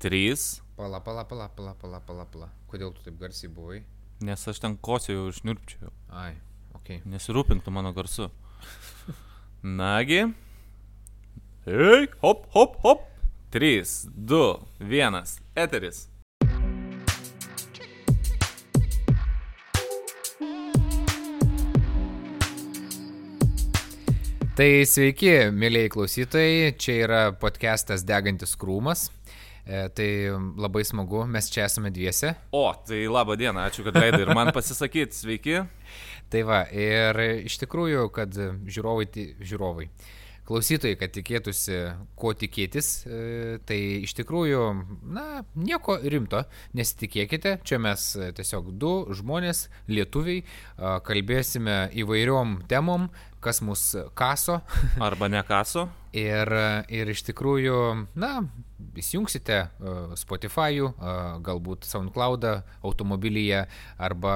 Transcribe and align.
trys, 0.00 0.60
Pala, 0.80 1.00
pala, 1.04 1.26
pala, 1.28 1.48
pala, 1.52 1.74
pala, 1.76 1.98
pala, 2.00 2.24
pala. 2.24 2.46
Kodėl 2.72 2.94
tu 2.96 3.02
taip 3.04 3.18
garsiai 3.20 3.50
buvai? 3.52 3.82
nes 4.20 4.42
aš 4.48 4.58
ten 4.60 4.74
kosėjau 4.76 5.26
užnirpčiau. 5.30 5.90
Ai, 6.12 6.34
ok. 6.76 7.02
Nesirūpink 7.08 7.64
tu 7.64 7.72
mano 7.72 7.92
garsu. 7.96 8.28
Nagi. 9.80 10.22
Ei, 11.68 12.08
hop, 12.20 12.46
hop, 12.56 12.76
hop. 12.84 13.06
3, 13.52 14.08
2, 14.14 14.40
1. 14.88 15.20
Eteris. 15.56 16.06
Tai 24.60 24.68
sveiki, 24.84 25.30
mėlyjei 25.56 25.88
klausytojai, 25.94 26.72
čia 26.76 26.96
yra 27.06 27.20
podcastas 27.40 28.02
Degantis 28.04 28.52
krūmas. 28.60 29.06
E, 29.70 29.88
tai 29.88 30.26
labai 30.58 30.82
smagu, 30.84 31.22
mes 31.30 31.46
čia 31.46 31.68
esame 31.68 31.92
dviese. 31.94 32.32
O, 32.50 32.64
tai 32.86 33.04
laba 33.06 33.36
diena, 33.38 33.68
ačiū, 33.70 33.84
kad 33.86 33.94
leidai 33.94 34.24
ir 34.24 34.32
man 34.34 34.50
pasisakyti. 34.56 35.14
Sveiki. 35.14 35.60
Tai 36.30 36.40
va, 36.48 36.64
ir 36.74 37.20
iš 37.46 37.60
tikrųjų, 37.62 38.08
kad 38.14 38.34
žiūrovai, 38.34 39.06
žiūrovai, 39.38 39.86
klausytojai, 40.50 40.96
kad 40.98 41.14
tikėtųsi, 41.14 41.78
ko 42.18 42.32
tikėtis, 42.34 42.88
e, 43.06 43.60
tai 43.66 43.78
iš 44.08 44.16
tikrųjų, 44.18 44.64
na, 45.14 45.44
nieko 45.54 46.00
rimto, 46.02 46.42
nesitikėkite, 46.74 47.60
čia 47.62 47.78
mes 47.78 48.10
tiesiog 48.40 48.72
du 48.74 48.94
žmonės, 49.14 49.68
lietuviai, 49.86 50.42
kalbėsime 51.06 51.84
įvairiom 52.02 52.64
temom, 52.70 53.06
kas 53.40 53.62
mus 53.64 53.84
kaso 54.14 54.60
Arba 55.08 55.28
nekaso. 55.32 55.88
ir, 56.16 56.50
ir 56.90 57.10
iš 57.12 57.22
tikrųjų, 57.28 57.76
na, 58.18 58.32
įsijungsite 58.98 59.56
e, 59.56 59.94
Spotify'ų, 60.18 60.88
e, 60.90 61.14
galbūt 61.46 61.86
SoundCloud'ą 61.88 62.54
automobilyje 62.86 63.64
arba 64.00 64.34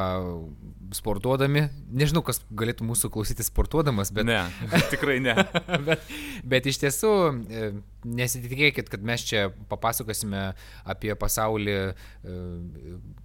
sportuodami. 0.94 1.66
Nežinau, 1.90 2.22
kas 2.26 2.42
galėtų 2.54 2.86
mūsų 2.86 3.10
klausyti 3.14 3.46
sportuodamas, 3.46 4.12
bet, 4.14 4.28
Ne, 4.28 4.42
tikrai 4.92 5.18
ne. 5.24 5.34
bet, 5.88 6.06
bet 6.46 6.70
iš 6.70 6.80
tiesų 6.84 7.12
e, 7.50 7.72
nesitikėkit, 8.04 8.88
kad 8.92 9.02
mes 9.06 9.24
čia 9.26 9.48
papasakosime 9.70 10.52
apie 10.84 11.14
pasaulį 11.18 11.74
e, 11.74 11.94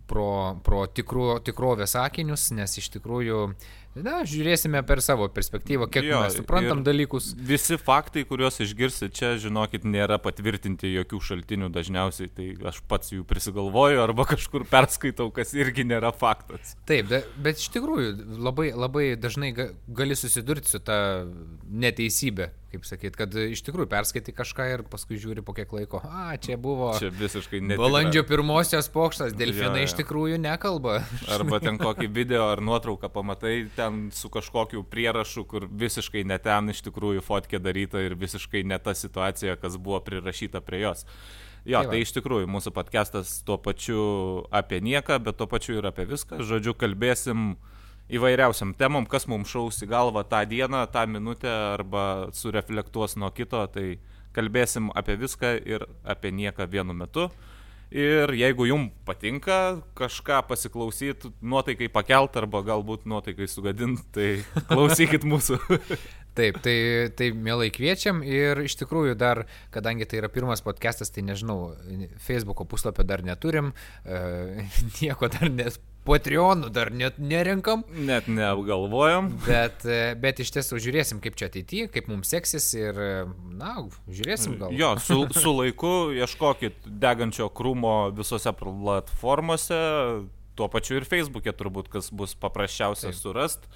pro, 0.09 0.29
pro 0.65 0.85
tikru, 0.89 1.35
tikrovės 1.45 1.93
sakinius, 1.97 2.49
nes 2.55 2.73
iš 2.81 2.87
tikrųjų, 2.95 3.41
na, 3.99 4.19
žiūrėsime 4.27 4.81
per 4.87 5.01
savo 5.05 5.27
perspektyvą, 5.33 5.87
kiek 5.91 6.07
Jo, 6.07 6.21
mes 6.23 6.37
suprantam 6.39 6.81
dalykus. 6.85 7.31
Visi 7.37 7.77
faktai, 7.77 8.23
kuriuos 8.29 8.57
išgirsit 8.65 9.13
čia, 9.17 9.33
žinokit, 9.41 9.85
nėra 9.85 10.17
patvirtinti 10.23 10.89
jokių 10.95 11.19
šaltinių 11.29 11.69
dažniausiai, 11.75 12.31
tai 12.33 12.47
aš 12.71 12.81
pats 12.89 13.13
jų 13.13 13.25
prisigalvoju 13.29 14.01
arba 14.03 14.25
kažkur 14.31 14.65
perskaitau, 14.69 15.29
kas 15.35 15.53
irgi 15.57 15.85
nėra 15.89 16.13
faktas. 16.15 16.75
Taip, 16.89 17.09
be- 17.11 17.23
bet 17.45 17.61
iš 17.61 17.69
tikrųjų 17.75 18.39
labai, 18.39 18.71
labai 18.73 19.11
dažnai 19.19 19.51
ga- 19.57 19.71
gali 19.87 20.17
susidurti 20.17 20.73
su 20.73 20.81
ta 20.81 20.99
neteisybė, 21.69 22.49
kaip 22.69 22.85
sakyt, 22.85 23.15
kad 23.17 23.33
iš 23.33 23.63
tikrųjų 23.65 23.89
perskaitai 23.89 24.33
kažką 24.37 24.67
ir 24.73 24.83
paskui 24.89 25.17
žiūri 25.21 25.41
po 25.45 25.55
kiek 25.57 25.71
laiko. 25.73 25.99
A, 26.05 26.35
čia 26.37 26.57
buvo 26.61 26.91
Čia 26.99 27.09
visiškai 27.13 27.59
netikra. 27.63 27.81
balandžio 27.81 28.23
pirmosios 28.29 28.89
pokštas, 28.93 29.33
delfinai 29.37 29.81
Jo, 29.83 29.87
iš 29.89 29.95
jo. 29.95 29.99
tikrųjų 30.03 30.37
nekalba. 30.43 30.99
Arba 31.35 31.59
ten 31.63 31.79
kokį 31.81 32.09
video 32.13 32.45
ar 32.53 32.61
nuotrauką 32.61 33.09
pamatai, 33.13 33.55
ten 33.75 34.09
su 34.13 34.29
kažkokiu 34.33 34.83
prierašu, 34.85 35.45
kur 35.49 35.65
visiškai 35.69 36.23
ne 36.29 36.37
ten 36.37 36.69
iš 36.73 36.83
tikrųjų 36.87 37.25
fotkė 37.25 37.59
daryta 37.61 38.01
ir 38.05 38.15
visiškai 38.19 38.63
ne 38.69 38.77
ta 38.79 38.93
situacija, 38.97 39.57
kas 39.61 39.77
buvo 39.81 39.99
prirašyta 40.05 40.61
prie 40.61 40.83
jos. 40.85 41.05
Jo, 41.67 41.81
Tai 41.83 41.91
tai 41.91 41.99
iš 42.05 42.13
tikrųjų 42.15 42.47
mūsų 42.47 42.71
podcastas 42.71 43.33
tuo 43.43 43.57
pačiu 43.59 44.45
apie 44.55 44.79
nieką, 44.79 45.17
bet 45.19 45.35
tuo 45.41 45.45
pačiu 45.51 45.75
ir 45.81 45.89
apie 45.89 46.05
viską. 46.07 46.39
Žodžiu, 46.39 46.71
kalbėsim 46.79 47.49
įvairiausiam 48.09 48.73
temom, 48.77 49.05
kas 49.09 49.27
mums 49.29 49.51
šaus 49.51 49.81
į 49.85 49.89
galvą 49.91 50.23
tą 50.29 50.41
dieną, 50.49 50.85
tą 50.93 51.05
minutę 51.09 51.51
arba 51.75 52.29
sureflektuos 52.35 53.17
nuo 53.21 53.29
kito, 53.35 53.61
tai 53.73 53.99
kalbėsim 54.35 54.89
apie 54.97 55.17
viską 55.19 55.55
ir 55.65 55.85
apie 56.03 56.33
nieką 56.33 56.69
vienu 56.69 56.95
metu. 56.97 57.29
Ir 57.89 58.29
jeigu 58.37 58.67
jums 58.69 58.93
patinka 59.05 59.79
kažką 59.97 60.43
pasiklausyti, 60.45 61.31
nuotaikai 61.41 61.87
pakelt 61.89 62.37
arba 62.37 62.61
galbūt 62.61 63.07
nuotaikai 63.09 63.47
sugadinti, 63.49 64.05
tai 64.13 64.27
klausykit 64.69 65.25
mūsų. 65.25 65.57
Taip, 66.37 66.59
tai, 66.63 67.09
tai 67.17 67.31
mielai 67.33 67.71
kviečiam 67.73 68.21
ir 68.23 68.61
iš 68.61 68.77
tikrųjų 68.83 69.17
dar, 69.17 69.41
kadangi 69.73 70.05
tai 70.05 70.21
yra 70.21 70.29
pirmas 70.31 70.61
podcastas, 70.63 71.09
tai 71.09 71.25
nežinau, 71.25 71.73
Facebook'o 72.21 72.67
puslapio 72.69 73.03
dar 73.03 73.25
neturim, 73.25 73.73
e, 74.05 74.19
nieko 75.01 75.27
dar 75.33 75.49
nes, 75.49 75.81
Patreonų 76.09 76.71
dar 76.73 76.89
net 76.95 77.19
nerenkam. 77.21 77.83
Net 77.93 78.29
neapgalvojom. 78.31 79.29
Bet, 79.45 79.85
e, 79.85 80.15
bet 80.17 80.41
iš 80.41 80.49
tiesų 80.55 80.79
žiūrėsim, 80.81 81.19
kaip 81.21 81.37
čia 81.37 81.49
ateityje, 81.51 81.89
kaip 81.93 82.09
mums 82.09 82.31
seksis 82.33 82.71
ir, 82.77 82.97
e, 82.97 83.11
na, 83.59 83.75
žiūrėsim 84.09 84.57
gal. 84.61 84.73
Jo, 84.73 84.95
su, 85.03 85.21
su 85.37 85.53
laiku 85.53 85.93
ieškokit 86.17 86.89
degančio 86.89 87.51
krūmo 87.53 88.09
visose 88.17 88.53
platformose, 88.57 89.79
tuo 90.57 90.67
pačiu 90.71 90.97
ir 90.99 91.07
Facebook'e 91.07 91.53
turbūt, 91.55 91.91
kas 91.93 92.09
bus 92.11 92.33
paprasčiausia 92.39 93.11
Taip. 93.11 93.21
surast. 93.21 93.69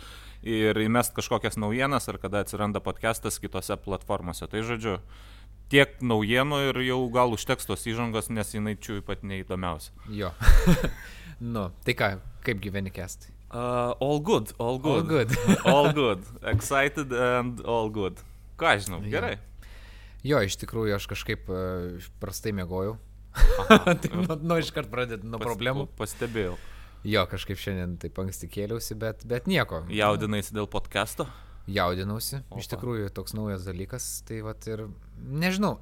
Ir 0.44 0.76
įmest 0.76 1.14
kažkokias 1.16 1.56
naujienas, 1.56 2.10
ar 2.12 2.18
kada 2.20 2.42
atsiranda 2.44 2.82
podcastas 2.84 3.38
kitose 3.40 3.78
platformose. 3.80 4.50
Tai 4.52 4.66
žodžiu, 4.68 4.98
tiek 5.72 5.96
naujienų 6.04 6.60
ir 6.70 6.82
jau 6.90 7.00
gal 7.14 7.32
užteks 7.38 7.70
tos 7.70 7.86
įžangos, 7.88 8.28
nes 8.34 8.52
jinai 8.52 8.76
čia 8.76 9.00
pat 9.06 9.24
neįdomiausia. 9.24 9.94
Jo. 10.12 10.34
nu, 11.40 11.70
tai 11.86 11.96
ką, 11.98 12.10
kaip 12.46 12.60
gyveni 12.64 12.92
kestai? 12.94 13.32
Uh, 13.54 13.94
all 14.02 14.20
good, 14.26 14.52
all 14.58 14.80
good. 14.82 15.04
All 15.04 15.04
good. 15.06 15.34
all 15.74 15.90
good. 15.94 16.24
Excited 16.50 17.12
and 17.14 17.62
all 17.70 17.90
good. 17.94 18.18
Ką 18.58 18.76
žinau, 18.82 19.02
Jo. 19.06 19.12
gerai. 19.14 19.36
Jo, 20.26 20.40
iš 20.46 20.56
tikrųjų, 20.62 20.96
aš 20.96 21.06
kažkaip 21.12 21.50
e, 21.52 21.62
prastai 22.24 22.54
mėgojau. 22.56 22.96
Tai 24.02 24.10
nu, 24.14 24.38
nu 24.40 24.58
iškart 24.62 24.88
pradėti 24.94 25.28
nuo 25.28 25.38
pas- 25.42 25.50
problemų. 25.50 25.88
Pastebėjau. 26.00 26.56
Jo, 27.04 27.26
kažkaip 27.28 27.60
šiandien 27.60 27.98
taip 28.00 28.18
anksti 28.24 28.48
kėliausi, 28.48 28.96
bet, 28.96 29.26
bet 29.28 29.50
nieko. 29.52 29.82
Jaudinaisi 29.92 30.56
dėl 30.56 30.70
podcast'o? 30.72 31.26
Jaudinausi. 31.64 32.42
Opa. 32.50 32.60
Iš 32.60 32.68
tikrųjų, 32.74 33.08
toks 33.16 33.32
naujas 33.38 33.64
dalykas. 33.64 34.06
Tai 34.28 34.42
vat 34.44 34.66
ir, 34.68 34.82
nežinau, 35.16 35.78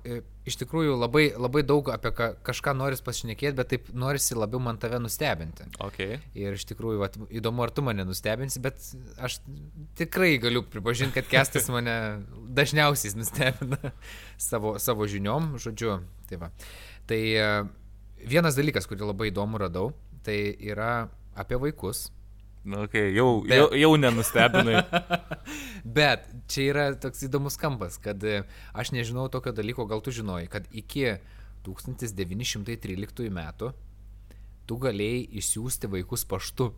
iš 0.46 0.60
tikrųjų 0.62 0.94
labai, 1.00 1.24
labai 1.34 1.64
daug 1.66 1.90
apie 1.90 2.12
ką, 2.14 2.28
kažką 2.46 2.76
noris 2.78 3.02
pašnekėti, 3.02 3.56
bet 3.58 3.72
taip 3.74 3.90
norisi 3.98 4.38
labiau 4.38 4.62
man 4.62 4.78
tave 4.82 5.00
nustebinti. 5.02 5.66
Ok. 5.82 6.00
Ir 6.38 6.60
iš 6.60 6.68
tikrųjų, 6.70 7.02
vat, 7.02 7.18
įdomu, 7.34 7.66
ar 7.66 7.74
tu 7.74 7.86
mane 7.86 8.06
nustebinsi, 8.06 8.62
bet 8.62 8.78
aš 9.18 9.40
tikrai 9.98 10.36
galiu 10.44 10.62
pripažinti, 10.70 11.18
kad 11.18 11.32
kestas 11.34 11.70
mane 11.74 11.98
dažniausiai 12.54 13.18
nustebina 13.18 13.96
savo, 14.52 14.78
savo 14.78 15.10
žiniom, 15.10 15.56
žodžiu. 15.62 15.98
Tai, 16.30 16.44
va. 16.46 16.54
tai 17.10 17.22
e, 17.34 17.52
vienas 18.22 18.54
dalykas, 18.60 18.86
kurį 18.88 19.10
labai 19.10 19.34
įdomu 19.34 19.60
radau, 19.66 19.96
tai 20.22 20.44
yra 20.62 21.10
apie 21.34 21.58
vaikus. 21.58 22.12
Nu, 22.64 22.84
okay, 22.86 23.10
jau, 23.16 23.42
Bet- 23.42 23.58
jau, 23.58 23.70
jau 23.74 23.92
nenustebinai. 23.98 24.84
Bet 25.98 26.28
čia 26.52 26.68
yra 26.70 26.84
toks 27.02 27.24
įdomus 27.26 27.58
kampas, 27.58 27.98
kad 28.02 28.22
e, 28.22 28.44
aš 28.78 28.92
nežinau 28.94 29.26
tokio 29.34 29.54
dalyko, 29.58 29.88
gal 29.90 30.04
tu 30.06 30.14
žinojai, 30.14 30.46
kad 30.52 30.68
iki 30.70 31.08
1913 31.66 33.32
metų 33.34 33.72
tu 34.72 34.78
galėjai 34.80 35.26
išsiųsti 35.42 35.90
vaikus 35.92 36.24
paštu. 36.32 36.70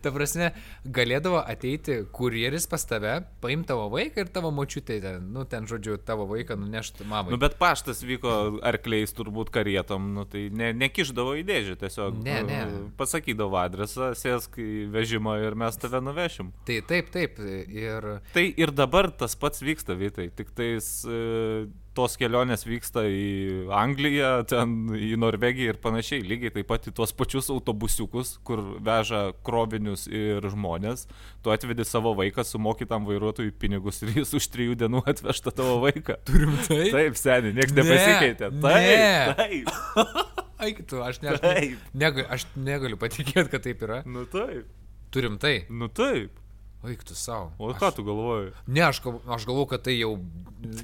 Ta 0.00 0.12
prasme, 0.14 0.50
galėdavo 0.88 1.42
ateiti 1.42 1.98
kurjeris 2.16 2.64
pas 2.70 2.86
tave, 2.88 3.18
paimti 3.42 3.68
tavo 3.70 3.90
vaiką 3.92 4.24
ir 4.24 4.30
tavo 4.32 4.52
močiutė, 4.56 4.96
ten, 5.04 5.26
nu 5.34 5.44
ten 5.50 5.68
žodžiu, 5.68 5.98
tavo 6.06 6.24
vaiką 6.30 6.56
nunešti 6.60 7.04
mamai. 7.04 7.34
nu, 7.34 7.40
bet 7.42 7.58
paštas 7.60 8.00
vyko 8.08 8.36
arkliais 8.66 9.12
turbūt 9.16 9.52
karietom, 9.52 10.08
nu, 10.16 10.24
tai 10.30 10.46
ne, 10.48 10.70
nekiždavo 10.80 11.36
į 11.42 11.44
dėžę, 11.50 11.76
tiesiog 11.84 12.16
Ne, 12.24 12.40
ne. 12.48 12.62
nu, 12.70 12.80
pasakydavo 12.98 13.60
adresą, 13.60 14.14
sėsk 14.16 14.56
į 14.64 14.88
vežimą 14.96 15.36
ir 15.44 15.58
mes 15.60 15.76
tave 15.80 16.00
nuvešim. 16.04 16.54
Tai 16.68 16.80
taip, 16.88 17.12
taip. 17.12 17.36
Ir 17.70 18.08
Tai 18.32 18.46
ir 18.48 18.72
dabar 18.72 19.10
tas 19.12 19.36
pats 19.36 19.60
vyksta, 19.64 19.92
Vytai, 20.00 20.30
tik 20.32 20.54
tais 20.56 20.88
e, 21.04 21.66
tos 21.94 22.14
kelionės 22.20 22.62
vyksta 22.68 23.02
į 23.10 23.68
Angliją, 23.74 24.30
ten 24.50 24.74
į 24.94 25.16
Norvegiją 25.20 25.72
ir 25.74 25.78
panašiai, 25.82 26.22
lygiai 26.22 26.52
taip 26.54 26.68
pat 26.70 26.86
į 26.86 26.92
tuos 26.96 27.12
pačius 27.16 27.50
autobusiukus, 27.50 28.36
kur 28.46 28.62
veža 28.86 29.22
krovinius 29.46 30.06
ir 30.06 30.46
žmonės. 30.52 31.06
Tu 31.44 31.52
atvedi 31.54 31.84
savo 31.88 32.12
vaiką, 32.18 32.44
sumoki 32.46 32.86
tam 32.90 33.08
vairuotojui 33.10 33.52
pinigus 33.58 34.02
ir 34.06 34.14
jis 34.20 34.34
už 34.38 34.48
trijų 34.54 34.78
dienų 34.84 35.02
atvežta 35.10 35.52
tavo 35.54 35.80
vaiką. 35.84 36.20
turim 36.30 36.54
tai. 36.68 36.82
Taip, 36.94 37.18
seniai, 37.20 37.54
niekas 37.58 37.74
Ne, 37.74 37.82
nepasikeitė. 37.82 38.52
ne. 38.54 39.34
Taip, 39.36 39.72
taip, 39.96 40.36
Eik 40.60 40.82
tu, 40.90 40.98
aš, 41.00 41.22
ne, 41.24 41.34
aš, 41.34 41.40
taip. 41.40 41.86
negaliu, 41.96 42.26
aš 42.28 42.44
negaliu 42.60 42.98
patikėti, 43.00 43.48
kad 43.52 43.64
taip 43.64 43.82
yra. 43.86 44.02
Nu 44.06 44.26
taip, 44.30 44.68
Turim 45.10 45.38
tai. 45.42 45.64
nu 45.72 45.88
taip. 45.90 46.36
Eik 46.80 47.02
tu 47.04 47.14
savo. 47.14 47.50
O 47.60 47.74
ką 47.76 47.90
tu 47.92 48.04
galvoji? 48.06 48.54
Ne, 48.64 48.80
aš, 48.86 49.02
aš 49.28 49.44
galvoju, 49.44 49.66
kad 49.68 49.82
tai 49.84 49.98
jau 49.98 50.14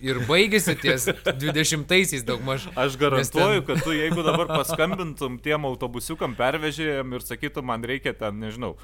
ir 0.04 0.20
baigėsi 0.28 0.74
ties 0.82 1.06
20-aisiais 1.24 2.24
daugmaž. 2.28 2.66
Aš 2.82 2.98
garantuoju, 3.00 3.64
kad 3.64 3.80
tu 3.84 3.94
jeigu 3.96 4.24
dabar 4.26 4.50
paskambintum 4.50 5.38
tiem 5.40 5.64
autobusiukam 5.68 6.36
pervežėjim 6.36 7.16
ir 7.16 7.24
sakytum, 7.24 7.68
man 7.72 7.84
reikia 7.88 8.12
ten, 8.16 8.36
nežinau, 8.44 8.74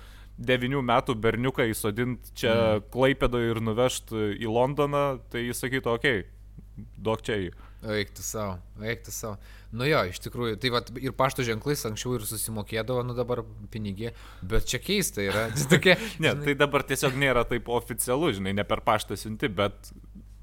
devinių 0.40 0.80
metų 0.88 1.18
berniuką 1.20 1.68
įsodinti 1.72 2.32
čia 2.40 2.54
mm. 2.54 2.88
Klaipėdoje 2.94 3.52
ir 3.52 3.60
nuvežti 3.64 4.24
į 4.40 4.48
Londoną, 4.48 5.04
tai 5.32 5.44
jis 5.50 5.60
sakytų, 5.64 5.92
okei, 5.98 6.24
okay, 6.24 6.88
duok 6.96 7.24
čia 7.28 7.36
jį. 7.42 7.52
Eik 7.82 8.12
tu 8.14 8.22
savo, 8.22 8.60
eik 8.86 9.00
tu 9.02 9.10
savo. 9.10 9.40
Nu 9.74 9.86
jo, 9.88 10.02
iš 10.06 10.20
tikrųjų, 10.22 10.58
tai 10.62 10.70
vat, 10.70 10.90
ir 11.02 11.14
pašto 11.18 11.42
ženklais 11.46 11.82
anksčiau 11.88 12.14
ir 12.14 12.26
susimokėdavo, 12.28 13.02
nu 13.08 13.16
dabar 13.16 13.42
pinigė, 13.72 14.12
bet 14.46 14.68
čia 14.70 14.78
keista 14.82 15.24
yra. 15.24 15.48
Tokia, 15.70 15.96
Ne, 16.22 16.34
tai 16.44 16.54
dabar 16.58 16.84
tiesiog 16.86 17.16
nėra 17.18 17.42
taip 17.48 17.70
oficialu, 17.72 18.30
žinai, 18.38 18.54
ne 18.54 18.66
per 18.68 18.84
paštą 18.86 19.18
siunti, 19.18 19.50
bet 19.50 19.90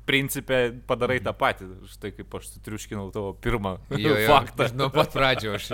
principė 0.10 0.60
padarai 0.90 1.20
tą 1.22 1.34
patį. 1.38 1.68
Štai 1.92 2.12
kaip 2.16 2.34
aš 2.40 2.50
sutriuškinau 2.56 3.10
tavo 3.14 3.34
pirmą 3.38 3.76
jo, 3.94 4.16
jo, 4.18 4.26
faktą. 4.32 4.70
Nuo 4.78 4.90
pat 4.94 5.14
pradžio 5.14 5.54
aš 5.58 5.70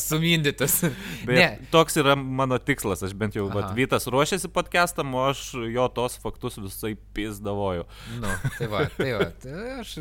sumindytas. 0.00 0.80
Ne, 1.28 1.58
toks 1.72 1.96
yra 2.00 2.14
mano 2.16 2.56
tikslas, 2.62 3.02
aš 3.04 3.12
bent 3.18 3.36
jau, 3.36 3.46
vat, 3.52 3.70
Vytas 3.76 4.06
ruošiasi 4.10 4.48
podcastam, 4.52 5.12
o 5.16 5.22
aš 5.28 5.42
jo 5.70 5.84
tos 5.94 6.16
faktus 6.22 6.56
visai 6.60 6.94
pizdavoju. 7.16 7.84
nu, 8.22 8.32
tai 8.56 8.68
va, 8.70 8.84
tai 8.96 9.10
va. 9.14 9.28
Tai 9.42 9.66
aš 9.82 9.94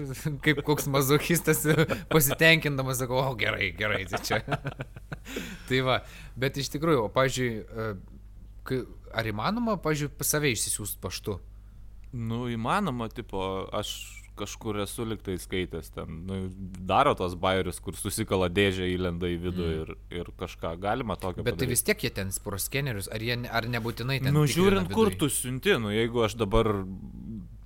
kaip 0.46 0.62
koks 0.68 0.88
mazochistas 0.92 1.64
pasitenkindamas 2.14 3.02
sakau, 3.04 3.20
o 3.22 3.36
gerai, 3.40 3.72
gerai, 3.78 4.04
tai 4.10 4.22
čia. 4.24 4.42
tai 5.68 5.84
va, 5.86 6.00
bet 6.40 6.60
iš 6.62 6.72
tikrųjų, 6.76 7.06
o, 7.08 7.12
pažiūrėjau, 7.14 8.82
ar 9.18 9.32
įmanoma, 9.34 9.78
pažiūrėjau, 9.84 10.28
save 10.28 10.56
išsisiųsti 10.56 11.04
paštu? 11.04 11.38
Nu, 12.16 12.46
įmanoma, 12.52 13.10
tipo, 13.14 13.42
aš 13.76 13.98
kažkur 14.38 14.78
esu 14.84 15.06
liktai 15.08 15.38
skaitęs 15.42 15.90
ten, 15.96 16.20
nu, 16.28 16.38
daro 16.88 17.16
tos 17.18 17.36
bairius, 17.42 17.80
kur 17.84 17.98
susikala 17.98 18.50
dėžę, 18.54 18.86
įlenda 18.94 19.30
į 19.34 19.38
vidų 19.48 19.66
mm. 19.66 19.78
ir, 19.82 19.94
ir 20.22 20.30
kažką 20.40 20.76
galima 20.82 21.18
tokio 21.18 21.42
Bet 21.42 21.56
tai 21.56 21.66
padaryt. 21.66 21.74
vis 21.74 21.86
tiek 21.88 22.06
jie 22.06 22.12
ten 22.14 22.30
pro 22.44 22.60
skenerius, 22.62 23.10
ar, 23.14 23.24
jie, 23.24 23.40
ar 23.50 23.70
nebūtinai 23.74 24.20
ten... 24.22 24.36
Nu, 24.36 24.46
žiūrint, 24.50 24.92
kur 24.94 25.12
tu 25.18 25.32
siunti, 25.34 25.74
nu, 25.82 25.92
jeigu 25.94 26.24
aš 26.28 26.38
dabar 26.40 26.70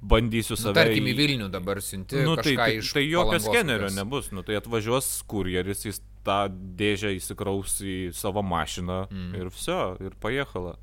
bandysiu 0.01 0.55
Nu, 0.55 0.61
save... 0.63 0.77
tarkim, 0.79 1.09
į 1.11 1.15
Vilnių 1.19 1.49
dabar 1.53 1.81
siunti. 1.83 2.23
Nu, 2.25 2.35
tai, 2.39 2.55
tai, 2.57 2.71
tai 2.81 3.05
jokio 3.05 3.39
skenerio 3.43 3.87
kokios. 3.87 3.99
nebus, 3.99 4.31
nu, 4.35 4.45
tai 4.47 4.57
atvažiuos 4.59 5.11
kurjeris, 5.29 5.85
jis 5.87 6.01
tą 6.25 6.43
dėžę 6.51 7.13
įsikraus 7.17 7.79
į 7.85 7.97
savo 8.17 8.43
mašiną 8.45 9.03
mm. 9.09 9.33
ir 9.39 9.51
viso, 9.53 9.81
ir 10.01 10.17
pajėhala, 10.21 10.77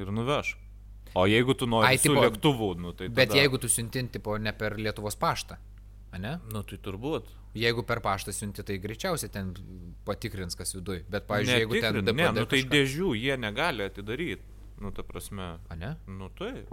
ir 0.00 0.12
nuveš. 0.14 0.54
O 1.14 1.26
jeigu 1.26 1.54
tu 1.58 1.66
nori 1.66 1.88
Ai, 1.90 1.98
su 1.98 2.08
tipo, 2.08 2.22
lėktuvu, 2.22 2.70
nu, 2.78 2.92
tai... 2.94 3.08
Bet 3.10 3.32
tada... 3.32 3.40
jeigu 3.40 3.58
tu 3.58 3.68
siunti, 3.68 4.02
tipo, 4.14 4.36
ne 4.38 4.52
per 4.56 4.76
Lietuvos 4.78 5.16
paštą, 5.18 5.56
ne? 6.18 6.36
Nu, 6.54 6.62
tai 6.62 6.78
turbūt. 6.82 7.32
Jeigu 7.58 7.82
per 7.86 7.98
paštą 8.04 8.34
siunti, 8.34 8.62
tai 8.66 8.78
greičiausiai 8.78 9.32
ten 9.34 9.50
patikrins, 10.06 10.54
kas 10.58 10.76
viduj. 10.76 11.02
Bet, 11.10 11.26
pavyzdžiui, 11.26 11.58
jeigu 11.64 11.80
ten 11.80 11.98
Netikrint, 11.98 12.20
ne, 12.20 12.30
nu, 12.38 12.46
tai 12.46 12.60
kažką- 12.62 12.74
dėžių 12.76 13.10
jie 13.18 13.36
negali 13.42 13.86
atidaryti. 13.88 14.46
Nu, 14.80 14.92
ta 14.96 15.02
prasme. 15.02 15.58
A, 15.68 15.76
ne? 15.76 15.96
Nu, 16.06 16.30
tai. 16.38 16.64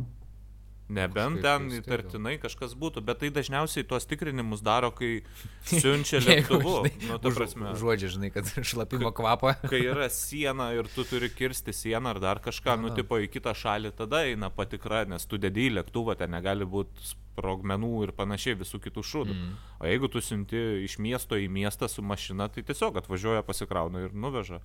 Nebent 0.88 1.42
ten 1.44 1.66
keistai 1.68 1.81
įtartinai 1.81 2.34
kažkas 2.39 2.72
būtų, 2.80 3.01
bet 3.04 3.19
tai 3.19 3.28
dažniausiai 3.36 3.84
tuos 3.88 4.06
tikrinimus 4.07 4.62
daro, 4.63 4.94
kai 4.95 5.19
siunčia 5.68 6.22
lėktuvu. 6.24 6.78
Nu. 7.10 7.74
Žodžiu, 7.75 8.12
žinai, 8.16 8.30
kad 8.31 8.48
šlapimo 8.72 9.12
kvapą. 9.16 9.57
kai 9.68 9.81
yra 9.84 10.07
siena 10.13 10.69
ir 10.78 10.88
tu 10.94 11.04
turi 11.07 11.28
kirsti 11.34 11.75
sieną 11.75 12.16
ar 12.16 12.22
dar 12.24 12.42
kažką, 12.44 12.78
nu, 12.80 12.94
Aha. 12.94 13.01
tipo 13.01 13.19
į 13.19 13.28
kitą 13.34 13.51
šalį, 13.57 13.92
tada 14.00 14.24
eina 14.30 14.48
patikra, 14.54 15.04
nes 15.12 15.28
tu 15.28 15.42
dedi 15.42 15.68
į 15.68 15.75
lėktuvą, 15.81 16.16
ten 16.22 16.31
negali 16.31 16.63
būti 16.63 17.12
sprogmenų 17.12 17.92
ir 18.07 18.16
panašiai 18.16 18.56
visų 18.63 18.80
kitų 18.88 19.04
šūdų. 19.12 19.36
Mm. 19.36 19.54
O 19.83 19.92
jeigu 19.92 20.07
tu 20.10 20.24
siunti 20.24 20.63
iš 20.88 20.98
miesto 21.04 21.36
į 21.36 21.51
miestą 21.51 21.92
su 21.92 22.01
mašina, 22.01 22.48
tai 22.48 22.63
tiesiog 22.63 23.04
atvažiuoja, 23.04 23.44
pasikrauna 23.45 24.07
ir 24.07 24.16
nuveža. 24.16 24.63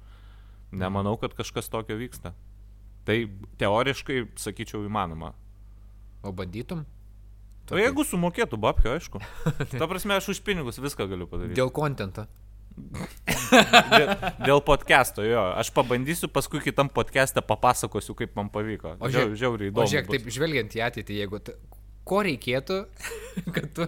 Nemanau, 0.73 1.19
kad 1.21 1.35
kažkas 1.37 1.69
tokio 1.69 1.99
vyksta. 1.99 2.33
Tai 3.05 3.19
teoriškai, 3.61 4.23
sakyčiau, 4.39 4.87
įmanoma. 4.87 5.35
O 6.23 6.33
bandytum? 6.35 6.85
O 7.73 7.79
jeigu 7.79 8.05
sumokėtų 8.05 8.59
babkę, 8.61 8.97
aišku. 8.99 9.21
Ta 9.81 9.89
prasme, 9.91 10.17
aš 10.19 10.33
už 10.35 10.41
pinigus 10.45 10.81
viską 10.83 11.07
galiu 11.11 11.29
padaryti. 11.31 11.57
Dėl 11.59 11.71
kontento. 11.75 12.27
Dėl, 13.93 14.11
dėl 14.47 14.63
podcast'o, 14.65 15.25
jo. 15.27 15.43
Aš 15.61 15.71
pabandysiu, 15.77 16.31
paskui 16.33 16.63
kitam 16.65 16.91
podcast'e 16.93 17.43
papasakosiu, 17.45 18.17
kaip 18.19 18.35
man 18.39 18.49
pavyko. 18.53 18.97
O 18.99 19.11
Žiau, 19.13 19.29
žiūrėk, 19.29 19.39
žiauriai 19.43 19.69
o 19.69 19.73
įdomu. 19.75 19.93
žiūrėk, 19.93 20.09
bus. 20.09 20.17
taip 20.17 20.35
žvelgiant 20.39 20.77
į 20.79 20.85
ateitį, 20.89 21.21
jeigu... 21.23 21.43
Ko 22.03 22.19
reikėtų, 22.27 22.77
kad, 23.55 23.83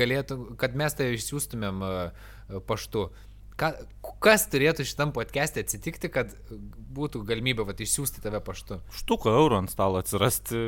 galėtų, 0.00 0.34
kad 0.60 0.74
mes 0.76 0.92
tai 0.98 1.06
išsiųstumėm 1.16 1.78
uh, 1.86 2.26
paštu? 2.68 3.06
Ka, 3.54 3.68
kas 4.18 4.48
turėtų 4.50 4.82
šitam 4.82 5.12
podcast'e 5.14 5.62
atsitikti, 5.62 6.08
kad 6.10 6.32
būtų 6.94 7.20
galimybė 7.28 7.62
vat, 7.68 7.78
išsiųsti 7.84 8.22
tave 8.24 8.40
paštu? 8.42 8.80
Štuko 8.98 9.30
eurų 9.30 9.60
ant 9.60 9.70
stalo 9.70 10.00
atsirasti. 10.02 10.58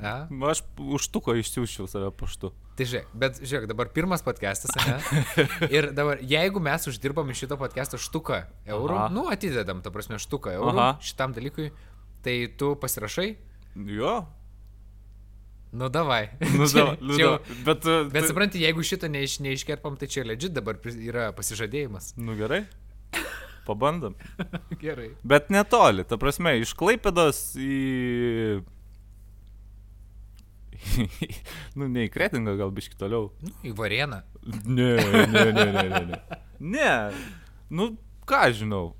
A? 0.00 0.14
Aš 0.48 0.62
už 0.80 1.08
štuko 1.10 1.34
išsiųščiau 1.36 1.88
save 1.90 2.08
paštu. 2.16 2.54
Tai 2.78 2.86
žiūrėk, 2.88 3.10
bet 3.20 3.42
žiūrėk, 3.42 3.68
dabar 3.70 3.90
pirmas 3.92 4.24
podcastas, 4.24 4.72
ne? 4.80 4.96
Ir 5.76 5.90
dabar, 5.96 6.22
jeigu 6.24 6.62
mes 6.64 6.88
uždirbam 6.88 7.28
iš 7.34 7.44
šito 7.44 7.58
podcast'o 7.60 8.00
štuką 8.00 8.40
eurų, 8.72 8.96
Aha. 8.96 9.10
nu 9.12 9.26
atidedam, 9.28 9.84
ta 9.84 9.92
prasme, 9.92 10.16
štuką 10.22 10.56
eurų 10.56 10.72
Aha. 10.80 10.88
šitam 11.04 11.36
dalykui, 11.36 11.68
tai 12.24 12.38
tu 12.56 12.72
pasirašai? 12.80 13.28
Jo. 13.92 14.16
Nu 15.74 15.88
davai. 15.90 16.28
Nu, 16.54 16.66
Čia- 16.70 16.84
da, 16.84 16.96
nu, 17.02 17.16
čia 17.18 17.30
da. 17.34 17.38
Bet, 17.66 17.84
uh, 17.84 18.04
Bet 18.06 18.22
tai- 18.22 18.28
supranti, 18.30 18.60
jeigu 18.62 18.82
šito 18.86 19.08
neiš, 19.10 19.40
neiškerpam, 19.42 19.96
tai 19.98 20.06
čia 20.08 20.22
legit 20.26 20.54
dabar 20.54 20.78
yra 20.94 21.32
pasižadėjimas. 21.34 22.12
Nu 22.16 22.36
gerai. 22.38 22.62
Pabandom. 23.64 24.14
Gerai. 24.84 25.10
Bet 25.24 25.48
netoli, 25.50 26.04
ta 26.04 26.18
prasme, 26.20 26.52
iš 26.60 26.74
Klaipėdos 26.76 27.38
į... 27.56 28.60
nu, 31.78 31.88
ne 31.88 32.04
į 32.04 32.10
Kretingą, 32.12 32.58
gal 32.60 32.72
biški 32.76 32.98
toliau. 33.00 33.30
Nu, 33.40 33.54
į 33.64 33.72
varieną. 33.78 34.20
Ne, 34.68 34.90
ne, 35.00 35.24
ne, 35.32 35.44
ne, 35.56 35.64
ne. 35.88 36.02
Ne, 36.04 36.18
ne. 36.60 36.90
nu 37.72 37.88
ką 38.28 38.42
žinau. 38.56 38.92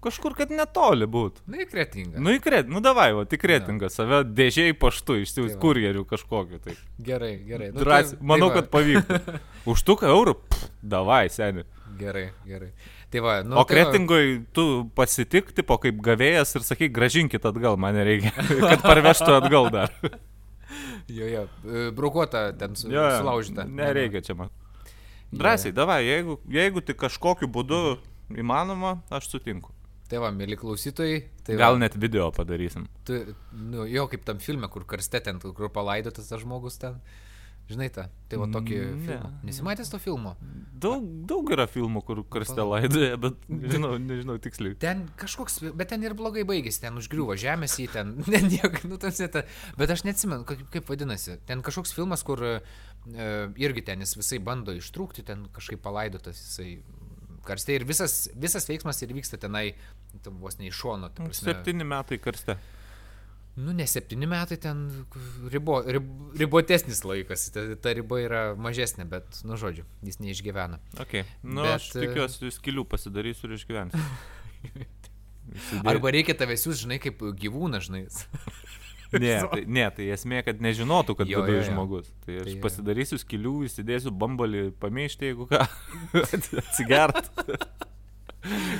Kažkur, 0.00 0.32
kad 0.32 0.48
netoli 0.48 1.04
būt. 1.04 1.42
Nu, 1.50 1.58
į 1.60 1.66
kretingą. 1.68 2.20
Nu, 2.24 2.32
į 2.32 2.40
kret, 2.40 2.70
nu 2.72 2.80
davai, 2.80 3.10
va, 3.12 3.26
tik 3.28 3.42
kretingą, 3.42 3.90
save 3.92 4.22
dėžiai 4.24 4.72
paštu 4.80 5.18
išsiųs 5.20 5.50
Tai 5.50 5.56
va. 5.58 5.60
kurjerių 5.60 6.04
kažkokiu. 6.08 6.60
Tai. 6.64 6.76
Gerai, 7.04 7.34
gerai. 7.44 7.68
Nu, 7.74 7.82
Drąsiai, 7.84 8.16
tai- 8.16 8.26
manau, 8.30 8.48
tai 8.48 8.54
va. 8.54 8.62
kad 8.62 8.70
pavyktų. 8.72 9.36
Už 9.74 9.82
tuką 9.84 10.08
eurų, 10.08 10.34
pff, 10.40 10.70
davai, 10.94 11.26
seniai. 11.28 11.66
Gerai, 12.00 12.30
gerai. 12.48 12.70
Tai 13.12 13.20
va, 13.26 13.34
nu, 13.44 13.58
O 13.58 13.64
tai 13.66 13.76
va, 13.82 13.90
kretingoj 13.90 14.24
tu 14.56 14.64
pasitikti 14.96 15.64
po 15.66 15.76
kaip 15.82 15.98
gavėjas 16.00 16.54
ir 16.56 16.64
sakai, 16.64 16.88
gražinkit 16.88 17.44
atgal, 17.44 17.76
man 17.76 17.98
reikia, 18.00 18.32
kad 18.70 18.80
parvežtų 18.86 19.36
atgal 19.42 19.68
dar. 19.74 19.92
Jo, 21.10 21.26
jo. 21.26 21.40
e, 21.66 21.90
Brukuota 21.90 22.52
ten 22.54 22.76
su, 22.78 22.86
jo, 22.92 23.02
sulaužyta. 23.18 23.64
Nereikia 23.66 24.20
čia 24.22 24.36
man. 24.38 24.52
Drąsiai, 25.34 25.72
davai, 25.74 26.04
jeigu, 26.06 26.36
jeigu 26.46 26.80
tik 26.86 26.96
kažkokiu 27.02 27.48
būdu 27.50 27.80
įmanoma, 28.38 29.00
aš 29.10 29.26
sutinku. 29.32 29.74
Tai 30.10 30.18
va, 30.24 30.32
mėly 30.34 30.56
klausytojai. 30.58 31.20
Tai 31.46 31.54
Gal 31.60 31.76
va, 31.78 31.82
net 31.84 31.94
video 32.02 32.28
padarysim. 32.34 32.88
Tu, 33.06 33.20
nu, 33.54 33.84
jo, 33.86 34.08
kaip 34.10 34.24
tam 34.26 34.40
filme, 34.42 34.66
kur 34.72 34.82
karste 34.90 35.20
ten, 35.22 35.38
kur 35.40 35.70
palaidotas 35.70 36.26
tas 36.32 36.42
žmogus 36.42 36.80
ten. 36.82 36.98
Žinai 37.70 37.86
tą, 37.94 38.08
tai 38.26 38.38
va 38.40 38.48
tokį 38.50 38.74
Mm, 38.80 38.86
mm, 38.96 39.02
filmą. 39.06 39.28
ne. 39.30 39.46
Nesimatęs 39.46 39.92
to 39.92 39.98
filmo? 40.02 40.32
Daug, 40.82 41.04
daug 41.30 41.52
yra 41.54 41.68
filmų, 41.70 42.00
kur 42.02 42.24
karste 42.26 42.64
laidoja, 42.66 43.14
bet 43.24 43.36
nežinau, 43.46 43.92
nežinau 44.02 44.34
tiksliai. 44.42 44.74
Ten 44.82 45.04
kažkoks, 45.20 45.60
bet 45.78 45.92
ten 45.92 46.02
ir 46.02 46.16
blogai 46.18 46.42
baigėsi, 46.48 46.80
ten 46.82 46.98
užgriuvo 46.98 47.36
žemės 47.38 47.76
į 47.78 47.86
ten, 47.94 48.10
ne, 48.32 48.40
niek, 48.48 48.80
nu, 48.90 48.98
tas, 48.98 49.22
ne 49.22 49.28
ta, 49.30 49.44
bet 49.78 49.94
aš 49.94 50.02
neatsimenu, 50.08 50.42
kaip, 50.50 50.64
kaip 50.74 50.90
vadinasi. 50.90 51.38
Ten 51.46 51.62
kažkoks 51.62 51.94
filmas, 51.94 52.26
kur 52.26 52.42
e, 52.42 52.56
irgi 53.62 53.86
ten 53.86 54.02
jis 54.02 54.16
visai 54.18 54.42
bando 54.42 54.74
ištrūkti, 54.74 55.22
ten 55.30 55.46
kažkaip 55.54 55.78
palaidotas 55.86 56.42
jisai 56.42 56.72
karste 57.46 57.76
ir 57.76 57.86
visas, 57.88 58.28
visas 58.36 58.68
veiksmas 58.68 59.00
ir 59.04 59.14
vyksta 59.16 59.38
tenai, 59.40 59.70
tam 60.24 60.38
vos 60.42 60.58
ne 60.60 60.68
iš 60.70 60.82
šono. 60.82 61.10
Septyni 61.36 61.86
metai 61.88 62.20
karste. 62.22 62.58
Nu, 63.60 63.72
ne 63.76 63.84
septyni 63.90 64.28
metai, 64.30 64.56
ten 64.62 64.84
ribo, 65.52 65.80
rib, 65.82 66.06
ribotesnis 66.38 67.02
laikas, 67.04 67.48
ta, 67.52 67.64
ta 67.82 67.92
riba 67.96 68.20
yra 68.22 68.42
mažesnė, 68.54 69.04
bet, 69.10 69.42
nu, 69.44 69.58
žodžiu, 69.60 69.84
jis 70.06 70.20
neišgyvena. 70.22 70.78
Okay. 71.02 71.26
Nu, 71.42 71.66
Bet, 71.66 71.80
aš 71.80 71.90
tikiuosi, 71.96 72.52
skilių 72.54 72.86
pasidarysiu 72.88 73.50
ir 73.50 73.56
išgyvensiu. 73.58 74.04
Arba 75.90 76.12
reikia 76.14 76.36
tavęs 76.38 76.68
jūs, 76.68 76.84
žinai, 76.84 77.00
kaip 77.02 77.24
gyvūną, 77.42 77.82
žinai. 77.82 78.04
Ne, 79.20 79.36
tai, 79.50 79.64
ne, 79.66 79.84
tai 79.90 80.04
esmė, 80.14 80.42
kad 80.46 80.60
nežinotų, 80.62 81.16
kad 81.18 81.30
Jo, 81.30 81.40
viduje 81.42 81.58
jo, 81.58 81.64
jo. 81.64 81.68
žmogus. 81.72 82.10
Tai 82.26 82.36
aš 82.42 82.46
Tai 82.46 82.56
pasidarysiu 82.62 83.18
skilių, 83.18 83.54
įsidėsiu 83.66 84.12
bambalį, 84.14 84.64
pamėšti, 84.82 85.32
jeigu 85.32 85.48
ką, 85.50 85.64
atsigert. 86.62 87.30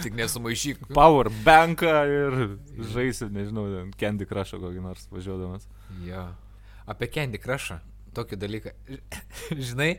Tik 0.01 0.15
nesumaišyk. 0.17 0.87
Power 0.97 1.29
banką 1.45 1.93
ir 2.09 2.39
žaisiu, 2.95 3.29
nežinau, 3.35 3.67
ten 3.75 3.91
Candy 4.01 4.25
Crush'ą 4.31 4.61
kokį 4.63 4.85
nors 4.87 5.05
važiuodamas. 5.13 5.67
Jo. 6.07 6.29
Apie 6.89 7.11
Candy 7.13 7.41
Crush'ą. 7.43 7.81
Tokį 8.17 8.39
dalyką. 8.43 8.73
Žinai, 9.69 9.91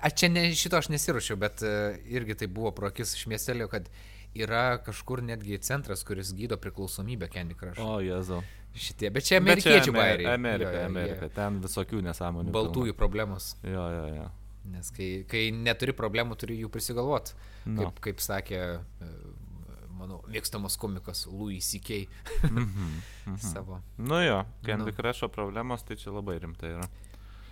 aš 0.00 0.14
čia 0.16 0.30
ne, 0.32 0.46
šito 0.56 0.78
aš 0.78 0.88
nesiruošiau, 0.94 1.36
bet 1.40 1.60
e, 1.66 1.72
irgi 2.08 2.38
tai 2.40 2.48
buvo 2.48 2.70
pro 2.76 2.88
akis 2.88 3.12
iš 3.18 3.26
miestelio, 3.28 3.66
kad 3.68 3.90
yra 4.38 4.78
kažkur 4.86 5.20
netgi 5.26 5.58
centras, 5.66 6.06
kuris 6.08 6.30
gydo 6.38 6.56
priklausomybę 6.62 7.28
Candy 7.34 7.58
Crush. 7.58 7.82
O, 7.82 7.98
jezu. 8.00 8.40
Šitie, 8.70 9.10
bet 9.10 9.26
čia 9.26 9.40
amerikiečių 9.40 9.92
bairiai. 9.94 10.28
Amerika, 10.32 10.70
jo, 10.70 10.82
jo, 10.84 10.86
Amerika, 10.86 11.26
jie. 11.26 11.34
ten 11.34 11.58
visokių 11.64 12.02
nesąmonių. 12.06 12.52
Baltųjų 12.54 12.94
problemos. 12.98 13.54
Jo, 13.66 13.86
jo, 13.94 14.04
jo. 14.14 14.28
Nes 14.70 14.90
kai, 14.94 15.08
kai 15.28 15.48
neturi 15.56 15.94
problemų, 15.96 16.36
turi 16.38 16.58
jų 16.60 16.70
prisigalvoti. 16.72 17.34
No. 17.66 17.88
Kaip, 17.88 17.98
kaip 18.04 18.22
sakė 18.22 18.60
e, 18.60 19.10
mano 20.00 20.20
mėgstamas 20.30 20.78
komikas 20.80 21.24
Louis 21.30 21.66
C.K. 21.66 22.04
mm 22.04 22.48
-hmm, 22.50 22.68
mm 22.70 23.34
-hmm. 23.34 23.38
Savo. 23.52 23.82
Nu 23.98 24.22
jo, 24.22 24.44
Candy 24.62 24.92
nu. 24.92 24.96
Crush'o 24.96 25.28
problemos 25.28 25.82
tai 25.82 25.96
čia 25.96 26.12
labai 26.12 26.38
rimtai 26.38 26.70
yra. 26.70 26.88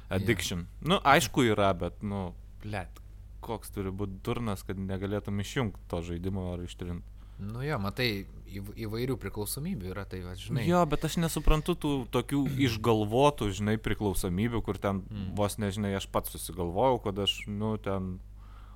Addiction. 0.08 0.58
Yeah. 0.58 0.88
Nu, 0.88 1.00
aišku 1.04 1.42
yra, 1.42 1.72
bet, 1.75 2.02
nu, 2.02 2.34
blėt, 2.62 3.02
koks 3.40 3.70
turi 3.70 3.90
būti 3.90 4.22
durnas, 4.25 4.62
kad 4.62 4.76
negalėtum 4.76 5.40
išjungti 5.40 5.78
to 5.88 6.02
žaidimo 6.02 6.52
ar 6.52 6.64
ištrinti. 6.64 7.04
Nu 7.38 7.62
jo, 7.62 7.78
matai, 7.78 8.26
įvairių 8.50 9.14
priklausomybių 9.21 9.92
yra, 9.92 10.04
tai 10.09 10.23
va, 10.25 10.35
žinai. 10.38 10.64
Jo, 10.66 10.80
bet 10.90 11.04
aš 11.07 11.18
nesuprantu 11.23 11.76
tų 11.78 11.92
tokių 12.14 12.45
išgalvotų, 12.68 13.52
žinai, 13.61 13.76
priklausomybių, 13.83 14.62
kur 14.66 14.80
ten 14.83 15.04
mm. 15.04 15.28
vos 15.38 15.59
nežinai, 15.62 15.95
aš 15.99 16.09
pats 16.11 16.35
susigalvojau, 16.35 16.99
kad 17.07 17.21
aš, 17.23 17.40
nu, 17.47 17.76
ten, 17.83 18.16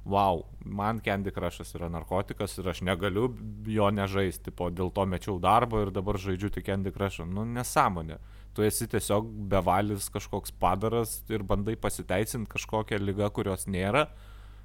wow, 0.07 0.45
man 0.65 1.01
Candy 1.03 1.35
Crush'as 1.35 1.75
yra 1.79 1.91
narkotikas 1.93 2.55
ir 2.59 2.71
aš 2.71 2.83
negaliu 2.87 3.33
jo 3.67 3.91
nežaisti, 3.95 4.55
po 4.55 4.71
dėl 4.71 4.93
to 4.95 5.07
mečiau 5.11 5.39
darbą 5.43 5.87
ir 5.87 5.95
dabar 5.95 6.19
žaidžiu 6.23 6.53
tik 6.55 6.67
Candy 6.71 6.95
Crush'ą. 6.95 7.27
Nu, 7.27 7.47
nesąmonė. 7.49 8.21
Tu 8.53 8.67
esi 8.67 8.87
tiesiog 8.91 9.31
bevalis 9.49 10.11
kažkoks 10.13 10.53
padaras 10.61 11.23
ir 11.33 11.43
bandai 11.47 11.73
pasiteisinti 11.81 12.51
kažkokią 12.53 12.99
lygą, 13.01 13.31
kurios 13.33 13.65
nėra 13.65 14.11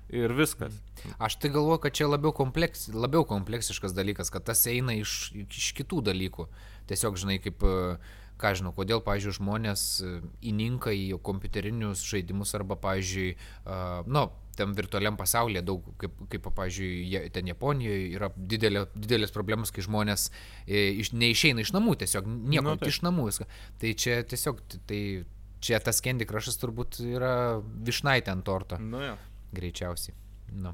ir 0.10 0.34
viskas. 0.38 0.76
Aš 1.20 1.38
tai 1.42 1.52
galvoju, 1.54 1.82
kad 1.86 1.96
čia 1.98 2.08
labiau, 2.08 2.34
kompleks, 2.36 2.88
labiau 2.94 3.26
kompleksiškas 3.28 3.96
dalykas, 3.96 4.32
kad 4.34 4.46
tas 4.48 4.64
eina 4.70 4.96
iš, 4.98 5.34
iš 5.46 5.74
kitų 5.78 6.02
dalykų. 6.10 6.48
Tiesiog, 6.88 7.20
žinai, 7.20 7.38
kaip, 7.44 7.64
ką 8.40 8.54
žinau, 8.58 8.74
kodėl, 8.76 9.04
pavyzdžiui, 9.06 9.38
žmonės 9.40 9.86
įninka 10.46 10.94
į 10.96 11.20
kompiuterinius 11.26 12.06
žaidimus 12.08 12.54
arba, 12.58 12.78
pavyzdžiui, 12.80 13.32
uh, 13.36 14.04
nu, 14.08 14.28
tam 14.58 14.74
virtualiam 14.78 15.18
pasaulyje 15.20 15.62
daug, 15.66 15.86
kaip, 16.02 16.16
kaip 16.32 16.48
pavyzdžiui, 16.50 17.28
ten 17.36 17.52
Japonijoje 17.52 18.08
yra 18.18 18.32
didelė, 18.38 18.88
didelės 18.96 19.34
problemos, 19.36 19.72
kai 19.74 19.86
žmonės 19.86 20.32
e, 20.66 20.88
iš, 21.04 21.12
neišeina 21.14 21.62
iš 21.62 21.76
namų, 21.76 21.98
tiesiog 22.02 22.26
nieko 22.26 22.72
nu, 22.72 22.78
tai. 22.82 22.90
iš 22.90 23.04
namų 23.06 23.28
viską. 23.30 23.46
Tai 23.84 23.94
čia 24.02 24.20
tiesiog, 24.26 24.64
tai 24.90 25.02
čia 25.62 25.82
tas 25.84 26.02
Candy 26.02 26.26
Crush'as 26.30 26.58
turbūt 26.62 27.04
yra 27.06 27.34
višnaitė 27.62 28.34
ant 28.34 28.48
torto. 28.50 28.82
Nu, 28.82 29.04
ja 29.12 29.18
greičiausiai. 29.56 30.16
Nu. 30.48 30.72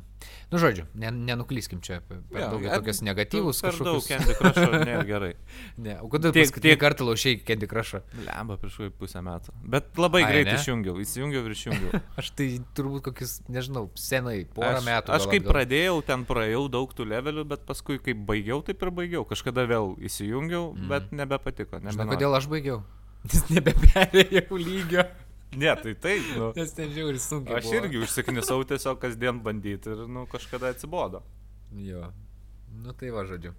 nu, 0.51 0.58
žodžiu, 0.62 0.86
nenuklyskim 0.94 1.82
čia 1.82 1.98
per 2.06 2.20
ja, 2.30 2.48
daug 2.53 2.62
tokias 2.62 3.01
negatyvus 3.01 3.58
per 3.63 3.74
kažkokius. 3.74 3.89
daug 3.89 4.03
Candy 4.06 4.36
Crush'o 4.38 4.82
nėra 4.86 5.06
gerai. 5.08 5.32
ne, 5.86 5.96
o 5.98 6.10
kodėl 6.13 6.34
tiek, 6.36 6.60
tiek 6.62 6.77
kartą 6.80 7.08
laušiai 7.08 7.39
Candy 7.42 7.68
Crush'o? 7.72 8.03
Lemba 8.22 8.60
prieš 8.62 8.77
kokį 8.80 8.94
pusę 9.01 9.24
metų. 9.25 9.56
Bet 9.74 9.89
labai 9.98 10.22
Ai, 10.24 10.30
greit 10.30 10.51
ne? 10.51 10.56
išjungiau, 10.62 11.00
įsijungiau 11.01 11.42
ir 11.50 11.56
išjungiau. 11.58 12.03
aš 12.22 12.30
tai 12.38 12.48
turbūt 12.77 13.08
kokius, 13.10 13.36
nežinau, 13.50 13.88
senai, 13.98 14.44
porą 14.46 14.77
aš, 14.77 14.88
metų. 14.88 15.15
Aš 15.18 15.27
kaip 15.34 15.50
pradėjau, 15.50 15.98
ten 16.06 16.27
praėjau 16.30 16.63
daug 16.77 16.94
tų 16.94 17.10
levelių, 17.10 17.48
bet 17.56 17.65
paskui 17.68 17.98
kaip 18.03 18.22
baigiau, 18.30 18.62
taip 18.63 18.86
ir 18.86 18.94
baigiau. 18.94 19.25
Kažkada 19.27 19.65
vėl 19.70 19.96
įsijungiau, 20.06 20.70
mm. 20.77 20.89
bet 20.94 21.12
nebepatiko. 21.18 21.82
Žinai, 21.82 22.12
kodėl 22.13 22.38
aš 22.38 22.48
baigiau? 22.53 22.84
Nes 23.27 23.50
nebeperėjau 23.50 24.62
lygio. 24.62 25.10
Ne, 25.57 25.75
tai 25.75 25.93
taip. 25.95 26.25
Nu. 26.38 26.51
Nes 26.57 26.74
ten 26.75 26.91
žiauri 26.93 27.19
sunkiai. 27.22 27.60
Aš 27.60 27.67
buvo. 27.69 27.79
irgi 27.79 28.01
užsiknisau 28.03 28.63
tiesiog 28.67 29.00
kasdien 29.01 29.41
bandyti 29.43 29.91
ir, 29.93 30.05
nu, 30.10 30.25
kažkada 30.29 30.72
atsibodo. 30.74 31.24
Jo. 31.77 32.10
Nu, 32.83 32.93
tai 32.98 33.12
va, 33.13 33.25
žodžiu. 33.29 33.53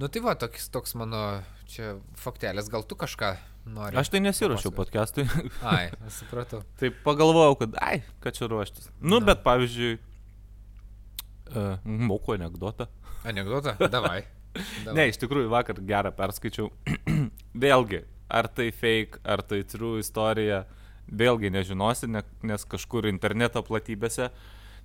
Nu, 0.00 0.08
tai 0.08 0.22
va, 0.24 0.34
toks, 0.38 0.68
toks 0.72 0.94
mano 0.96 1.40
čia 1.70 1.94
faktelis, 2.20 2.70
gal 2.72 2.84
tu 2.88 2.96
kažką 2.98 3.34
nori. 3.68 3.96
Aš 4.00 4.12
tai 4.12 4.22
nesiuošiau 4.24 4.72
podcastui. 4.76 5.26
Ai, 5.66 5.90
supratau. 6.18 6.62
tai 6.80 6.92
pagalvojau, 7.04 7.58
kad, 7.62 7.78
ai, 7.84 8.02
ką 8.24 8.32
čia 8.36 8.48
ruoštis. 8.50 8.90
Nu, 9.00 9.20
Na. 9.20 9.30
bet 9.30 9.44
pavyzdžiui, 9.46 9.96
uh, 11.52 11.72
moku 11.84 12.36
anegdotą. 12.36 12.88
Anegdotą? 13.24 13.76
Davai. 13.80 13.88
Davai. 13.92 14.28
Ne, 14.96 15.04
iš 15.06 15.20
tikrųjų, 15.22 15.46
vakar 15.52 15.78
gerą 15.86 16.10
perskaičiau. 16.16 16.72
Vėlgi, 17.62 18.00
ar 18.26 18.48
tai 18.50 18.72
fake, 18.74 19.20
ar 19.22 19.44
tai 19.46 19.60
true 19.62 20.00
istorija. 20.02 20.64
Uh, 20.64 20.79
vėlgi 21.08 21.50
nežinosi, 21.50 22.08
ne, 22.10 22.22
nes 22.42 22.64
kažkur 22.64 23.08
interneto 23.10 23.62
platybėse, 23.66 24.30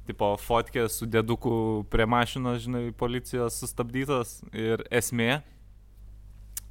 tipo 0.06 0.36
fotkė 0.38 0.88
su 0.90 1.08
deduku 1.10 1.86
prie 1.90 2.06
mašinos, 2.06 2.64
žinai, 2.66 2.86
policijos 2.98 3.60
sustabdytos 3.62 4.40
ir 4.54 4.86
esmė, 4.94 5.42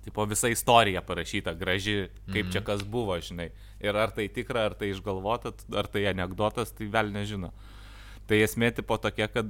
tipo 0.04 0.24
visa 0.28 0.50
istorija 0.52 1.02
parašyta, 1.02 1.54
graži, 1.54 2.08
kaip 2.26 2.34
mm 2.34 2.48
-hmm. 2.48 2.52
čia 2.52 2.60
kas 2.60 2.82
buvo, 2.82 3.20
žinai. 3.20 3.50
Ir 3.80 3.96
ar 3.96 4.10
tai 4.10 4.28
tikra, 4.28 4.66
ar 4.66 4.74
tai 4.74 4.90
išgalvota, 4.90 5.52
ar 5.76 5.86
tai 5.86 6.06
anegdotas, 6.06 6.72
tai 6.72 6.86
vėl 6.86 7.10
nežino. 7.12 7.52
Tai 8.26 8.36
esmė 8.36 8.72
tipo 8.74 8.96
tokia, 8.96 9.28
kad 9.28 9.46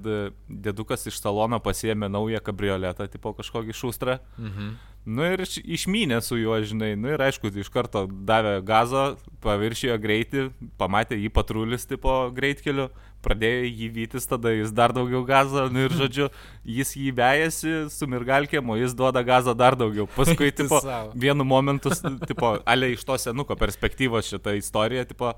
dedukas 0.49 1.07
iš 1.07 1.21
salono 1.21 1.61
pasiemė 1.61 2.09
naują 2.09 2.41
kabrioletą, 2.41 3.07
tipo 3.09 3.33
kažkokį 3.33 3.73
šustrą. 3.73 4.19
Mhm. 4.39 4.75
Nu 5.05 5.27
ir 5.29 5.43
išmynė 5.45 6.17
su 6.25 6.39
juo, 6.41 6.57
žinai, 6.65 6.95
nu 6.97 7.11
ir 7.13 7.21
aišku, 7.21 7.51
iš 7.61 7.69
karto 7.73 8.07
davė 8.09 8.55
gazo, 8.65 9.19
paviršijo 9.45 9.99
greitį, 10.01 10.47
pamatė 10.81 11.19
jį 11.21 11.29
patrulis 11.37 11.85
tipo 11.85 12.15
greitkeliu, 12.33 12.87
pradėjo 13.25 13.67
jį 13.69 13.89
vytis, 13.99 14.25
tada 14.31 14.55
jis 14.55 14.73
dar 14.73 14.95
daugiau 14.97 15.21
gazo, 15.29 15.67
nu 15.73 15.85
ir 15.85 15.93
žodžiu, 15.93 16.31
jis 16.65 16.95
jį 16.97 17.13
vejasi 17.21 17.75
su 17.93 18.09
mirgalkėm, 18.09 18.73
o 18.73 18.79
jis 18.81 18.97
duoda 18.97 19.21
gazo 19.27 19.53
dar 19.53 19.77
daugiau. 19.77 20.09
Paskui, 20.17 20.49
tipo, 20.61 20.81
vienu 21.13 21.45
momentu, 21.45 21.93
tipo, 22.25 22.57
ale 22.65 22.95
iš 22.97 23.05
to 23.05 23.21
senuko 23.21 23.61
perspektyvos 23.61 24.33
šitą 24.33 24.57
istoriją, 24.57 25.05
tipo, 25.13 25.35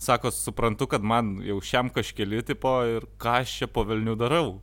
sako, 0.00 0.32
suprantu, 0.32 0.88
kad 0.88 1.04
man 1.04 1.36
jau 1.44 1.60
šiam 1.60 1.92
kažkeli, 1.92 2.40
tipo, 2.48 2.78
ir 2.96 3.04
ką 3.20 3.42
aš 3.42 3.58
čia 3.60 3.68
po 3.68 3.84
Vilnių 3.84 4.16
darau. 4.24 4.54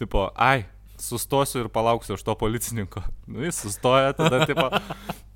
Tipo, 0.00 0.30
ai, 0.32 0.64
sustosiu 1.02 1.64
ir 1.64 1.70
palauksiu 1.72 2.14
už 2.14 2.22
to 2.22 2.34
policininko. 2.38 3.02
Nu, 3.26 3.42
jis 3.42 3.58
sustoja, 3.64 4.12
tada 4.14 4.44
tipo, 4.46 4.68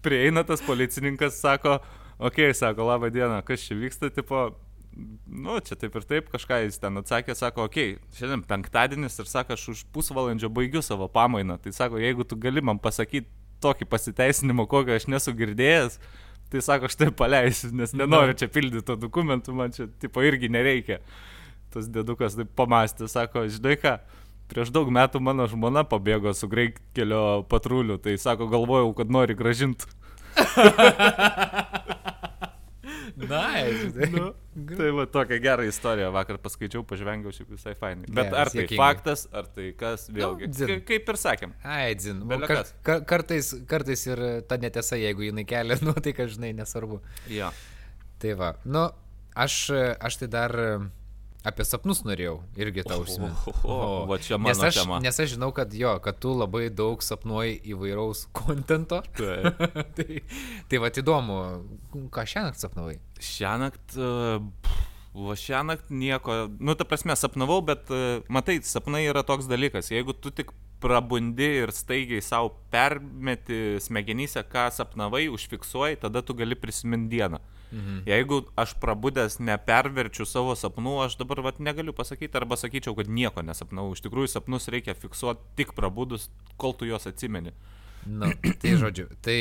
prieina 0.04 0.44
tas 0.46 0.62
policininkas, 0.62 1.40
sako, 1.42 1.80
okei, 2.18 2.52
okay, 2.52 2.54
sako, 2.54 2.86
laba 2.86 3.10
diena, 3.10 3.40
kas 3.46 3.64
čia 3.66 3.78
vyksta, 3.78 4.12
tipo, 4.14 4.48
nu, 5.26 5.58
čia 5.66 5.78
taip 5.80 5.96
ir 5.98 6.06
taip, 6.06 6.28
kažką 6.32 6.60
jis 6.64 6.78
ten 6.82 7.00
atsakė, 7.02 7.34
sako, 7.38 7.66
okei, 7.66 7.96
okay, 7.96 8.18
šiandien 8.18 8.44
penktadienis 8.46 9.18
ir 9.18 9.30
sako, 9.30 9.56
aš 9.58 9.66
už 9.72 9.82
pusvalandžio 9.94 10.52
baigiu 10.54 10.84
savo 10.86 11.08
pamainą. 11.12 11.58
Tai 11.62 11.74
sako, 11.74 11.98
jeigu 12.02 12.24
tu 12.28 12.38
gali 12.40 12.62
man 12.64 12.78
pasakyti 12.82 13.28
tokį 13.64 13.88
pasiteisinimą, 13.90 14.68
kokio 14.70 14.94
aš 14.94 15.08
nesu 15.10 15.34
girdėjęs, 15.36 15.98
tai 16.52 16.62
sako, 16.62 16.90
aš 16.90 16.98
tai 17.00 17.10
paleisiu, 17.10 17.72
nes 17.74 17.96
nenoriu 17.96 18.36
čia 18.38 18.46
pildyti 18.52 18.86
to 18.86 18.98
dokumentų, 19.00 19.56
man 19.56 19.74
čia, 19.74 19.88
tipo, 20.02 20.22
irgi 20.22 20.52
nereikia. 20.52 21.00
Tas 21.74 21.90
dedukas 21.92 22.38
taip 22.38 22.54
pamastė, 22.56 23.10
sako, 23.10 23.48
žinai 23.50 23.74
ką, 23.80 23.96
prieš 24.50 24.72
daug 24.74 24.90
metų 24.92 25.20
mano 25.22 25.46
žmona 25.50 25.84
pabėgo 25.88 26.34
su 26.36 26.48
greitkelio 26.50 27.42
patruliu, 27.50 27.98
tai 28.02 28.16
sako, 28.20 28.50
galvojau, 28.52 28.92
kad 28.98 29.12
nori 29.12 29.38
gražinti. 29.38 29.90
Nice. 33.16 34.10
nu, 34.12 34.34
tai 34.76 34.90
va 34.92 35.06
tokia 35.08 35.38
gera 35.40 35.64
istorija, 35.64 36.10
vakar 36.12 36.36
paskaičiau, 36.42 36.82
pažvengiau 36.86 37.32
šiaip 37.32 37.54
visai 37.54 37.72
fainai. 37.78 38.10
Bet 38.10 38.28
yeah, 38.28 38.36
ar 38.42 38.50
tai 38.52 38.60
sėkingai. 38.60 38.80
faktas, 38.80 39.24
ar 39.32 39.48
tai 39.54 39.70
kas, 39.78 40.04
vėlgi. 40.12 40.50
No, 40.52 40.76
kaip 40.90 41.08
ir 41.12 41.20
sakėm. 41.20 41.54
Ai, 41.64 41.94
dzin. 41.96 42.20
Kar, 42.44 42.68
kar, 42.86 43.02
kartais, 43.08 43.54
kartais 43.70 44.04
ir 44.08 44.22
ta 44.50 44.60
netiesa, 44.60 45.00
jeigu 45.00 45.24
jinai 45.30 45.46
kelia 45.48 45.80
nuotaiką, 45.86 46.28
žinai, 46.36 46.52
nesvarbu. 46.60 47.00
Jo. 47.32 47.48
Tai 48.20 48.36
va, 48.36 48.52
nu, 48.68 48.84
aš, 49.46 49.58
aš 49.96 50.20
tai 50.22 50.30
dar 50.36 50.56
Apie 51.46 51.64
sapnus 51.66 52.00
norėjau 52.06 52.40
irgi 52.58 52.82
tau 52.86 53.04
užsiminti. 53.04 53.52
O, 53.62 54.16
čia 54.18 54.38
mano 54.40 54.50
nes 54.50 54.62
aš, 54.66 54.80
tema. 54.80 54.98
Nes 55.04 55.20
aš 55.22 55.36
žinau, 55.36 55.52
kad 55.54 55.74
jo, 55.76 55.92
kad 56.02 56.18
tu 56.22 56.32
labai 56.34 56.66
daug 56.74 57.04
sapnuoji 57.06 57.60
įvairaus 57.70 58.24
kontento. 58.40 59.02
tai, 59.96 60.22
tai 60.66 60.82
va 60.82 60.90
įdomu, 60.90 61.38
ką 62.14 62.26
šią 62.26 62.48
naktį 62.48 62.66
sapnavai? 62.66 62.98
Šią 63.22 63.56
naktį... 63.62 64.12
O 65.16 65.32
šią 65.32 65.62
naktį 65.64 65.96
nieko, 65.96 66.34
nu, 66.60 66.74
ta 66.76 66.84
prasme, 66.84 67.14
sapnavau, 67.16 67.62
bet 67.64 67.88
uh, 67.88 68.18
matai, 68.28 68.58
sapnai 68.60 69.06
yra 69.06 69.22
toks 69.24 69.46
dalykas, 69.48 69.88
jeigu 69.88 70.12
tu 70.12 70.28
tik 70.28 70.50
prabundi 70.80 71.48
ir 71.62 71.72
staigiai 71.72 72.22
savo 72.22 72.52
permeti 72.70 73.78
smegenyse, 73.80 74.42
ką 74.52 74.68
sapnavai, 74.74 75.26
užfiksuoji, 75.32 76.00
tada 76.02 76.22
tu 76.22 76.34
gali 76.34 76.58
prisiminti 76.58 77.16
dieną. 77.16 77.40
Mhm. 77.72 78.02
Jeigu 78.06 78.42
aš 78.56 78.76
prabudęs 78.80 79.40
neperverčiu 79.42 80.26
savo 80.28 80.54
sapnų, 80.54 80.98
aš 81.04 81.16
dabar 81.18 81.42
vat, 81.42 81.58
negaliu 81.58 81.92
pasakyti, 81.96 82.38
arba 82.38 82.56
sakyčiau, 82.56 82.94
kad 82.96 83.10
nieko 83.10 83.42
nesapnau. 83.42 83.88
Iš 83.92 84.04
tikrųjų, 84.06 84.30
sapnus 84.30 84.70
reikia 84.72 84.94
fiksuoti 84.94 85.56
tik 85.58 85.74
prabudus, 85.74 86.30
kol 86.56 86.76
tu 86.78 86.86
juos 86.86 87.08
atsimeni. 87.10 87.50
Na, 87.50 87.85
nu, 88.06 88.30
tai 88.62 88.72
žodžiu, 88.80 89.06
tai 89.24 89.38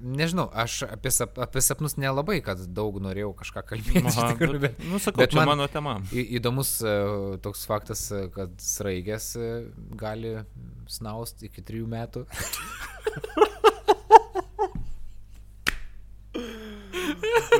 nežinau, 0.00 0.48
aš 0.52 0.82
apie, 0.88 1.10
sap, 1.14 1.38
apie 1.42 1.60
sapnus 1.64 1.96
nelabai, 2.00 2.40
kad 2.44 2.60
daug 2.76 2.98
norėjau 3.04 3.32
kažką 3.40 3.62
kalbėti. 3.70 4.04
Aha, 4.08 4.32
tikrųjų, 4.32 4.60
bet, 4.66 4.78
nu, 4.90 5.00
sakau, 5.02 5.20
bet 5.22 5.34
čia 5.34 5.40
man, 5.42 5.52
mano 5.54 5.66
tema. 5.72 5.94
Į, 6.10 6.22
įdomus 6.40 6.70
uh, 6.84 7.36
toks 7.44 7.66
faktas, 7.68 8.08
kad 8.34 8.50
sraigės 8.62 9.32
uh, 9.40 9.68
gali 10.00 10.32
snaust 10.90 11.42
iki 11.46 11.60
trijų 11.66 11.86
metų. 11.92 12.26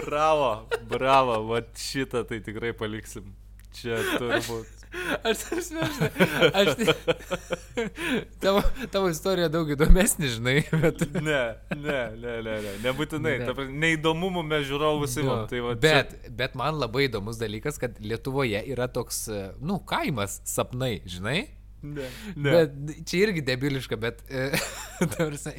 bravo, 0.07 0.69
bravo, 0.89 1.41
va 1.51 1.61
šitą 1.77 2.25
tai 2.29 2.41
tikrai 2.45 2.73
paliksim. 2.77 3.25
Čia 3.76 4.00
turbūt. 4.16 4.73
Aš, 5.23 5.38
aš, 5.52 5.66
aš, 5.83 5.97
aš 6.54 6.68
tavo, 8.42 8.62
tavo 8.90 9.11
istorija 9.11 9.49
daug 9.52 9.68
įdomesnė, 9.75 10.30
žinai, 10.33 10.54
bet... 10.83 11.02
Ne, 11.14 11.42
ne, 11.75 11.99
ne, 12.16 12.33
ne, 12.47 12.54
ne, 12.64 12.73
nebūtinai. 12.85 13.35
Ne. 13.42 13.49
Ta, 13.50 13.66
neįdomumų 13.85 14.45
mes 14.47 14.64
žiūrovus 14.71 15.18
įmam. 15.21 15.45
Tai 15.50 15.61
va, 15.66 15.75
bet, 15.83 16.14
čia... 16.14 16.33
bet 16.38 16.56
man 16.59 16.80
labai 16.80 17.06
įdomus 17.11 17.37
dalykas, 17.42 17.80
kad 17.83 18.00
Lietuvoje 18.00 18.62
yra 18.73 18.88
toks, 18.88 19.26
nu, 19.61 19.78
kaimas 19.90 20.40
sapnai, 20.49 20.95
žinai? 21.04 21.38
Ne, 21.85 22.09
ne. 22.35 22.50
Bet 22.50 23.06
čia 23.06 23.26
irgi 23.26 23.45
debiliška, 23.47 24.00
bet 24.00 24.25
e, 24.33 24.49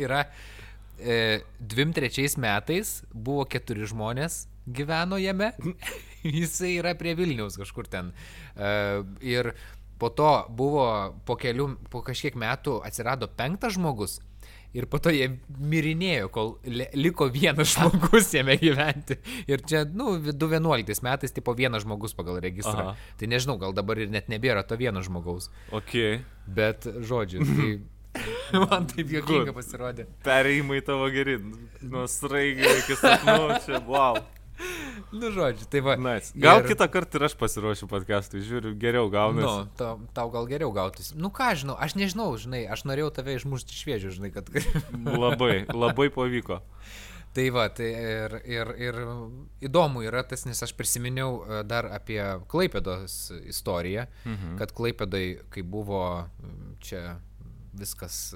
yra 0.01 0.25
e, 0.97 1.43
dvim 1.59 1.93
trečiais 1.95 2.39
metais 2.41 3.01
buvo 3.13 3.45
keturi 3.47 3.85
žmonės 3.87 4.47
gyveno 4.67 5.17
jame. 5.21 5.51
Jisai 6.39 6.77
yra 6.81 6.93
prie 6.99 7.15
Vilniaus 7.17 7.57
kažkur 7.59 7.89
ten. 7.91 8.13
E, 8.55 8.71
ir 9.25 9.53
po 9.97 10.11
to 10.13 10.31
buvo 10.53 10.87
po 11.25 11.37
kelių, 11.39 11.71
po 11.91 12.03
kažkiek 12.05 12.37
metų 12.37 12.79
atsirado 12.85 13.29
penktas 13.29 13.77
žmogus. 13.77 14.19
Ir 14.75 14.85
po 14.91 14.99
to 15.01 15.09
jie 15.09 15.29
mirinėjo, 15.47 16.27
kol 16.29 16.49
liko 16.67 17.29
vienas 17.33 17.71
žmogus 17.75 18.29
jame 18.35 18.57
gyventi. 18.61 19.17
Ir 19.49 19.63
čia, 19.65 19.85
nu, 19.87 20.17
2011 20.21 21.03
metais, 21.07 21.33
tipo 21.33 21.55
vienas 21.57 21.85
žmogus 21.87 22.13
pagal 22.17 22.41
registrą. 22.43 22.91
Aha. 22.91 23.11
Tai 23.17 23.29
nežinau, 23.31 23.57
gal 23.61 23.73
dabar 23.77 24.03
ir 24.03 24.11
net 24.13 24.29
nebėra 24.29 24.67
to 24.67 24.77
vieno 24.77 25.01
žmogaus. 25.05 25.49
Ok. 25.71 25.95
Bet, 26.45 26.85
žodžiu, 26.85 27.47
tai 27.47 27.69
Man 28.67 28.87
taip 28.89 29.11
jokinga 29.11 29.53
pasirodė. 29.55 30.07
Perėjimai 30.25 30.81
tavo 30.85 31.09
geri. 31.13 31.37
Nuo 31.85 32.05
sraigio 32.11 32.71
iki 32.81 32.97
sapnų, 32.99 33.59
čia 33.65 33.81
wow. 33.87 34.19
Nu, 35.11 35.29
žodžiu, 35.31 35.67
tai 35.71 35.81
va. 35.85 35.95
Nice. 35.95 36.33
Gal 36.35 36.61
ir... 36.61 36.67
kitą 36.71 36.87
kartą 36.91 37.19
ir 37.19 37.27
aš 37.29 37.35
pasiruošiu 37.39 37.87
podcast'ui, 37.91 38.41
žiūriu, 38.45 38.73
geriau 38.79 39.09
gaunasi. 39.13 39.45
Nu, 39.45 39.75
tau, 39.79 39.99
tau 40.17 40.31
gal 40.33 40.49
geriau 40.49 40.71
gautųsi. 40.75 41.15
Nu 41.19 41.31
ką, 41.33 41.51
žinau, 41.61 41.77
aš 41.79 41.95
nežinau, 41.99 42.31
žinai, 42.41 42.65
aš 42.73 42.83
norėjau 42.89 43.11
tave 43.19 43.37
išmušti 43.37 43.77
šviežių, 43.77 44.15
žinai, 44.17 44.31
kad... 44.35 44.49
labai, 45.23 45.67
labai 45.71 46.09
pavyko. 46.13 46.61
Tai 47.37 47.45
va, 47.53 47.67
tai 47.69 47.87
ir, 47.93 48.33
ir, 48.49 48.69
ir 48.81 48.95
įdomu 49.67 50.01
yra 50.07 50.23
tas, 50.25 50.47
nes 50.49 50.57
aš 50.65 50.71
prisiminiau 50.73 51.43
e, 51.43 51.59
dar 51.69 51.85
apie 51.93 52.21
Klaipėdos 52.49 53.19
istoriją, 53.45 54.07
mhm. 54.25 54.55
kad 54.57 54.73
Klaipėdai, 54.73 55.25
kai 55.53 55.61
buvo 55.61 56.01
čia 56.81 57.19
viskas 57.77 58.33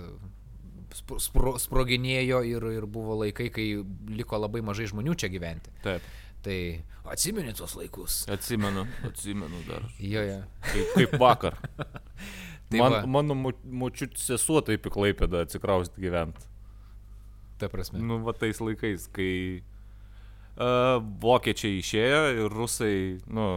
spro, 0.95 1.55
sproginėjo 1.61 2.41
ir, 2.47 2.65
ir 2.77 2.87
buvo 2.89 3.17
laikai, 3.23 3.49
kai 3.53 3.67
liko 4.11 4.39
labai 4.41 4.63
mažai 4.65 4.89
žmonių 4.91 5.15
čia 5.19 5.31
gyventi. 5.33 5.73
Taip. 5.85 6.05
Tai 6.41 6.57
atsimeni 7.13 7.53
tuos 7.53 7.75
laikus. 7.77 8.21
Atsimenu, 8.31 8.85
atsimenu 9.07 9.61
dar. 9.67 9.85
jo, 9.99 10.23
jo. 10.25 10.39
Kaip, 10.67 10.93
kaip 10.95 11.17
vakar. 11.21 11.57
tai 12.71 12.79
Man, 12.79 12.95
va. 12.95 13.01
mano 13.05 13.37
močiut 13.37 14.17
sesuo 14.17 14.63
taip 14.65 14.87
į 14.87 14.93
Klaipėdą 14.93 15.43
atsikrausti 15.45 16.01
gyventi. 16.01 16.47
Ta 17.61 17.69
prasme. 17.69 18.01
Nu, 18.01 18.17
va 18.25 18.33
tais 18.33 18.57
laikais, 18.57 19.05
kai 19.13 19.33
uh, 20.57 20.97
vokiečiai 21.21 21.77
išėjo 21.81 22.23
ir 22.39 22.55
rusai, 22.55 22.95
nu, 23.29 23.49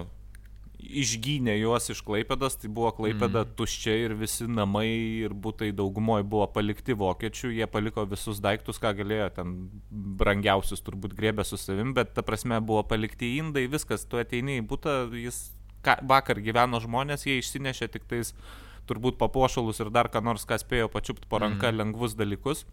išgynė 0.85 1.57
juos 1.59 1.89
iš 1.93 2.01
Klaipėdos, 2.07 2.57
tai 2.61 2.69
buvo 2.73 2.91
Klaipėda 2.97 3.45
mm. 3.45 3.55
tuščia 3.59 3.95
ir 4.05 4.15
visi 4.19 4.47
namai 4.51 4.87
ir 5.25 5.35
būtai 5.35 5.71
daugumoje 5.77 6.27
buvo 6.29 6.47
palikti 6.53 6.97
vokiečių, 6.99 7.53
jie 7.57 7.69
paliko 7.71 8.05
visus 8.11 8.41
daiktus, 8.45 8.81
ką 8.83 8.95
galėjo, 9.01 9.31
ten 9.39 9.57
brangiausius 9.91 10.85
turbūt 10.85 11.17
grėbė 11.19 11.47
su 11.47 11.59
savim, 11.61 11.95
bet 11.97 12.15
ta 12.17 12.25
prasme 12.27 12.61
buvo 12.61 12.85
palikti 12.89 13.37
indai, 13.39 13.67
viskas, 13.71 14.07
tu 14.09 14.21
ateini 14.21 14.61
į 14.61 14.67
būtą, 14.71 14.97
jis 15.19 15.41
ką, 15.85 15.99
vakar 16.11 16.41
gyveno 16.45 16.81
žmonės, 16.83 17.27
jie 17.29 17.41
išsinešė 17.41 17.91
tik 17.95 18.09
tais 18.11 18.35
turbūt 18.89 19.19
papuošalus 19.21 19.81
ir 19.81 19.93
dar 19.95 20.11
ką 20.13 20.23
nors, 20.25 20.45
ką 20.49 20.59
spėjo 20.61 20.91
pačiupti 20.93 21.29
po 21.31 21.41
ranka 21.43 21.71
mm. 21.71 21.81
lengvus 21.81 22.17
dalykus. 22.19 22.67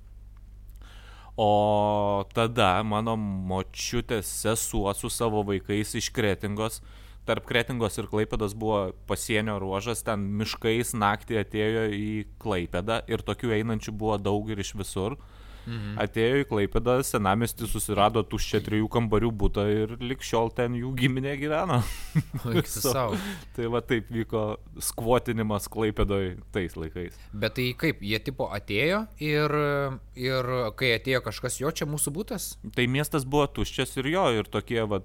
O 1.39 2.25
tada 2.35 2.73
mano 2.83 3.15
močiutės 3.15 4.27
sesuo 4.43 4.91
su 4.93 5.09
savo 5.09 5.45
vaikais 5.47 5.95
iš 5.95 6.09
Kretingos 6.11 6.81
tarp 7.31 7.47
Kretingos 7.47 7.95
ir 8.01 8.09
Klaipėdos 8.11 8.55
buvo 8.59 8.91
pasienio 9.07 9.55
ruožas, 9.63 10.03
ten 10.07 10.27
miškais 10.41 10.95
naktį 10.97 11.39
atėjo 11.45 11.85
į 11.95 12.09
Klaipėdą 12.41 13.05
ir 13.11 13.23
tokių 13.27 13.55
einančių 13.61 13.95
buvo 13.95 14.19
daug 14.19 14.51
ir 14.51 14.59
iš 14.59 14.75
visur. 14.81 15.17
Mhm. 15.61 15.97
Atėjo 16.01 16.39
į 16.41 16.45
Klaipėdą, 16.49 16.95
senamestį 17.05 17.67
susirado 17.69 18.23
tuščią 18.25 18.63
trijų 18.65 18.87
kambarių 18.91 19.29
būtą 19.43 19.65
ir 19.69 19.93
likščiol 20.01 20.49
ten 20.57 20.73
jų 20.79 20.89
giminė 20.97 21.35
gyveno. 21.37 21.81
so, 22.65 23.11
tai 23.55 23.69
va 23.71 23.83
taip 23.85 24.09
vyko 24.13 24.57
skvotinimas 24.81 25.69
Klaipėdoj 25.71 26.33
tais 26.55 26.77
laikais. 26.79 27.19
Bet 27.31 27.59
tai 27.59 27.69
kaip, 27.77 28.01
jie 28.01 28.21
tipo 28.25 28.49
atėjo 28.49 29.03
ir, 29.21 29.57
ir 30.17 30.53
kai 30.81 30.95
atėjo 30.97 31.21
kažkas 31.29 31.61
jo 31.61 31.69
čia 31.69 31.89
mūsų 31.89 32.15
būtas? 32.17 32.55
Tai 32.73 32.89
miestas 32.89 33.27
buvo 33.29 33.45
tuščias 33.59 33.99
ir 34.01 34.13
jo, 34.15 34.27
ir 34.41 34.49
tokie 34.49 34.81
va 34.81 35.03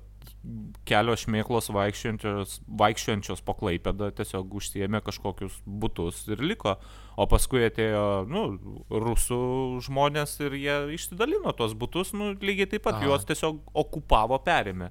kelios 0.86 1.24
šmėklos 1.24 1.70
vaikščiančios, 1.74 2.60
vaikščiančios 2.80 3.42
po 3.46 3.56
klaipėdą 3.58 4.12
tiesiog 4.16 4.54
užsiemė 4.60 5.00
kažkokius 5.06 5.58
būtus 5.66 6.22
ir 6.30 6.42
liko. 6.44 6.76
O 7.16 7.26
paskui 7.30 7.64
atėjo, 7.66 8.26
nu, 8.30 8.44
rusų 8.92 9.40
žmonės 9.86 10.36
ir 10.44 10.56
jie 10.60 10.78
išsidalino 10.96 11.54
tos 11.56 11.74
būtus, 11.78 12.12
nu, 12.16 12.34
lygiai 12.36 12.70
taip 12.74 12.84
pat 12.86 12.98
Aha. 13.00 13.08
juos 13.08 13.26
tiesiog 13.28 13.60
okupavo, 13.74 14.38
perėmė. 14.46 14.90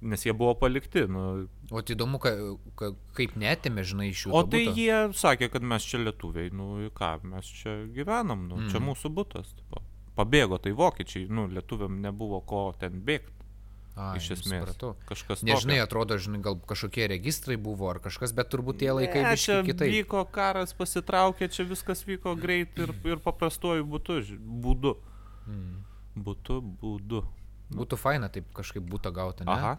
Nes 0.00 0.22
jie 0.24 0.32
buvo 0.32 0.54
palikti. 0.56 1.02
Nu. 1.12 1.24
O 1.68 1.82
tai 1.84 1.92
įdomu, 1.92 2.16
ka, 2.22 2.32
ka, 2.80 2.94
kaip 3.18 3.34
netėmė, 3.36 3.84
žinai, 3.84 4.08
iš 4.14 4.24
jų. 4.24 4.32
O 4.32 4.40
tai 4.48 4.62
buto? 4.70 4.80
jie 4.80 5.00
sakė, 5.20 5.50
kad 5.52 5.66
mes 5.74 5.84
čia 5.84 6.00
lietuviai, 6.00 6.48
nu 6.56 6.88
ką, 6.96 7.10
mes 7.28 7.50
čia 7.58 7.82
gyvenam, 7.92 8.46
nu, 8.48 8.62
mm. 8.62 8.70
čia 8.72 8.80
mūsų 8.80 9.12
būtas. 9.18 9.52
Tipo. 9.58 9.84
Pabėgo 10.16 10.56
tai 10.60 10.72
vokiečiai, 10.76 11.28
nu, 11.28 11.44
lietuviam 11.52 12.00
nebuvo 12.00 12.40
ko 12.48 12.64
ten 12.80 13.04
bėgti. 13.04 13.39
A, 14.00 14.12
iš 14.16 14.30
esmės. 14.38 14.62
Supratau. 14.62 14.94
Kažkas. 15.08 15.42
Nežinai, 15.44 15.76
tokio. 15.76 15.86
atrodo, 15.88 16.16
žinai, 16.24 16.40
gal 16.44 16.56
kažkokie 16.70 17.08
registrai 17.12 17.58
buvo 17.60 17.90
ar 17.90 18.00
kažkas, 18.00 18.32
bet 18.36 18.48
turbūt 18.52 18.80
tie 18.80 18.94
laikai 18.96 19.26
ne, 19.26 19.34
čia 19.40 19.60
kitaip. 19.66 19.92
Vyko 19.92 20.24
karas, 20.32 20.72
pasitraukė, 20.78 21.50
čia 21.52 21.68
viskas 21.68 22.06
vyko 22.08 22.32
greit 22.40 22.80
ir, 22.80 22.94
ir 23.04 23.20
paprastuoju 23.20 23.84
būdu. 23.90 24.22
būdu. 24.64 24.96
Hmm. 25.44 25.84
Būtų, 26.20 26.58
būdu. 26.80 27.22
Būtų 27.70 27.96
faina 28.00 28.26
taip 28.32 28.48
kažkaip 28.56 28.82
būtų 28.82 29.12
gauti. 29.14 29.46
Ne? 29.46 29.54
Aha. 29.54 29.76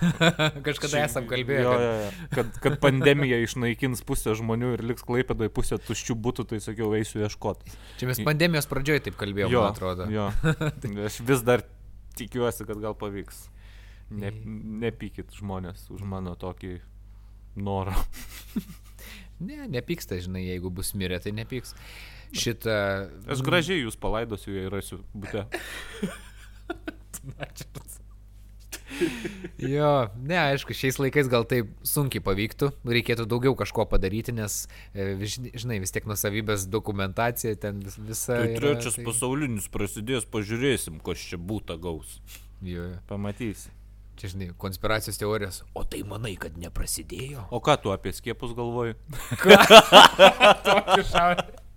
Kažkada 0.66 0.92
Ši, 0.92 1.00
esam 1.06 1.26
kalbėję. 1.30 1.62
Jo, 1.64 1.72
jo, 1.80 1.92
jo. 2.02 2.10
Kad, 2.36 2.50
kad 2.62 2.76
pandemija 2.82 3.38
išnaikins 3.42 4.04
pusę 4.06 4.34
žmonių 4.38 4.74
ir 4.76 4.84
liks 4.92 5.04
klaipėdoje 5.06 5.50
pusę 5.54 5.78
tuščių 5.80 6.16
būtų, 6.26 6.46
tai 6.52 6.60
sakiau, 6.62 6.92
eisiu 6.98 7.24
ieškoti. 7.24 7.72
Čia 7.98 8.10
mes 8.10 8.20
pandemijos 8.26 8.68
pradžioje 8.70 9.08
taip 9.08 9.16
kalbėjome, 9.20 9.56
man 9.56 9.72
atrodo. 9.72 10.06
Jo. 10.12 10.28
Aš 11.08 11.18
vis 11.26 11.42
dar 11.46 11.64
tikiuosi, 12.20 12.68
kad 12.68 12.78
gal 12.84 12.94
pavyks. 12.98 13.48
Ne, 14.12 14.32
nepykit 14.82 15.32
žmonės 15.38 15.86
už 15.94 16.02
mano 16.08 16.34
tokį 16.38 16.78
norą. 17.56 17.94
ne, 19.48 19.64
nepyksta, 19.72 20.18
žinai, 20.22 20.44
jeigu 20.46 20.72
bus 20.74 20.92
mirę, 20.98 21.20
tai 21.22 21.34
nepyks. 21.36 21.76
Šitą... 22.32 22.76
Aš 23.28 23.44
gražiai 23.44 23.82
jūs 23.82 23.98
palaidosiu, 24.00 24.54
jei 24.56 24.70
rasiu 24.72 25.02
būte. 25.12 25.46
jo, 29.58 29.90
ne, 30.22 30.38
aišku, 30.38 30.74
šiais 30.76 30.98
laikais 31.00 31.28
gal 31.32 31.44
taip 31.48 31.70
sunkiai 31.86 32.22
pavyktų, 32.24 32.70
reikėtų 32.88 33.26
daugiau 33.30 33.54
kažko 33.58 33.86
padaryti, 33.90 34.34
nes, 34.36 34.62
e, 34.94 35.12
žinai, 35.26 35.78
vis 35.82 35.94
tiek 35.94 36.08
nusavybės 36.08 36.66
dokumentacija 36.72 37.58
ten 37.62 37.82
vis, 37.84 37.98
visa. 38.00 38.40
Tai 38.40 38.56
trečias 38.58 38.98
tai... 38.98 39.06
pasaulinis 39.08 39.68
prasidės, 39.72 40.28
pažiūrėsim, 40.32 41.00
kas 41.04 41.28
čia 41.30 41.40
būtų 41.40 41.78
gaus. 41.82 42.18
Jo, 42.62 42.92
jo. 42.92 42.98
Pamatysi. 43.10 43.72
Čia, 44.20 44.28
žinai, 44.34 44.50
konspiracijos 44.60 45.16
teorijos. 45.18 45.62
O 45.74 45.82
tai 45.88 46.02
manai, 46.06 46.34
kad 46.38 46.54
neprasidėjo? 46.60 47.46
O 47.50 47.58
ką 47.64 47.78
tu 47.82 47.90
apie 47.94 48.12
skiepus 48.14 48.52
galvoji? 48.54 48.94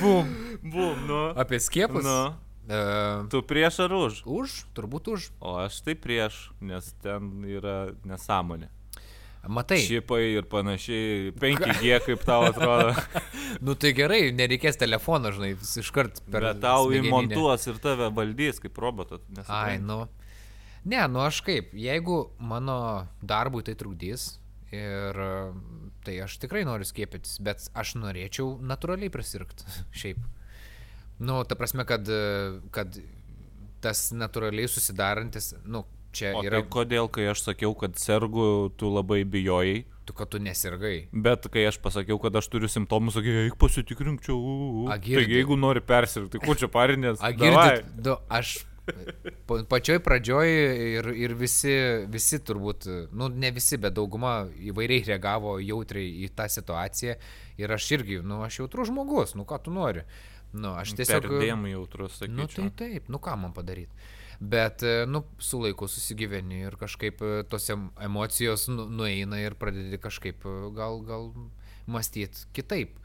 Bum. 0.00 0.58
Bum, 0.62 1.06
nu. 1.06 1.32
Apie 1.38 1.60
skiepus? 1.60 2.04
Nu. 2.04 2.34
E, 2.68 2.78
Tu 3.30 3.42
prieš 3.46 3.78
ar 3.86 3.92
už? 3.94 4.22
už, 4.26 4.64
turbūt 4.76 5.08
už. 5.08 5.30
O 5.40 5.56
aš 5.62 5.80
tai 5.86 5.94
prieš, 5.94 6.50
nes 6.60 6.90
ten 7.02 7.44
yra 7.46 7.92
nesąmonė. 8.04 8.68
Matai. 9.46 9.78
Šipai 9.86 10.34
ir 10.34 10.42
panašiai. 10.50 11.30
5G, 11.38 12.00
kaip 12.02 12.24
tau 12.26 12.42
atrodo. 12.50 12.90
Nu 13.62 13.76
tai 13.78 13.92
gerai, 13.94 14.32
nereikės 14.34 14.74
telefono, 14.80 15.30
žinai, 15.30 15.52
iškart 15.54 16.18
per... 16.26 16.42
Bet 16.50 16.58
tau 16.64 16.88
smegeninę. 16.90 17.06
įmontuos 17.06 17.68
ir 17.70 17.78
tave 17.78 18.10
valdys 18.10 18.58
kaip 18.60 18.74
robotą. 18.82 19.20
Ai, 19.46 19.78
nu. 19.78 20.08
Ne, 20.86 21.02
nu 21.10 21.22
aš 21.24 21.40
kaip, 21.46 21.72
jeigu 21.74 22.20
mano 22.38 22.78
darbui 23.18 23.64
tai 23.66 23.74
trukdys 23.78 24.36
ir 24.74 25.18
tai 26.06 26.14
aš 26.22 26.38
tikrai 26.42 26.62
noriu 26.66 26.86
skiepytis, 26.86 27.40
bet 27.42 27.66
aš 27.74 27.96
norėčiau 27.98 28.56
natūraliai 28.62 29.10
prisirgti 29.10 29.66
šiaip. 30.00 30.22
Nu, 31.18 31.40
ta 31.48 31.56
prasme, 31.58 31.86
kad, 31.88 32.06
kad 32.76 32.98
tas 33.82 34.10
natūraliai 34.14 34.68
susidarantis, 34.70 35.54
nu, 35.64 35.82
čia 36.16 36.34
O 36.36 36.44
yra, 36.44 36.60
tai 36.60 36.70
kodėl, 36.72 37.10
kai 37.12 37.26
aš 37.32 37.46
sakiau, 37.48 37.74
kad 37.78 37.96
sergu, 38.00 38.68
tu 38.78 38.90
labai 38.92 39.22
bijojai, 39.24 39.82
tu, 40.06 40.14
kad 40.16 40.30
tu 40.30 40.40
nesirgai. 40.42 41.08
bet 41.10 41.48
kai 41.52 41.66
aš 41.70 41.80
pasakiau, 41.82 42.20
kad 42.22 42.36
aš 42.36 42.50
turiu 42.52 42.70
simptomus, 42.70 43.16
sakai, 43.18 43.48
eik 43.48 43.58
pasitikrink 43.60 44.22
čia. 44.28 44.36
A, 44.36 45.00
girdi. 45.00 45.24
Taigi, 45.24 45.38
jeigu 45.40 45.58
nori 45.58 45.82
persirgti, 45.84 46.42
ko 46.44 46.54
čia 46.58 46.70
parinės? 46.72 47.18
A, 47.24 47.32
girdit, 47.34 47.88
du, 47.96 48.16
aš 48.30 48.58
pačioj 49.70 50.00
pradžioj 50.04 50.50
ir, 50.98 51.08
ir 51.14 51.34
visi, 51.38 51.74
visi 52.12 52.38
turbūt, 52.42 52.86
nu 53.16 53.28
ne 53.32 53.50
visi, 53.54 53.78
bet 53.82 53.96
dauguma 53.96 54.46
įvairiai 54.70 55.04
reagavo 55.12 55.56
jautriai 55.62 56.24
į 56.26 56.30
tą 56.36 56.48
situaciją 56.52 57.16
ir 57.62 57.72
aš 57.76 57.90
irgi, 57.98 58.20
nu 58.22 58.42
aš 58.46 58.60
jautrus 58.62 58.90
žmogus, 58.92 59.34
nu 59.38 59.46
ką 59.48 59.60
tu 59.64 59.74
nori. 59.74 60.04
Nu, 60.56 60.72
aš 60.78 60.94
tiesiog... 60.96 61.26
Perdėm 61.26 61.66
jautrus, 61.68 62.20
Nu 62.30 62.46
tai 62.46 62.46
sakyčiau. 62.46 62.70
taip, 62.78 63.08
nu 63.12 63.18
ką 63.20 63.34
man 63.42 63.52
padaryti. 63.52 63.92
Bet, 64.40 64.82
nu, 65.08 65.22
su 65.40 65.58
laiku 65.62 65.88
susigyveni 65.88 66.62
ir 66.68 66.76
kažkaip 66.76 67.20
e, 67.24 67.30
tos 67.48 67.66
em- 67.72 67.88
emocijos 68.04 68.66
nu, 68.68 68.84
nueina 68.88 69.40
ir 69.40 69.56
pradedi 69.56 69.96
kažkaip 70.00 70.44
e, 70.44 70.54
gal, 70.76 71.00
gal 71.08 71.30
mąstyti 71.88 72.46
kitaip. 72.56 72.98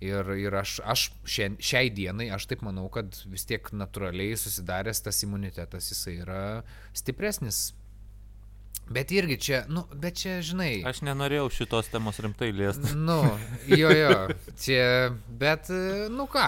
Ir, 0.00 0.30
ir 0.40 0.54
aš, 0.56 0.78
aš 0.88 1.10
šien, 1.28 1.58
šiai 1.60 1.90
dienai, 1.92 2.30
aš 2.32 2.46
taip 2.48 2.62
manau, 2.64 2.86
kad 2.92 3.12
vis 3.28 3.44
tiek 3.44 3.66
natūraliai 3.76 4.38
susidaręs 4.40 5.02
tas 5.04 5.18
imunitetas, 5.26 5.90
jisai 5.92 6.14
yra 6.22 6.40
stipresnis. 6.96 7.74
Bet 8.90 9.12
irgi 9.14 9.36
čia, 9.38 9.58
nu, 9.70 9.84
bet 10.02 10.16
čia, 10.18 10.40
žinai. 10.42 10.80
Aš 10.88 11.04
nenorėjau 11.06 11.44
šitos 11.54 11.92
temos 11.92 12.16
rimtai 12.24 12.48
liesti. 12.50 12.90
Nu, 13.06 13.20
jo, 13.70 13.92
jo, 13.94 14.16
čia, 14.58 15.12
bet, 15.38 15.68
nu 16.10 16.24
ką, 16.32 16.46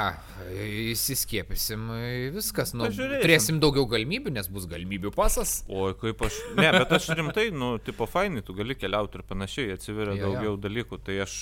įsiskiepysim, 0.90 1.84
e, 1.94 2.08
viskas, 2.34 2.72
nu, 2.74 2.88
Pažiūrėsim. 2.88 3.22
turėsim 3.22 3.60
daugiau 3.62 3.86
galimybių, 3.92 4.32
nes 4.34 4.48
bus 4.50 4.66
galimybių 4.70 5.12
pasas. 5.14 5.60
Oi, 5.70 5.92
kaip 6.00 6.24
aš. 6.26 6.40
Ne, 6.58 6.70
bet 6.80 6.96
aš 6.98 7.12
rimtai, 7.18 7.50
nu, 7.54 7.76
tipo 7.84 8.08
fainai, 8.10 8.42
tu 8.42 8.56
gali 8.58 8.74
keliauti 8.80 9.20
ir 9.20 9.26
panašiai, 9.28 9.76
atsiveria 9.76 10.16
Jo, 10.16 10.24
jo. 10.24 10.32
daugiau 10.32 10.56
dalykų, 10.66 10.98
tai 11.06 11.20
aš 11.28 11.36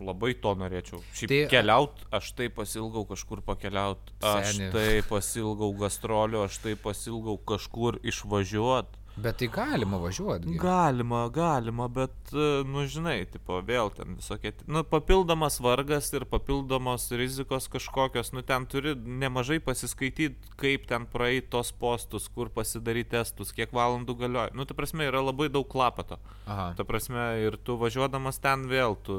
labai 0.00 0.32
to 0.40 0.54
norėčiau. 0.56 1.02
Šiaip 1.14 1.28
Tai- 1.28 1.48
keliaut, 1.52 1.98
aš 2.12 2.32
tai 2.32 2.48
pasilgau 2.48 3.04
kažkur 3.04 3.42
pakeliaut, 3.44 3.98
aš 4.22 4.54
Seni. 4.56 4.70
tai 4.72 5.02
pasilgau 5.08 5.72
gastrolių, 5.76 6.44
aš 6.48 6.58
tai 6.64 6.74
pasilgau 6.74 7.36
kažkur 7.38 7.98
išvažiuot. 8.02 8.86
Bet 9.16 9.36
tai 9.36 9.48
galima 9.52 9.98
važiuoti. 10.00 10.54
Galima, 10.56 11.26
galima, 11.28 11.88
bet, 11.88 12.32
e, 12.32 12.62
nu 12.64 12.86
žinai, 12.88 13.26
tipo, 13.28 13.58
vėl 13.60 13.90
ten 13.92 14.16
visokie, 14.16 14.54
nu, 14.64 14.80
papildomas 14.88 15.58
vargas 15.60 16.08
ir 16.16 16.24
papildomos 16.24 17.10
rizikos 17.12 17.68
kažkokios, 17.72 18.32
nu, 18.32 18.40
ten 18.46 18.64
turi 18.64 18.94
nemažai 18.96 19.58
pasiskaityti, 19.60 20.54
kaip 20.56 20.86
ten 20.88 21.04
praeiti 21.12 21.50
tos 21.52 21.74
postus, 21.76 22.30
kur 22.32 22.48
pasidaryti 22.54 23.12
testus, 23.12 23.52
kiek 23.52 23.74
valandų 23.76 24.16
galioja. 24.22 24.54
Nu, 24.56 24.64
ta 24.64 24.76
prasme, 24.78 25.04
yra 25.10 25.20
labai 25.20 25.50
daug 25.52 25.68
klapato. 25.68 26.16
Aha. 26.46 26.70
Ta 26.78 26.88
prasme, 26.88 27.26
ir 27.44 27.58
tu 27.60 27.76
važiuodamas 27.80 28.40
ten 28.40 28.64
vėl, 28.72 28.96
tu 29.04 29.18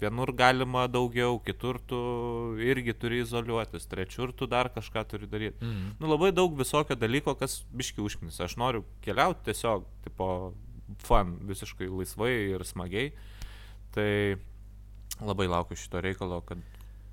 vienur 0.00 0.32
galima 0.32 0.86
daugiau, 0.88 1.36
kitur 1.44 1.82
tu 1.84 2.00
irgi 2.64 2.96
turi 2.96 3.20
izoliuotis, 3.26 3.84
trečiur 3.92 4.32
tu 4.32 4.48
dar 4.48 4.72
kažką 4.72 5.04
turi 5.12 5.28
daryti. 5.28 5.60
Mhm. 5.60 6.00
Nu, 6.00 6.08
labai 6.14 6.32
daug 6.32 6.56
visokio 6.56 6.96
dalyko, 6.96 7.36
kas 7.36 7.60
biški 7.76 8.00
užknis. 8.00 8.40
Aš 8.40 8.56
noriu 8.56 8.86
keliauti 9.04 9.17
tiesiog, 9.46 9.84
tipo, 10.06 10.28
fan, 11.04 11.36
visiškai 11.48 11.88
laisvai 11.90 12.32
ir 12.54 12.64
smagiai. 12.64 13.12
Tai 13.94 14.10
labai 15.24 15.48
laukiu 15.50 15.76
šito 15.78 16.00
reikalo, 16.04 16.40
kad 16.46 16.60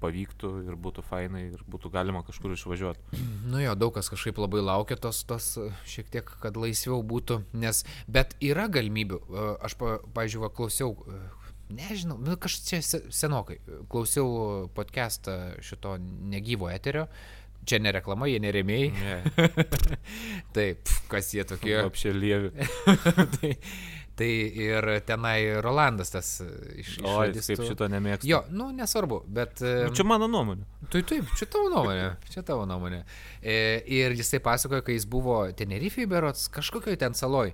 pavyktų 0.04 0.50
ir 0.68 0.76
būtų 0.78 1.02
fainai 1.08 1.46
ir 1.54 1.62
būtų 1.72 1.90
galima 1.94 2.20
kažkur 2.28 2.52
išvažiuoti. 2.54 3.22
Nu 3.50 3.62
jo, 3.64 3.72
daug 3.80 3.94
kas 3.96 4.10
kažkaip 4.12 4.38
labai 4.44 4.60
laukia 4.62 4.98
tos, 5.02 5.24
tos 5.26 5.48
šiek 5.90 6.10
tiek, 6.14 6.30
kad 6.44 6.58
laisviau 6.60 7.00
būtų, 7.08 7.40
nes, 7.58 7.84
bet 8.12 8.36
yra 8.44 8.68
galimybių. 8.70 9.22
Aš, 9.66 9.78
pa- 9.80 9.98
pavyzdžiui, 10.14 10.44
va, 10.44 10.50
klausiau, 10.54 10.92
e, 11.08 11.22
nežinau, 11.80 12.20
nu, 12.22 12.36
kažkaip 12.38 12.68
čia 12.68 12.82
se- 12.86 13.02
senokai, 13.10 13.58
klausiau 13.90 14.68
podcastą 14.76 15.56
šito 15.66 15.96
negyvo 16.02 16.70
eterio. 16.70 17.08
Čia 17.66 17.80
ne 17.82 17.92
reklama, 17.96 18.28
jie 18.30 18.40
neremėjai. 18.44 18.90
Ne, 18.94 19.66
Taip, 20.56 20.90
kas 21.12 21.32
jie 21.34 21.44
tokie. 21.48 21.76
apšė 21.82 22.12
lievi. 22.16 22.52
tai, 23.36 23.52
tai 24.16 24.30
ir 24.68 24.88
tenai 25.08 25.38
Rolandas 25.66 26.14
tas 26.14 26.30
e, 26.46 26.50
iš, 26.84 26.92
O, 27.02 27.08
kaip 27.18 27.34
radistų- 27.34 27.68
šito 27.72 27.88
nemėgstu. 27.92 28.30
Jo, 28.30 28.44
nu 28.56 28.70
nesvarbu, 28.76 29.24
bet... 29.28 29.62
e, 29.66 29.74
Nu, 29.90 29.96
Čia 29.98 30.06
mano 30.08 30.30
nuomonė. 30.32 30.68
Tai 30.94 31.02
taip, 31.10 31.32
čia 31.40 31.48
tavo 31.52 31.72
nuomonė. 31.74 32.06
Čia 32.32 32.44
tavo 32.48 32.68
nuomonė. 32.70 33.02
E, 33.42 33.58
ir 33.98 34.14
jisai 34.20 34.40
pasakojo, 34.46 34.86
kai 34.86 34.96
jis 35.00 35.08
buvo 35.10 35.40
Tenerifei 35.58 36.06
berots, 36.10 36.48
kažkokioj 36.54 37.00
ten 37.02 37.18
saloj. 37.18 37.52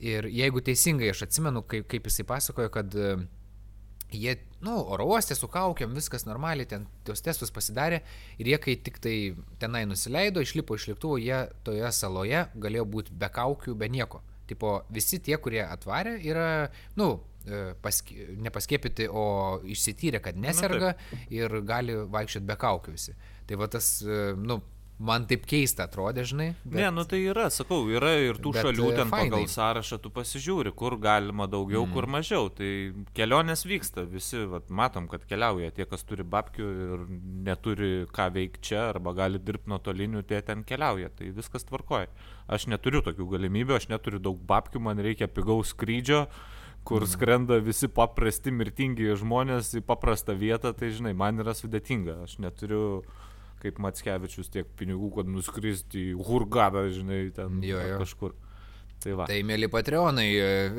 Ir 0.00 0.24
jeigu 0.32 0.62
teisingai 0.64 1.10
aš 1.12 1.26
atsimenu, 1.28 1.60
kaip, 1.68 1.84
kaip 1.92 2.06
jisai 2.08 2.24
pasakojo, 2.24 2.70
kad 2.72 2.94
e, 2.96 3.10
jie, 4.16 4.36
nu, 4.64 4.76
oro 4.94 5.06
uostė 5.12 5.36
su 5.38 5.48
kaukiam, 5.50 5.94
viskas 5.96 6.26
normaliai, 6.28 6.68
ten 6.68 6.86
tos 7.06 7.22
testus 7.24 7.52
pasidarė. 7.54 8.00
Ir 8.40 8.52
jie, 8.52 8.58
kai 8.62 8.76
tik 8.88 9.00
tai 9.02 9.14
tenai 9.62 9.84
nusileido, 9.88 10.42
išlipo 10.44 10.78
iš 10.78 10.90
lėktuvo, 10.90 11.18
jie 11.20 11.44
toje 11.66 11.92
saloje 11.96 12.46
galėjo 12.54 12.86
būti 12.96 13.16
be 13.20 13.30
kaukių, 13.34 13.76
be 13.78 13.90
nieko. 13.92 14.22
Tipo, 14.50 14.80
visi 14.90 15.20
tie, 15.22 15.36
kurie 15.38 15.62
atvarė, 15.62 16.16
yra, 16.26 16.48
nu, 16.98 17.12
e, 17.46 17.62
paske, 17.82 18.32
nepaskėpyti, 18.42 19.06
o 19.06 19.60
išsityrė, 19.62 20.18
kad 20.24 20.40
neserga 20.40 20.96
ir 21.30 21.60
gali 21.66 21.94
vaikščioti 22.10 22.48
be 22.48 22.58
kaukių 22.58 22.96
visi. 22.96 23.14
Tai 23.46 23.60
va 23.62 23.70
tas, 23.70 23.92
e, 24.02 24.32
nu, 24.38 24.58
man 25.00 25.24
taip 25.28 25.46
keista 25.48 25.86
atrodė, 25.88 26.24
žinai. 26.28 26.48
Bet... 26.62 26.76
Ne, 26.76 26.88
nu 26.92 27.04
tai 27.08 27.22
yra, 27.24 27.46
sakau, 27.52 27.80
yra 27.88 28.12
ir 28.20 28.40
tų 28.42 28.52
Bet, 28.54 28.66
šalių 28.66 28.88
e, 28.90 28.96
ten 28.98 29.12
fainai. 29.12 29.30
pagal 29.32 29.46
sąrašą 29.48 29.98
tu 30.04 30.12
pasižiūri, 30.12 30.74
kur 30.76 30.98
galima 31.00 31.46
daugiau, 31.50 31.86
mm. 31.86 31.94
kur 31.94 32.08
mažiau. 32.10 32.50
Tai 32.52 32.70
kelionės 33.16 33.64
vyksta, 33.68 34.04
visi 34.10 34.44
vat, 34.50 34.68
matom, 34.68 35.08
kad 35.10 35.24
keliauja 35.30 35.72
tie, 35.76 35.88
kas 35.88 36.04
turi 36.08 36.26
babkių 36.36 36.68
ir 36.84 37.06
neturi 37.48 37.90
ką 38.12 38.28
veikti 38.36 38.70
čia 38.70 38.84
arba 38.90 39.16
gali 39.16 39.40
dirbti 39.40 39.72
nuotoliniu, 39.72 40.22
tie 40.28 40.42
ten 40.44 40.66
keliauja. 40.68 41.12
Tai 41.16 41.32
viskas 41.40 41.64
tvarkoja. 41.68 42.10
Aš 42.52 42.68
neturiu 42.70 43.00
tokių 43.06 43.30
galimybių, 43.34 43.78
aš 43.78 43.88
neturiu 43.92 44.20
daug 44.22 44.40
babkių, 44.46 44.84
man 44.90 45.00
reikia 45.00 45.30
pigaus 45.32 45.72
skrydžio 45.74 46.26
kur 46.84 47.04
mm. 47.04 47.10
skrenda 47.12 47.58
visi 47.60 47.90
paprasti 47.92 48.52
mirtingi 48.56 49.10
žmonės 49.20 49.74
į 49.76 49.82
paprastą 49.84 50.32
vietą, 50.32 50.72
tai 50.72 50.88
žinai, 50.96 51.12
man 51.12 51.42
yra 51.42 51.52
sudėtinga. 51.52 52.22
Aš 52.24 52.38
neturiu 52.40 53.02
kaip 53.62 53.78
Matskevičius 53.82 54.48
tiek 54.52 54.68
pinigų, 54.78 55.10
kad 55.18 55.28
nuskristi 55.30 56.10
į 56.12 56.20
Hurgadą, 56.26 56.86
žinai, 56.94 57.26
ten 57.36 57.60
Jo, 57.64 57.80
jo. 57.84 57.98
kažkur. 58.02 58.36
Tai 59.00 59.14
va. 59.16 59.24
Tai, 59.30 59.38
mėly 59.48 59.64
patreonai, 59.72 60.26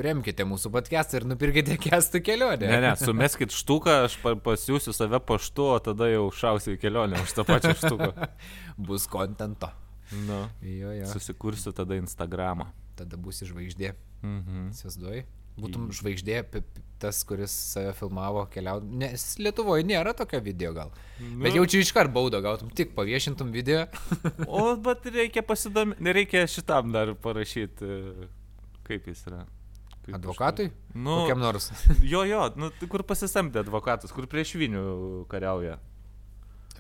remkite 0.06 0.46
mūsų 0.46 0.70
podcastą 0.76 1.18
ir 1.18 1.26
nupirkite 1.32 1.74
kestų 1.82 2.20
kelionę. 2.22 2.68
Ne, 2.70 2.78
ne, 2.84 2.92
sumeskit 3.02 3.50
štuką, 3.56 3.96
aš 4.06 4.20
pa- 4.22 4.36
pasiūsiu 4.38 4.94
save 4.94 5.18
paštu, 5.26 5.66
o 5.74 5.80
tada 5.82 6.06
jau 6.12 6.28
šausiu 6.30 6.76
į 6.76 6.82
kelionę 6.84 7.18
už 7.24 7.34
tą 7.40 7.46
pačią 7.50 7.74
štuką. 7.82 8.12
Bus 8.90 9.08
kontento. 9.10 9.72
Nu, 10.28 10.44
Jo, 10.62 10.92
jo. 11.00 11.08
susikursiu 11.10 11.74
tada 11.74 11.98
Instagramą. 11.98 12.68
Tada 13.00 13.18
bus 13.18 13.42
žvaigždė. 13.48 13.94
Mhm. 14.22 14.68
Įsivaizduoji? 14.76 15.24
Būtum 15.60 15.90
žvaigždė, 15.94 16.38
pi- 16.48 16.62
pi- 16.64 16.82
tas, 17.02 17.24
kuris 17.28 17.52
save 17.74 17.92
filmavo 17.98 18.46
keliaut. 18.54 18.84
Nes 18.86 19.24
Lietuvoje 19.42 19.84
nėra 19.84 20.14
tokio 20.16 20.40
video 20.42 20.72
gal. 20.74 20.92
Nu. 21.20 21.42
Bet 21.44 21.56
jau 21.58 21.66
čia 21.70 21.82
iškart 21.84 22.14
baudą 22.14 22.40
gautum, 22.46 22.70
tik 22.78 22.94
paviešintum 22.96 23.52
video. 23.52 23.88
O, 24.48 24.76
bet 24.78 25.06
reikia 25.12 25.42
pasidomėti, 25.46 26.02
nereikia 26.08 26.46
šitam 26.50 26.92
dar 26.96 27.12
parašyti, 27.20 27.90
kaip 28.88 29.10
jis 29.12 29.26
yra. 29.28 29.44
Kaip 30.06 30.16
Advokatui? 30.18 30.70
kažkas- 30.72 30.96
Nu, 31.04 31.18
Kokiam 31.24 31.40
nors. 31.44 31.68
jo, 32.14 32.24
jo, 32.26 32.42
nu, 32.58 32.72
tai 32.80 32.88
kur 32.90 33.04
pasisamdė 33.06 33.62
advokatus, 33.66 34.14
kur 34.16 34.26
prieš 34.30 34.56
Vinių 34.58 34.82
kariauja. 35.30 35.78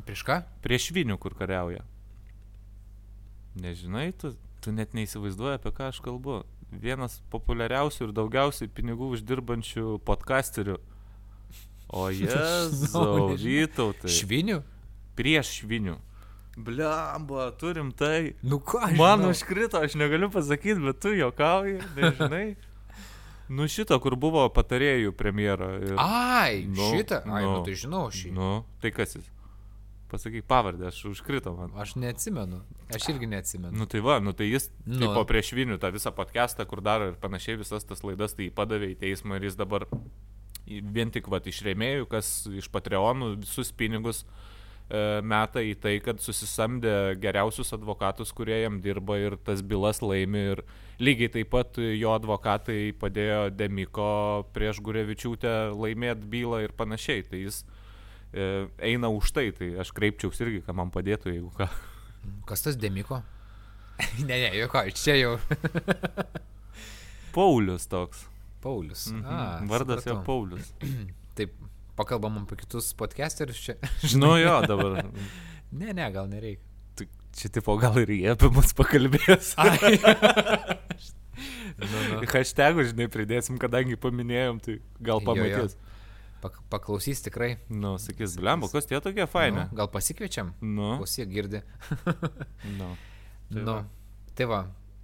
Prieš 0.07 0.23
ką? 0.25 0.39
Prieš 0.63 0.87
Vinių 0.95 1.19
kur 1.21 1.35
kariauja. 1.37 1.83
Nežinai, 3.61 4.11
tu, 4.17 4.31
tu 4.63 4.71
net 4.73 4.93
neįsivaizduoji, 4.95 5.57
apie 5.59 5.73
ką 5.75 5.89
aš 5.91 5.99
kalbu. 6.05 6.41
Vienas 6.71 7.19
populiariausių 7.33 8.07
ir 8.07 8.13
daugiausiai 8.15 8.69
pinigų 8.71 9.09
uždirbančių 9.17 9.97
podcasterių. 10.07 10.77
O 11.91 12.05
jėzau, 12.15 13.03
nežinau. 13.33 13.35
Vytautai. 13.35 14.13
Švinių? 14.19 14.61
prieš 15.19 15.49
švinių. 15.59 15.97
Blemba, 16.57 17.49
turim 17.59 17.91
tai. 17.95 18.33
Nu 18.43 18.57
ką, 18.63 18.79
aš 18.87 18.95
Man 18.99 19.19
žinau. 19.21 19.31
užkrito, 19.35 19.79
aš 19.83 19.95
negaliu 19.99 20.29
pasakyti, 20.31 20.79
bet 20.83 20.99
tu 21.03 21.11
jokauji, 21.15 21.77
nežinai. 21.97 22.45
Nu 23.51 23.67
šito, 23.67 23.97
kur 23.99 24.15
buvo 24.15 24.45
patarėjų 24.55 25.11
premjera. 25.19 25.67
Ir... 25.83 25.95
Ai, 25.99 26.63
Nu, 26.71 26.87
šitą. 26.95 27.21
Ai, 27.27 27.43
nu 27.43 27.57
nu. 27.57 27.63
tai 27.67 27.75
žinau 27.75 28.05
šį. 28.15 28.31
Nu, 28.35 28.49
tai 28.83 28.93
kas 28.95 29.17
jis? 29.19 29.27
Pasakyk 30.11 30.43
pavardę, 30.43 30.89
aš 30.91 31.05
užkrito 31.07 31.53
man. 31.55 31.71
Aš 31.79 31.93
neatsimenu. 31.95 32.57
Aš 32.95 33.05
irgi 33.13 33.29
neatsimenu. 33.31 33.71
Nu 33.79 33.85
tai 33.87 34.01
va, 34.03 34.19
nu 34.19 34.33
tai 34.35 34.49
jis 34.49 34.67
Nu. 34.85 35.05
nu. 35.05 35.13
po 35.15 35.23
prieš 35.23 35.53
Vilnių 35.55 35.77
tą 35.79 35.91
visą 35.95 36.11
podcastą, 36.11 36.65
kur 36.67 36.81
daro 36.83 37.07
ir 37.11 37.15
panašiai 37.21 37.55
visas 37.61 37.87
tas 37.87 38.03
laidas, 38.03 38.35
tai 38.35 38.49
jį 38.49 38.55
padavė 38.57 38.91
į 38.91 38.97
teismą 38.99 39.39
ir 39.39 39.47
jis 39.47 39.55
dabar 39.55 39.87
vien 40.67 41.11
tik 41.11 41.29
va 41.31 41.39
iš 41.39 41.61
rėmėjų, 41.63 42.09
kas 42.11 42.47
iš 42.51 42.67
Patreonų 42.73 43.37
visus 43.41 43.71
pinigus 43.71 44.25
e, 44.89 45.21
meta 45.23 45.63
į 45.63 45.77
tai, 45.79 45.99
kad 46.03 46.19
susisamdė 46.19 47.15
geriausius 47.21 47.71
advokatus, 47.73 48.33
kurie 48.35 48.61
jam 48.63 48.81
dirba 48.83 49.17
ir 49.17 49.37
tas 49.39 49.63
bylas 49.63 50.01
laimi 50.03 50.43
ir 50.55 50.63
lygiai 50.99 51.31
taip 51.37 51.49
pat 51.55 51.79
jo 51.79 52.11
advokatai 52.13 52.91
padėjo 52.99 53.47
Demiko 53.55 54.43
prieš 54.53 54.83
Gurevičiūtę 54.83 55.71
laimėti 55.71 56.27
bylą 56.35 56.65
ir 56.67 56.75
panašiai. 56.75 57.23
Tai 57.23 57.39
jis 57.47 57.63
e, 57.63 57.80
eina 58.33 59.11
už 59.11 59.31
tai, 59.35 59.49
tai 59.55 59.73
aš 59.81 59.91
kreipčiausi 59.95 60.45
irgi, 60.45 60.63
kad 60.65 60.77
man 60.77 60.91
padėtų, 60.93 61.33
jeigu 61.35 61.51
ką. 61.57 61.67
Kas 62.49 62.63
tas 62.65 62.77
Demiko? 62.79 63.21
ne, 64.27 64.35
ne, 64.35 64.51
joko, 64.57 64.83
čia 64.95 65.17
jau. 65.19 65.35
Paulius 67.35 67.87
toks. 67.91 68.25
Paulius. 68.61 69.07
Mhm. 69.11 69.25
A, 69.25 69.61
Vardas 69.69 70.05
jo 70.05 70.15
supratau. 70.15 70.25
Paulius. 70.27 70.73
Taip, 71.37 71.55
pakalbam 71.97 72.41
apie 72.43 72.59
kitus 72.63 72.91
podcasterius 72.97 73.61
čia. 73.61 73.77
Nu 74.19 74.35
jo, 74.39 74.59
dabar. 74.67 75.01
ne, 75.71 75.93
ne, 75.93 76.11
gal 76.13 76.29
nereikia. 76.31 76.67
Tai 76.99 77.07
Čia 77.31 77.47
tipo 77.55 77.77
gal 77.79 77.95
ir 78.01 78.09
jie 78.11 78.33
apie 78.33 78.49
mus 78.51 78.73
pakalbės. 78.75 79.53
Nu, 81.81 81.87
nu. 82.11 82.17
Hashtagų, 82.29 82.83
žinai, 82.91 83.07
pridėsim, 83.09 83.57
kadangi 83.61 83.95
paminėjom, 83.97 84.59
tai 84.61 84.75
gal 85.01 85.23
Jo, 85.23 85.47
jo. 85.47 85.63
Pak 86.41 86.55
paklausys 86.73 87.21
tikrai. 87.21 87.51
Nu, 87.69 87.95
sakys, 88.01 88.33
blemba, 88.41 88.67
kas 88.71 88.87
tie 88.89 88.97
tokie 89.03 89.27
faini. 89.29 89.59
Nu, 89.61 89.77
gal 89.77 89.87
pasikviečiam? 89.93 90.53
Nu, 90.61 90.95
Klausyk, 90.97 91.29
girdi. 91.29 91.61
nu. 92.79 92.87
Tai 93.51 93.59
nu, 93.61 93.65
va. 93.67 93.81
tai 94.33 94.45
va, 94.49 94.61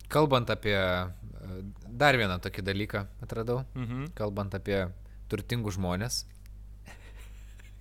kalbant 0.09 0.49
apie 0.49 0.73
e, 0.77 1.59
dar 1.99 2.17
vieną 2.17 2.39
tokį 2.41 2.63
dalyką 2.69 3.05
atradau, 3.25 3.61
Mhm. 3.75 4.07
kalbant 4.17 4.55
apie 4.57 4.85
turtingus 5.29 5.75
žmonės. 5.77 6.23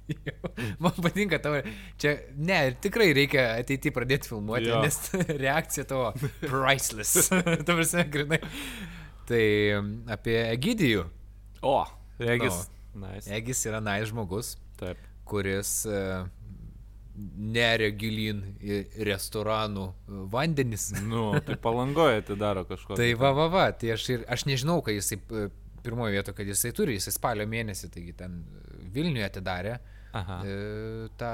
Man 0.83 0.93
patinka 1.03 1.39
tavo, 1.43 1.61
čia, 1.99 2.13
ne, 2.39 2.59
tikrai 2.83 3.09
reikia 3.17 3.47
ateityje 3.59 3.91
pradėti 3.95 4.31
filmuoti, 4.31 4.69
Jo. 4.71 4.83
nes 4.85 4.99
reakcija 5.45 5.87
tavo 5.91 6.13
priceless. 6.45 7.29
Ta 7.33 7.73
prasme, 7.75 8.05
grinai. 8.15 8.39
Tai 9.27 9.43
m, 9.81 9.89
apie 10.15 10.37
Egidijų. 10.53 11.03
O, 11.67 11.81
regis. 12.23 12.55
Nu. 12.69 12.73
Nice. 12.97 13.29
Egis 13.37 13.61
yra 13.69 13.81
nais 13.85 14.09
žmogus, 14.09 14.55
Taip. 14.81 14.97
kuris 15.29 15.71
e, 15.91 16.01
neria 17.57 17.91
gilin 17.97 18.43
į 18.61 18.81
restoranų 19.09 19.87
e, 19.93 20.23
vandenis. 20.33 20.89
Nu, 21.13 21.29
tai 21.45 21.57
palangoje 21.61 22.23
atidaro 22.25 22.65
kažko. 22.69 22.97
Tai 22.99 23.09
va, 23.21 23.33
va, 23.37 23.47
va, 23.53 23.67
tai 23.77 23.93
aš, 23.97 24.09
ir, 24.17 24.25
aš 24.33 24.47
nežinau, 24.49 24.79
kai 24.85 24.97
jisai 24.99 25.21
e, 25.21 25.47
pirmoje 25.87 26.17
vietoje, 26.17 26.37
kad 26.41 26.49
jisai 26.51 26.73
turi, 26.77 26.97
jisai 26.99 27.15
spalio 27.15 27.47
mėnesį, 27.49 27.93
taigi 27.95 28.17
ten 28.19 28.41
Vilniuje 28.97 29.27
atidarė 29.29 29.77
Aha. 30.17 30.37
tą, 31.21 31.31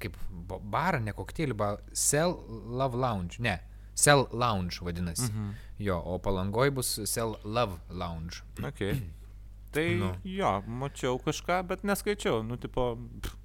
kaip 0.00 0.16
ba- 0.48 0.60
barą, 0.62 1.00
ne 1.02 1.12
kokteilį, 1.16 1.56
ba, 1.58 1.72
Cell 1.92 2.36
Love 2.78 2.96
Lounge, 3.02 3.40
ne, 3.42 3.56
Cell 3.96 4.26
Lounge 4.32 4.80
vadinasi. 4.86 5.28
Mhm. 5.32 5.50
Jo, 5.82 5.98
o 5.98 6.16
palangoj 6.22 6.70
bus 6.78 6.94
Cell 7.10 7.34
Love 7.44 7.80
Lounge. 7.90 8.42
Okay. 8.70 8.96
Tai 9.76 9.86
Nu. 10.00 10.10
jo, 10.24 10.52
mačiau 10.66 11.18
kažką, 11.22 11.60
bet 11.70 11.84
neskaičiau. 11.86 12.42
Nu, 12.46 12.58
tipo, 12.60 12.94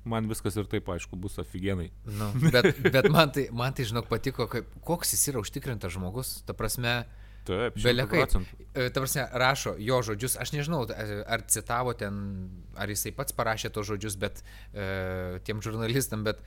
man 0.07 0.29
viskas 0.31 0.57
ir 0.59 0.69
taip 0.71 0.89
aišku 0.91 1.19
bus 1.19 1.39
aфиgenai. 1.41 1.89
Nu, 2.07 2.31
bet 2.53 2.71
bet 2.87 3.09
man, 3.11 3.33
tai, 3.35 3.49
man 3.51 3.75
tai, 3.77 3.87
žinok, 3.89 4.07
patiko, 4.11 4.47
kaip, 4.51 4.69
koks 4.87 5.15
jis 5.15 5.27
yra 5.33 5.43
užtikrintas 5.43 5.93
žmogus. 5.97 6.39
Ta 6.47 6.55
prasme, 6.57 7.01
Taip, 7.47 7.77
procentų. 8.21 8.57
E, 8.77 8.89
Ta 8.93 9.01
prasme, 9.01 9.23
rašo 9.41 9.73
jo 9.81 10.01
žodžius, 10.05 10.37
aš 10.41 10.51
nežinau, 10.53 10.83
ar 10.93 11.13
ar 11.25 11.45
citavo 11.49 11.93
ten, 11.97 12.19
ar 12.77 12.91
jisai 12.91 13.13
pats 13.17 13.33
parašė 13.33 13.71
tos 13.73 13.89
žodžius, 13.89 14.17
bet 14.21 14.43
e, 14.73 15.39
tiem 15.47 15.63
žurnalistam, 15.65 16.21
bet 16.27 16.43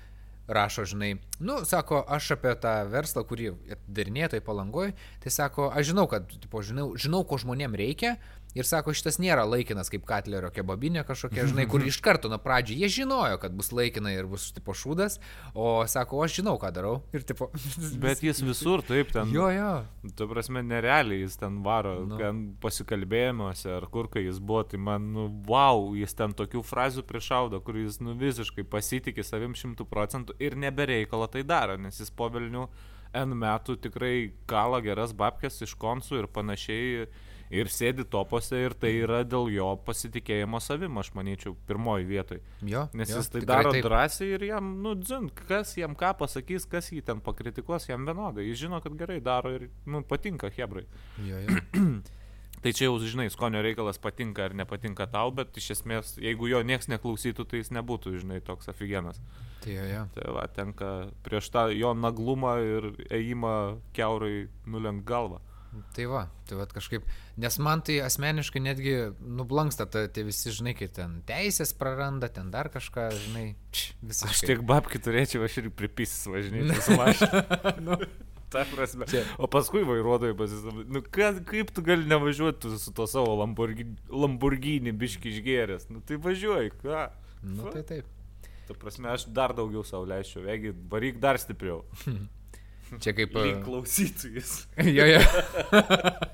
rašo, 0.46 0.84
žinai, 0.84 1.14
nu, 1.40 1.64
sako, 1.64 2.02
aš 2.08 2.34
apie 2.36 2.52
tą 2.60 2.74
verslą, 2.92 3.24
kurį 3.26 3.50
darinėtojai 3.88 4.44
palangoj, 4.44 4.92
tai 5.24 5.32
sako, 5.32 5.70
aš 5.72 5.90
žinau, 5.92 6.04
kad, 6.10 6.28
tipo, 6.28 6.60
žinau, 6.62 6.90
žinau, 7.00 7.24
ko 7.24 7.40
žmonėm 7.40 7.76
reikia. 7.80 8.16
Ir 8.54 8.66
sako, 8.68 8.92
šitas 8.94 9.18
nėra 9.18 9.42
laikinas 9.48 9.90
kaip 9.90 10.04
Katlerio 10.06 10.50
kebabinė 10.54 11.02
kažkokia, 11.06 11.48
žinai, 11.50 11.66
kur 11.70 11.82
iš 11.90 11.98
karto 12.04 12.30
nuo 12.30 12.38
pradžių 12.42 12.76
jie 12.82 12.90
žinojo, 13.00 13.40
kad 13.42 13.56
bus 13.56 13.72
laikina 13.74 14.12
ir 14.14 14.28
bus 14.30 14.48
tipo 14.54 14.76
šūdas, 14.78 15.18
o 15.58 15.82
sako, 15.90 16.22
aš 16.22 16.38
žinau, 16.38 16.54
ką 16.62 16.70
darau. 16.76 16.94
Ir 17.16 17.26
tipo... 17.26 17.50
Bet 18.04 18.22
jis 18.22 18.44
visur 18.46 18.84
taip 18.86 19.10
ten. 19.14 19.32
Jo, 19.34 19.48
jo. 19.50 19.72
Tu 20.14 20.28
prasme, 20.30 20.62
nerealiai 20.66 21.24
jis 21.24 21.38
ten 21.40 21.58
varo, 21.66 21.96
nu. 22.06 22.20
ten 22.20 22.44
pasikalbėjimuose 22.62 23.74
ar 23.80 23.88
kur, 23.90 24.08
kai 24.12 24.26
jis 24.28 24.38
buvo, 24.38 24.62
tai 24.70 24.78
man, 24.78 25.10
nu, 25.16 25.28
wow, 25.50 25.90
jis 25.98 26.14
ten 26.14 26.36
tokių 26.36 26.62
frazių 26.64 27.06
prišaudo, 27.10 27.62
kur 27.64 27.82
jis, 27.82 27.98
nu, 28.04 28.14
visiškai 28.20 28.66
pasitikė 28.70 29.26
savim 29.26 29.58
šimtų 29.58 29.88
procentų 29.90 30.38
ir 30.38 30.54
nebereikalo 30.60 31.26
tai 31.32 31.42
daro, 31.42 31.74
nes 31.80 31.98
jis 31.98 32.14
po 32.14 32.30
Vilnių 32.30 32.68
N 33.14 33.34
metų 33.38 33.76
tikrai 33.78 34.34
kala 34.50 34.80
geras 34.82 35.14
babkes 35.14 35.60
iš 35.62 35.76
konsų 35.78 36.24
ir 36.24 36.26
panašiai 36.34 37.06
ir 37.54 37.70
sėdi 37.72 38.06
topose 38.10 38.58
ir 38.66 38.74
tai 38.78 38.90
yra 39.02 39.22
dėl 39.26 39.50
jo 39.54 39.68
pasitikėjimo 39.86 40.60
savim, 40.62 40.98
aš 41.00 41.12
manyčiau, 41.16 41.54
pirmoji 41.68 42.08
vietoj. 42.08 42.42
Jo, 42.66 42.86
Nes 42.96 43.12
jo, 43.12 43.20
jis 43.20 43.30
tai 43.32 43.44
daro 43.48 43.74
taip. 43.74 43.84
drąsiai 43.86 44.32
ir 44.36 44.48
jam, 44.50 44.74
nu, 44.84 44.96
dzin, 44.98 45.30
kas 45.44 45.76
jam 45.78 45.96
ką 45.98 46.14
pasakys, 46.24 46.66
kas 46.70 46.90
jį 46.94 47.04
ten 47.06 47.22
pakritikuos, 47.24 47.88
jam 47.90 48.06
vienodai. 48.08 48.48
Jis 48.50 48.64
žino, 48.66 48.82
kad 48.84 48.98
gerai 48.98 49.20
daro 49.24 49.54
ir, 49.54 49.70
nu, 49.86 50.02
patinka 50.06 50.52
Hebrai. 50.54 50.86
Jo, 51.24 51.40
jo. 51.46 51.62
Tai 52.64 52.72
čia 52.72 52.86
jau, 52.86 52.94
žinai, 52.96 53.26
skonio 53.28 53.60
reikalas 53.60 53.98
patinka 54.00 54.46
ar 54.46 54.54
nepatinka 54.56 55.04
tau, 55.12 55.28
bet 55.36 55.52
iš 55.60 55.74
esmės, 55.74 56.14
jeigu 56.16 56.48
jo 56.48 56.62
nieks 56.64 56.88
neklausytų, 56.88 57.44
tai 57.50 57.58
jis 57.60 57.68
nebūtų, 57.76 58.14
žinai, 58.22 58.38
toks 58.40 58.70
aфиgenas. 58.72 59.18
Tai 59.60 59.74
jo, 59.74 59.82
jo. 59.90 60.04
Tai 60.14 60.30
va, 60.32 60.46
tenka 60.48 60.92
prieš 61.26 61.50
tą 61.52 61.66
jo 61.76 61.90
naglumą 61.92 62.54
ir 62.64 62.86
ėjimą 63.12 63.52
keurai 63.92 64.46
nulenk 64.64 65.04
galvą. 65.04 65.42
Tai 65.94 66.04
va, 66.10 66.24
tai 66.48 66.58
va 66.58 66.66
kažkaip, 66.70 67.06
nes 67.40 67.56
man 67.62 67.82
tai 67.86 67.96
asmeniškai 68.04 68.62
netgi 68.62 68.94
nublanksta 69.18 69.86
ta, 69.90 70.04
tie 70.10 70.24
visi, 70.26 70.52
žinai, 70.54 70.74
kai 70.78 70.88
ten 70.92 71.16
teisės 71.28 71.74
praranda, 71.78 72.28
ten 72.32 72.52
dar 72.54 72.70
kažką, 72.74 73.08
žinai, 73.26 73.46
visiškai. 74.02 74.30
Aš 74.30 74.44
tiek 74.50 74.62
babkių 74.66 75.00
turėčiau, 75.06 75.42
aš 75.46 75.58
ir 75.62 75.70
pripisis 75.74 76.28
važinėti 76.30 76.78
su 76.86 76.98
mašina. 76.98 77.42
nu, 77.82 77.98
O 79.42 79.48
paskui 79.50 79.82
vairuotojai 79.86 80.36
pasisakė, 80.38 80.86
nu 80.94 81.02
ka, 81.02 81.32
kaip 81.48 81.72
tu 81.74 81.82
gali 81.86 82.06
nevažiuoti 82.10 82.76
su 82.78 82.94
to 82.94 83.08
savo 83.10 83.34
Lamborghini, 83.40 83.96
Lamborghini 84.10 84.94
biški 84.94 85.32
išgėręs. 85.32 85.88
Nu 85.90 86.04
tai 86.06 86.20
važiuoji, 86.22 86.74
ką? 86.84 87.08
Nu, 87.42 87.64
Fu. 87.64 87.74
tai 87.74 87.82
taip. 87.88 88.10
Ta 88.68 88.76
prasme, 88.78 89.10
aš 89.12 89.26
dar 89.34 89.52
daugiau 89.56 89.82
savo 89.84 90.06
leisčiau, 90.08 90.44
vegi, 90.46 90.70
varyk 90.90 91.18
dar 91.22 91.40
stipriau. 91.42 91.82
Čia 93.00 93.14
kaip... 93.16 93.34
Lyg 93.34 93.60
klausytojas. 93.64 94.66
jo, 94.96 95.06
jo. 95.08 95.20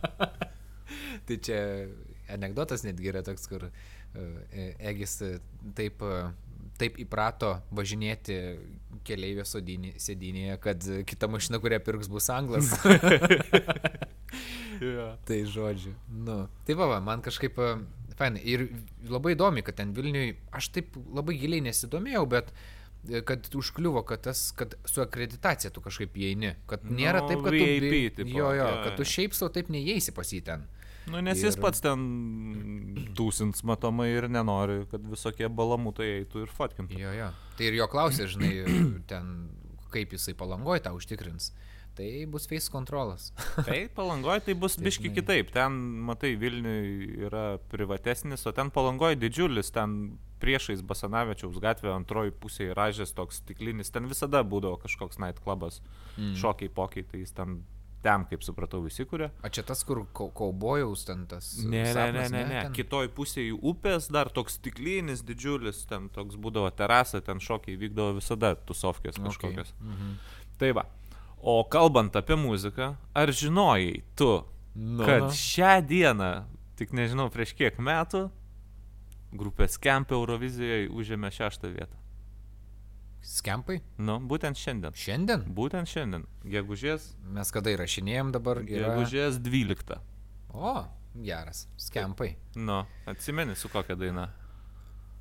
tai 1.27 1.39
čia 1.39 1.61
anegdotas 2.31 2.85
netgi 2.87 3.11
yra 3.13 3.23
toks, 3.27 3.47
kur 3.51 3.67
e, 3.69 4.71
Egis 4.93 5.17
e, 5.27 5.33
taip, 5.77 6.03
e, 6.03 6.31
taip 6.81 6.99
įprato 7.03 7.57
važinėti 7.77 8.39
keleivio 9.07 9.47
sodinį- 9.49 9.97
sėdynėje, 10.01 10.59
kad 10.63 10.89
e, 10.89 11.03
kita 11.09 11.31
mašina, 11.31 11.61
kurią 11.63 11.81
pirks, 11.87 12.11
bus 12.13 12.29
anglas. 12.35 12.73
ja. 14.85 15.09
Tai 15.27 15.41
žodžiu. 15.55 15.95
Nu, 16.27 16.43
tai 16.67 16.77
va, 16.79 16.91
va, 16.95 17.01
man 17.05 17.25
kažkaip 17.25 17.59
e, 17.59 17.71
fainai. 18.19 18.43
Ir 18.45 18.69
labai 19.09 19.37
įdomi, 19.37 19.65
kad 19.67 19.79
ten 19.81 19.95
Vilniui, 19.97 20.35
aš 20.57 20.73
taip 20.77 20.99
labai 21.15 21.39
giliai 21.41 21.65
nesidomėjau, 21.71 22.27
bet 22.31 22.53
e, 22.53 22.80
kad 23.25 23.47
užkliuvo, 23.57 24.03
kad, 24.09 24.21
tas, 24.29 24.51
kad 24.53 24.75
su 24.85 25.01
akreditacija 25.03 25.71
tu 25.73 25.81
kažkaip 25.81 26.15
įeini. 26.21 26.55
Kad 26.69 26.85
nėra 26.85 27.23
Nu, 27.25 27.29
taip, 27.31 27.41
kad 27.47 27.55
tu... 27.57 27.63
VIP 27.65 27.87
bi- 27.91 28.11
tipo, 28.19 28.29
jo, 28.39 28.51
jo, 28.55 28.67
jo, 28.67 28.83
kad 28.85 28.97
tu 29.01 29.07
šiaip 29.09 29.35
savo 29.37 29.49
taip 29.55 29.71
neįeisi 29.73 30.13
pas 30.17 30.29
jį 30.35 30.43
ten. 30.45 30.67
Nu, 31.11 31.19
nes 31.25 31.41
jis 31.43 31.57
Ir- 31.57 31.63
pats 31.65 31.81
ten 31.83 32.03
tūsins 33.17 33.65
matomai 33.67 34.11
ir 34.13 34.29
nenori, 34.31 34.83
kad 34.91 35.03
visokie 35.11 35.49
balamutai 35.49 36.11
eitų 36.21 36.45
ir 36.45 36.53
fotkintų. 36.55 36.99
Jo, 37.01 37.13
jo. 37.17 37.31
Tai 37.59 37.67
ir 37.71 37.79
jo 37.81 37.89
klausė, 37.91 38.29
žinai, 38.31 38.53
ten, 39.11 39.33
kaip 39.95 40.13
jisai 40.15 40.37
palangoj 40.39 40.83
tą 40.85 40.93
užtikrins. 40.97 41.51
Tai 41.99 42.07
bus 42.31 42.47
face 42.49 42.71
kontrolas. 42.73 43.31
Tai 43.67 43.81
palangoje 43.97 44.45
tai 44.47 44.55
bus 44.55 44.77
Tai 44.79 44.85
biški 44.87 45.09
žinai. 45.09 45.17
kitaip. 45.19 45.51
Ten, 45.57 45.75
matai, 46.07 46.31
Vilniui 46.39 47.25
yra 47.27 47.57
privatesnis, 47.73 48.47
o 48.47 48.53
ten 48.57 48.71
palangoje 48.73 49.19
didžiulis, 49.21 49.73
ten 49.75 49.97
priešais 50.41 50.83
Basanavičiaus 50.87 51.59
gatvė 51.63 51.93
antroji 51.95 52.33
pusė 52.33 52.71
ražės 52.77 53.13
toks 53.17 53.43
stiklinis, 53.43 53.93
ten 53.95 54.09
visada 54.11 54.43
būdavo 54.45 54.81
kažkoks 54.83 55.21
night 55.23 55.41
clubas, 55.45 55.81
mm. 56.17 56.35
šokiai, 56.41 56.73
pokiai, 56.73 57.05
tai 57.07 57.23
jis 57.23 57.33
ten, 57.37 57.61
ten, 58.05 58.25
kaip 58.31 58.45
supratau, 58.47 58.81
įsikūrė. 58.89 59.31
A 59.45 59.51
čia 59.53 59.65
tas, 59.67 59.83
kur 59.85 60.03
kau- 60.17 60.31
kaubojaus 60.37 61.05
ten 61.09 61.27
tas. 61.31 61.53
Ne, 61.63 61.71
ne, 61.71 61.83
ne, 61.85 61.93
sapnas, 61.93 62.31
ne, 62.33 62.45
ne. 62.49 62.63
ten? 62.67 62.77
Kitoj 62.79 63.11
pusėje 63.17 63.57
upės 63.61 64.09
dar 64.13 64.33
toks 64.33 64.57
stiklinis, 64.61 65.25
didžiulis, 65.27 65.85
ten 65.91 66.09
toks 66.15 66.39
būdavo 66.41 66.71
terasa, 66.77 67.21
ten 67.25 67.41
šokiai 67.41 67.77
vykdavo 67.81 68.17
visada, 68.21 68.55
tusovkės 68.57 69.21
kažkokios. 69.21 69.75
Okay. 69.77 69.93
Mhm. 69.93 70.17
Tai 70.61 70.73
va. 70.81 70.87
O 71.41 71.61
kalbant 71.65 72.17
apie 72.21 72.37
muziką, 72.37 72.95
ar 73.17 73.31
žinojai 73.33 74.03
tu, 74.17 74.33
Nu, 74.75 75.05
kad 75.05 75.23
nu. 75.23 75.31
šią 75.35 75.81
dieną, 75.87 76.45
tik 76.79 76.93
nežinau 76.95 77.27
prieš 77.33 77.55
kiek 77.59 77.79
metų, 77.83 78.29
grupė 79.33 79.69
Skemp 79.71 80.13
Eurovizijoje 80.13 80.89
užėmė 80.91 81.31
šeštą 81.35 81.71
vietą. 81.75 81.97
Skempai? 83.21 83.81
Nu, 84.01 84.17
būtent 84.25 84.57
šiandien. 84.57 84.95
Šiandien? 84.97 85.43
Būtent 85.55 85.89
šiandien. 85.91 86.23
Gegužės, 86.49 87.11
Mes 87.37 87.51
kada 87.53 87.75
įrašinėjom 87.75 88.31
dabar? 88.33 88.63
Yra... 88.65 88.95
gegužės 88.95 89.37
12. 89.45 89.99
O, 90.57 90.73
geras. 91.21 91.67
Skempai. 91.77 92.31
Nu, 92.57 92.81
atsimeni 93.11 93.57
su 93.61 93.69
kokia 93.69 93.97
daina? 94.01 94.31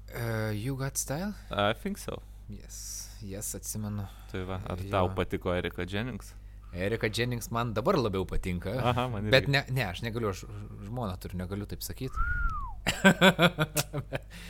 Uh, 0.10 0.50
you 0.56 0.78
got 0.80 0.98
style? 0.98 1.34
I 1.52 1.74
think 1.76 2.00
so. 2.00 2.22
Yes. 2.50 3.10
Yes, 3.22 3.52
atsimenu. 3.54 4.08
Tai 4.32 4.46
va, 4.48 4.62
ar 4.66 4.80
Jo. 4.82 4.90
tau 4.96 5.10
patiko 5.14 5.52
Erika 5.54 5.84
Jennings? 5.86 6.32
Erika 6.74 7.10
Jennings 7.10 7.52
man 7.52 7.74
dabar 7.74 7.98
labiau 8.00 8.24
patinka. 8.26 8.74
Aha, 8.80 9.08
man 9.12 9.28
irgi. 9.28 9.32
Bet 9.36 9.48
ne, 9.52 9.66
ne, 9.76 9.84
aš 9.90 10.02
negaliu, 10.06 10.32
aš 10.32 10.46
žmoną 10.88 11.20
turiu, 11.22 11.38
negaliu 11.44 11.68
taip 11.70 11.84
sakyti. 11.86 12.16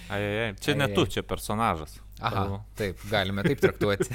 Ai, 0.10 0.22
ai, 0.24 0.38
ai. 0.46 0.54
Čia 0.62 0.76
ne 0.80 0.88
tu, 0.94 1.06
čia 1.06 1.24
personažas. 1.24 2.00
Aha, 2.20 2.36
Tavo. 2.36 2.58
taip, 2.76 3.00
galime 3.12 3.44
taip 3.46 3.62
traktuoti. 3.64 4.10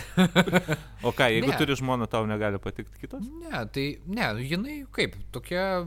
O 1.07 1.12
ką, 1.12 1.29
jeigu 1.33 1.53
Ne. 1.53 1.57
turi 1.61 1.77
žmoną, 1.77 2.07
tau 2.11 2.27
negali 2.29 2.59
patikti 2.61 2.98
kitas? 3.00 3.24
ne, 3.24 3.62
tai, 3.72 3.87
ne, 4.07 4.27
jinai 4.44 4.85
kaip, 4.92 5.14
tokia 5.33 5.85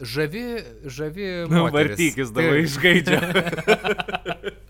žavi, 0.00 0.42
žavi. 0.84 1.28
Nu, 1.52 1.66
vartykis 1.72 2.32
dabar 2.36 2.56
išgaidžia. 2.60 3.20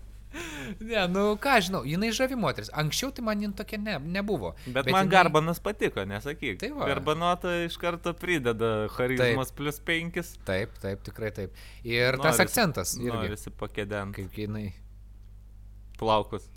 Ne, 0.83 1.03
nu 1.07 1.23
ką 1.39 1.53
žinau, 1.67 1.81
jinai 1.87 2.09
žavi 2.15 2.35
moteris. 2.39 2.69
Anksčiau 2.73 3.11
tai 3.15 3.23
man 3.23 3.39
jin 3.41 3.53
tokia 3.55 3.77
ne, 3.79 3.97
nebuvo. 3.99 4.53
Bet, 4.65 4.73
Bet 4.83 4.89
man 4.91 5.05
jinai- 5.07 5.11
Garbanas 5.13 5.59
patiko, 5.63 6.03
nesakyk. 6.09 6.57
Tai 6.59 6.69
va. 6.77 6.87
Garbanota 6.91 7.53
iš 7.65 7.77
karto 7.81 8.13
prideda 8.13 8.87
charizmas 8.95 9.51
plus 9.55 9.79
penkis. 9.79 10.33
Taip, 10.45 10.75
taip, 10.83 11.03
tikrai 11.07 11.31
taip. 11.31 11.53
Ir 11.83 12.17
tas 12.17 12.37
Norisi- 12.37 12.45
akcentas 12.47 12.95
irgi. 12.99 13.11
Norisi 13.13 13.53
pakėdent 13.63 14.13
Kaip 14.17 14.31
jinai. 14.37 14.73
plaukus. 15.99 16.49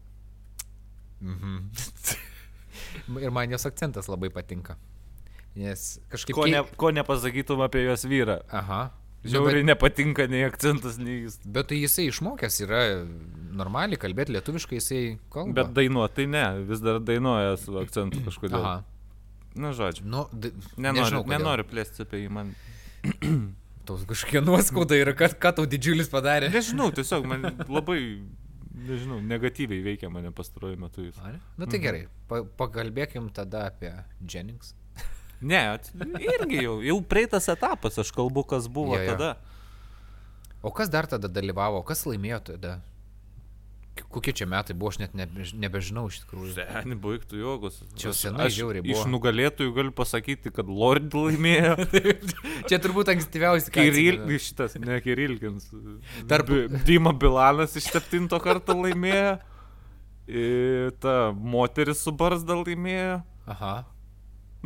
Mhm. 1.20 1.70
Ir 3.22 3.30
man 3.30 3.50
jos 3.50 3.64
akcentas 3.68 4.08
labai 4.10 4.28
patinka. 4.32 4.76
Nes 5.56 5.98
kažkaip... 6.12 6.34
Ko, 6.36 6.44
ne, 6.50 6.60
ko 6.76 6.90
nepasakytum 6.92 7.62
apie 7.64 7.84
jos 7.86 8.04
vyrą. 8.04 8.40
Aha. 8.52 8.90
Nu, 9.26 9.32
Žiauriai 9.34 9.66
nepatinka 9.66 10.26
nei 10.30 10.44
akcentas, 10.46 10.98
nei 11.02 11.24
jis. 11.24 11.38
Bet, 11.42 11.52
bet 11.56 11.68
tai 11.72 11.80
jisai 11.80 12.06
išmokęs 12.12 12.60
yra 12.66 12.80
normaliai 13.56 13.98
kalbėti 14.00 14.34
lietuviškai, 14.36 14.78
jisai 14.78 15.00
kalba. 15.32 15.60
Bet 15.60 15.72
dainuoti 15.76 16.20
tai 16.20 16.26
ne, 16.30 16.44
vis 16.68 16.82
dar 16.84 17.00
dainuoja 17.02 17.56
su 17.60 17.76
akcentu 17.82 18.22
kažkodėl. 18.28 18.62
Aha. 18.62 18.76
Na, 19.56 19.72
žodžiu. 19.76 20.06
Nu, 20.06 20.26
d... 20.32 20.52
Nenoriu, 20.76 21.02
nežinau, 21.02 21.22
kodėl. 21.24 21.38
nenoriu 21.38 21.68
plėsti 21.68 22.04
apie 22.04 22.22
jį, 22.22 22.32
man. 22.38 22.52
Tau 23.86 24.00
kažkokia 24.02 24.42
nuoskauda 24.42 24.98
yra, 24.98 25.12
kad 25.14 25.36
ką 25.38 25.52
tau 25.60 25.66
didžiulis 25.70 26.08
padarė. 26.10 26.50
Nežinau, 26.50 26.88
tiesiog 26.96 27.28
man 27.30 27.46
labai, 27.70 28.00
nežinau, 28.88 29.20
negatyviai 29.22 29.84
veikia 29.84 30.10
mane 30.10 30.32
pastaruoju 30.34 30.80
metu 30.80 31.04
jis. 31.06 31.20
Ar? 31.22 31.36
Na 31.60 31.68
tai 31.70 31.78
gerai, 31.84 32.02
pa 32.26 32.42
pakalbėkim 32.58 33.30
tada 33.34 33.68
apie 33.70 33.92
Jennings. 34.26 34.74
Ne, 35.40 35.60
irgi 36.22 36.62
jau, 36.64 36.78
jau 36.82 36.98
praeitas 37.04 37.48
etapas, 37.52 37.98
aš 38.00 38.10
kalbu, 38.16 38.46
kas 38.48 38.68
buvo 38.72 38.96
Jo, 38.96 39.02
jo. 39.04 39.12
tada. 39.14 39.32
O 40.64 40.70
kas 40.74 40.88
dar 40.90 41.06
tada 41.06 41.28
dalyvavo, 41.28 41.82
kas 41.86 42.06
laimėjo 42.08 42.40
tada? 42.52 42.78
Kokie 44.12 44.32
čia 44.36 44.44
metai 44.44 44.74
buvo, 44.76 44.90
aš 44.92 44.98
net 45.00 45.14
nebe- 45.16 45.44
nebežinau 45.56 46.02
iš 46.10 46.18
tikrųjų. 46.24 46.50
Seniai, 46.56 46.96
baigtų 47.00 47.38
jogus. 47.40 47.78
Čia 47.96 48.10
senai 48.12 48.50
žiauriai 48.52 48.84
Iš 48.84 48.98
buvo. 49.04 49.08
nugalėtojų 49.14 49.72
galiu 49.76 49.92
pasakyti, 49.96 50.52
kad 50.52 50.68
Lord 50.68 51.14
laimėjo. 51.16 51.76
Čia 52.68 52.76
turbūt 52.84 53.08
ankstyviausias 53.14 53.72
Kiril, 53.72 54.18
šitas, 54.46 54.76
ne 54.82 54.98
Kirilkins. 55.00 55.70
Tarp- 56.28 56.52
Dima 56.84 57.14
Bilanas 57.16 57.76
iš 57.80 57.88
septinto 57.88 58.36
karto 58.44 58.76
laimėjo. 58.76 59.38
Ir 60.28 60.90
ta 61.00 61.30
moteris 61.32 62.00
su 62.04 62.12
barzda 62.12 62.56
laimėjo. 62.60 63.22
Aha. 63.48 63.74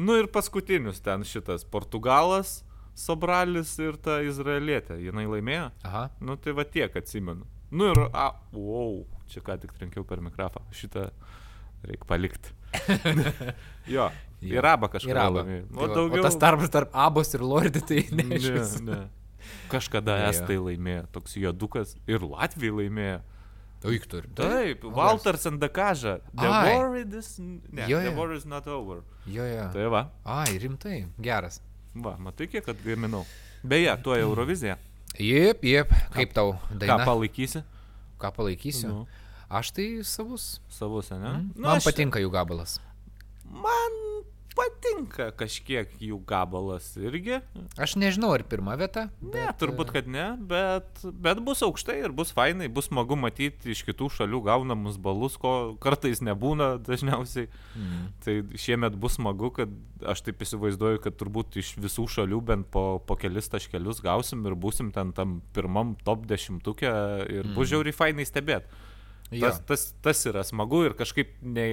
Nu 0.01 0.17
ir 0.21 0.29
paskutinius 0.33 1.01
ten 1.05 1.25
šitas 1.29 1.65
Portugalas, 1.69 2.61
Sobralis 2.97 3.75
ir 3.83 3.97
ta 4.03 4.19
Izraelietė. 4.25 4.97
Jinai 5.05 5.27
laimėjo. 5.31 5.69
Aha. 5.89 6.07
Nu 6.25 6.37
tai 6.41 6.55
va 6.57 6.65
tiek 6.69 6.95
atsimenu. 6.99 7.45
Nu 7.71 7.91
ir, 7.93 8.01
a, 8.17 8.31
wow, 8.57 9.03
čia 9.31 9.43
ką 9.47 9.55
tik 9.63 9.75
trenkiau 9.77 10.03
per 10.09 10.23
mikrofą. 10.25 10.63
Šitą 10.75 11.07
reikia 11.87 12.09
palikti. 12.11 12.57
jo, 13.95 14.09
Jo. 14.41 14.57
ir 14.57 14.65
abą 14.67 14.89
kažką 14.93 15.11
Ir 15.13 15.19
abą. 15.21 15.43
laimėjo. 15.43 15.65
Tai 15.69 15.77
O 15.77 15.87
va, 15.87 15.95
daugiau. 15.95 16.21
o 16.23 16.27
tas 16.27 16.37
tarpas 16.41 16.71
tarp 16.73 16.95
abos 16.97 17.35
ir 17.37 17.43
lordė, 17.45 17.83
tai 17.85 18.01
Ne, 18.11 18.25
neaiškus. 18.31 18.75
ne. 18.87 19.01
Kažkada 19.73 20.17
estai 20.31 20.57
laimėjo, 20.61 21.07
toks 21.15 21.37
juodukas. 21.41 21.95
Ir 22.11 22.25
Latvijai 22.27 22.75
laimėjo. 22.83 23.21
Oik 23.85 24.05
turi. 24.07 24.29
Taip, 24.37 24.83
O, 24.85 24.91
Walters 24.93 25.47
and 25.47 25.61
Dakaža. 25.63 26.19
The 26.37 26.47
Ai. 26.47 26.75
war 26.77 26.97
is... 26.99 27.39
Ne, 27.39 27.87
Jo, 27.89 27.99
the 28.01 28.11
jo. 28.11 28.17
war 28.19 28.33
is 28.35 28.45
not 28.45 28.67
over. 28.69 29.03
Jo, 29.27 29.45
jo. 29.49 29.71
Tai 29.73 29.87
va, 29.91 30.03
Ai, 30.25 30.59
rimtai. 30.59 31.07
Geras. 31.21 31.61
va, 31.95 32.17
matai, 32.19 32.47
kiek 32.47 32.69
atgaminau. 32.69 33.25
Beje, 33.65 33.97
tuo 34.03 34.15
Eurovizija. 34.17 34.77
Jep, 35.19 35.65
jep. 35.65 35.91
Kaip 36.13 36.33
tau 36.37 36.53
Ką 36.71 36.79
daina? 36.79 37.05
palaikysi? 37.05 37.63
Ką 38.21 38.31
palaikysiu? 38.37 38.89
Nu, 38.89 39.07
Aš 39.51 39.73
tai 39.75 39.89
savus. 40.05 40.61
savus, 40.69 41.11
ne? 41.11 41.17
Mm. 41.19 41.49
Nu, 41.57 41.67
Man 41.67 41.77
aš- 41.81 41.85
patinka 41.89 42.21
jų 42.23 42.31
gabalas. 42.31 42.79
Man 43.51 43.97
patinka 44.57 45.31
kažkiek 45.39 45.93
jų 46.03 46.19
gabalas 46.29 46.91
irgi. 47.01 47.39
Aš 47.81 47.95
nežinau, 48.01 48.33
ar 48.37 48.45
pirma 48.49 48.75
vieta. 48.81 49.07
Ne, 49.23 49.33
bet, 49.35 49.59
turbūt, 49.63 49.93
e, 49.93 49.95
kad 49.99 50.11
ne, 50.11 50.27
bet, 50.51 51.05
bet 51.25 51.41
bus 51.47 51.63
aukštai 51.67 52.01
ir 52.03 52.15
bus 52.17 52.33
fainai, 52.37 52.69
bus 52.69 52.91
smagu 52.91 53.17
matyti 53.21 53.73
iš 53.75 53.85
kitų 53.89 54.11
šalių 54.19 54.43
gaunamus 54.49 54.99
balus, 55.01 55.39
ko 55.41 55.77
kartais 55.83 56.23
nebūna 56.27 56.73
dažniausiai. 56.87 57.49
Mm. 57.79 58.05
Tai 58.27 58.37
šiemet 58.61 58.99
bus 59.01 59.17
smagu, 59.21 59.53
kad 59.57 59.73
aš 60.05 60.25
taip 60.27 60.45
įsivaizduoju, 60.45 61.03
kad 61.05 61.17
turbūt 61.21 61.61
iš 61.61 61.75
visų 61.81 62.09
šalių 62.19 62.43
bent 62.53 62.71
po, 62.73 62.85
po 63.07 63.17
kelis 63.21 63.51
taškelius 63.53 64.03
gausim 64.05 64.45
ir 64.49 64.59
būsim 64.59 64.93
ten 64.95 65.15
tam 65.17 65.41
pirmam 65.57 65.97
top 66.05 66.27
dešimtukė 66.31 66.95
ir 67.31 67.51
bus 67.55 67.69
Mm. 67.71 67.71
žiauriai 67.75 67.95
fainai 67.95 68.25
stebėti. 68.27 68.67
Jo. 69.31 69.47
Tas, 69.47 69.61
tas, 69.67 69.83
tas 70.03 70.25
yra 70.27 70.43
smagu 70.47 70.83
ir 70.89 70.97
kažkaip 70.99 71.37
ne, 71.43 71.67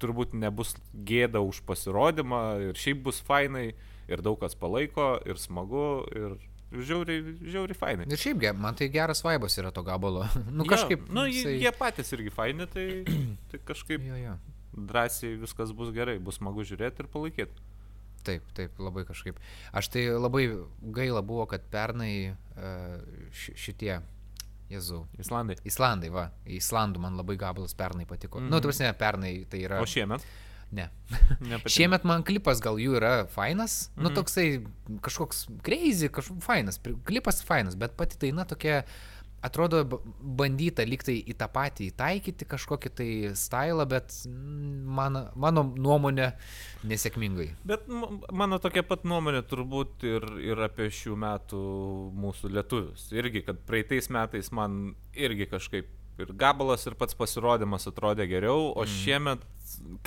turbūt 0.00 0.32
nebus 0.32 0.72
gėda 1.08 1.42
už 1.44 1.60
pasirodymą 1.68 2.44
ir 2.70 2.80
šiaip 2.80 3.02
bus 3.04 3.18
fainai 3.26 3.74
ir 4.08 4.22
daug 4.24 4.38
kas 4.40 4.56
palaiko 4.56 5.14
ir 5.28 5.40
smagu 5.40 5.84
ir 6.16 6.38
žiauriai, 6.72 7.34
žiauriai 7.44 7.76
fainai. 7.76 8.06
Ir 8.08 8.20
šiaip, 8.20 8.46
man 8.56 8.78
tai 8.78 8.88
geras 8.92 9.20
vaibas 9.24 9.58
yra 9.60 9.72
to 9.74 9.84
gabalo. 9.84 10.24
nu, 10.56 10.64
kažkaip. 10.68 11.04
Nu, 11.12 11.26
jisai... 11.28 11.58
jie 11.60 11.74
patys 11.76 12.12
irgi 12.16 12.32
faini, 12.32 12.68
tai, 12.72 12.86
tai 13.52 13.60
kažkaip 13.68 14.08
Jo, 14.08 14.16
jo. 14.16 14.38
drąsiai 14.72 15.36
viskas 15.42 15.74
bus 15.76 15.92
gerai, 15.94 16.16
bus 16.22 16.40
smagu 16.40 16.64
žiūrėti 16.68 17.04
ir 17.04 17.12
palaikyti. 17.12 17.68
Taip, 18.22 18.46
taip, 18.54 18.76
labai 18.78 19.02
kažkaip. 19.04 19.38
Aš 19.74 19.90
tai 19.92 20.06
labai 20.14 20.46
gaila 20.94 21.24
buvo, 21.26 21.44
kad 21.50 21.64
pernai 21.72 22.36
ši, 23.34 23.56
šitie, 23.58 23.96
Jezu, 24.72 25.02
Islandai. 25.20 25.56
Islandai, 25.68 26.08
va, 26.14 26.30
Islandų 26.46 26.98
man 27.04 27.16
labai 27.20 27.36
gabalas 27.40 27.74
pernai 27.74 28.06
patiko. 28.06 28.38
Mm 28.38 28.42
Mhm. 28.42 28.48
-hmm. 28.48 28.54
Nu, 28.54 28.60
tu 28.60 28.68
prasme, 28.68 28.92
pernai 28.98 29.44
tai 29.50 29.60
yra. 29.68 29.80
O 29.80 29.86
šiemet? 29.86 30.24
Ne. 30.72 30.88
Šiemet 31.74 32.04
man 32.08 32.22
klipas 32.24 32.60
gal 32.64 32.76
jų 32.80 32.96
yra 32.96 33.26
fainas, 33.28 33.88
mm 33.88 34.00
-hmm. 34.00 34.02
nu 34.02 34.08
Mhm. 34.08 34.14
toksai 34.14 34.64
kažkoks 35.02 35.46
crazy, 35.62 36.08
kažkoks 36.08 36.44
fainas, 36.44 36.80
klipas 37.04 37.42
fainas, 37.44 37.74
bet 37.76 37.96
pati 37.96 38.16
daina 38.18 38.44
tokia 38.44 38.82
atrodo 39.42 39.82
bandyta 40.20 40.84
liktai 40.86 41.18
į 41.28 41.34
tą 41.38 41.48
patį 41.52 41.88
įtaikyti 41.90 42.46
kažkokį 42.48 42.92
tai 42.98 43.08
stylą, 43.38 43.86
bet 43.90 44.14
mm, 44.28 44.82
mano, 44.98 45.24
mano 45.34 45.64
nuomonė 45.72 46.32
nesėkmingai. 46.88 47.48
Bet 47.68 47.88
mano 47.88 48.60
tokia 48.62 48.84
pat 48.86 49.06
nuomonė 49.08 49.42
turbūt 49.50 50.06
ir, 50.08 50.28
ir 50.42 50.62
apie 50.68 50.90
šių 50.94 51.16
metų 51.24 51.64
mūsų 52.22 52.52
lietuvius. 52.56 53.08
Irgi, 53.16 53.44
kad 53.48 53.60
praeitais 53.68 54.10
metais 54.14 54.52
man 54.54 54.94
irgi 55.12 55.50
kažkaip 55.50 55.90
ir 56.22 56.32
gabalas, 56.38 56.84
ir 56.86 56.96
pats 56.98 57.16
pasirodymas 57.18 57.88
atrodė 57.88 58.28
geriau, 58.30 58.70
o 58.70 58.84
mm. 58.84 58.94
šiemet 59.02 59.44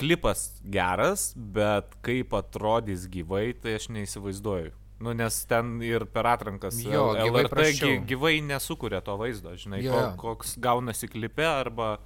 klipas 0.00 0.48
geras, 0.62 1.32
bet 1.34 1.96
kaip 2.06 2.34
atrodys 2.38 3.08
gyvai, 3.10 3.50
tai 3.60 3.76
aš 3.80 3.90
neįsivaizduoju. 3.94 4.74
Nu, 4.98 5.12
nes 5.12 5.34
ten 5.44 5.74
ir 5.84 6.06
per 6.08 6.24
atrankas 6.30 6.78
Jo, 6.80 7.10
gyvai 7.18 7.42
LRT 7.44 7.50
prasčiau. 7.52 7.88
gy- 7.90 8.04
gyvai 8.14 8.34
nesukuria 8.40 9.02
to 9.04 9.16
vaizdo, 9.20 9.52
žinai, 9.60 9.82
Jo, 9.84 9.92
ko, 9.92 9.98
jo. 10.00 10.12
koks 10.22 10.54
gaunasi 10.58 11.08
klipe 11.12 11.44
arba 11.44 11.98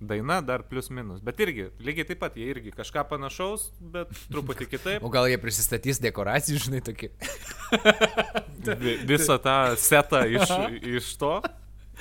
daina 0.00 0.38
dar 0.40 0.62
plus 0.62 0.88
minus. 0.94 1.18
Bet 1.20 1.36
irgi, 1.42 1.66
lygiai 1.84 2.06
taip 2.08 2.20
pat, 2.22 2.36
jie 2.38 2.46
irgi 2.54 2.70
kažką 2.72 3.02
panašaus, 3.10 3.66
bet 3.80 4.14
truputį 4.30 4.68
kitaip. 4.76 5.02
O 5.04 5.10
gal 5.12 5.26
jie 5.28 5.36
prisistatys 5.42 5.98
dekoracijų, 6.00 6.62
žinai, 6.68 6.80
tokį. 6.86 7.10
Vi- 8.80 8.96
Visą 9.10 9.36
tą 9.42 9.56
setą 9.76 10.22
iš, 10.30 10.54
iš 11.00 11.10
to. 11.20 11.40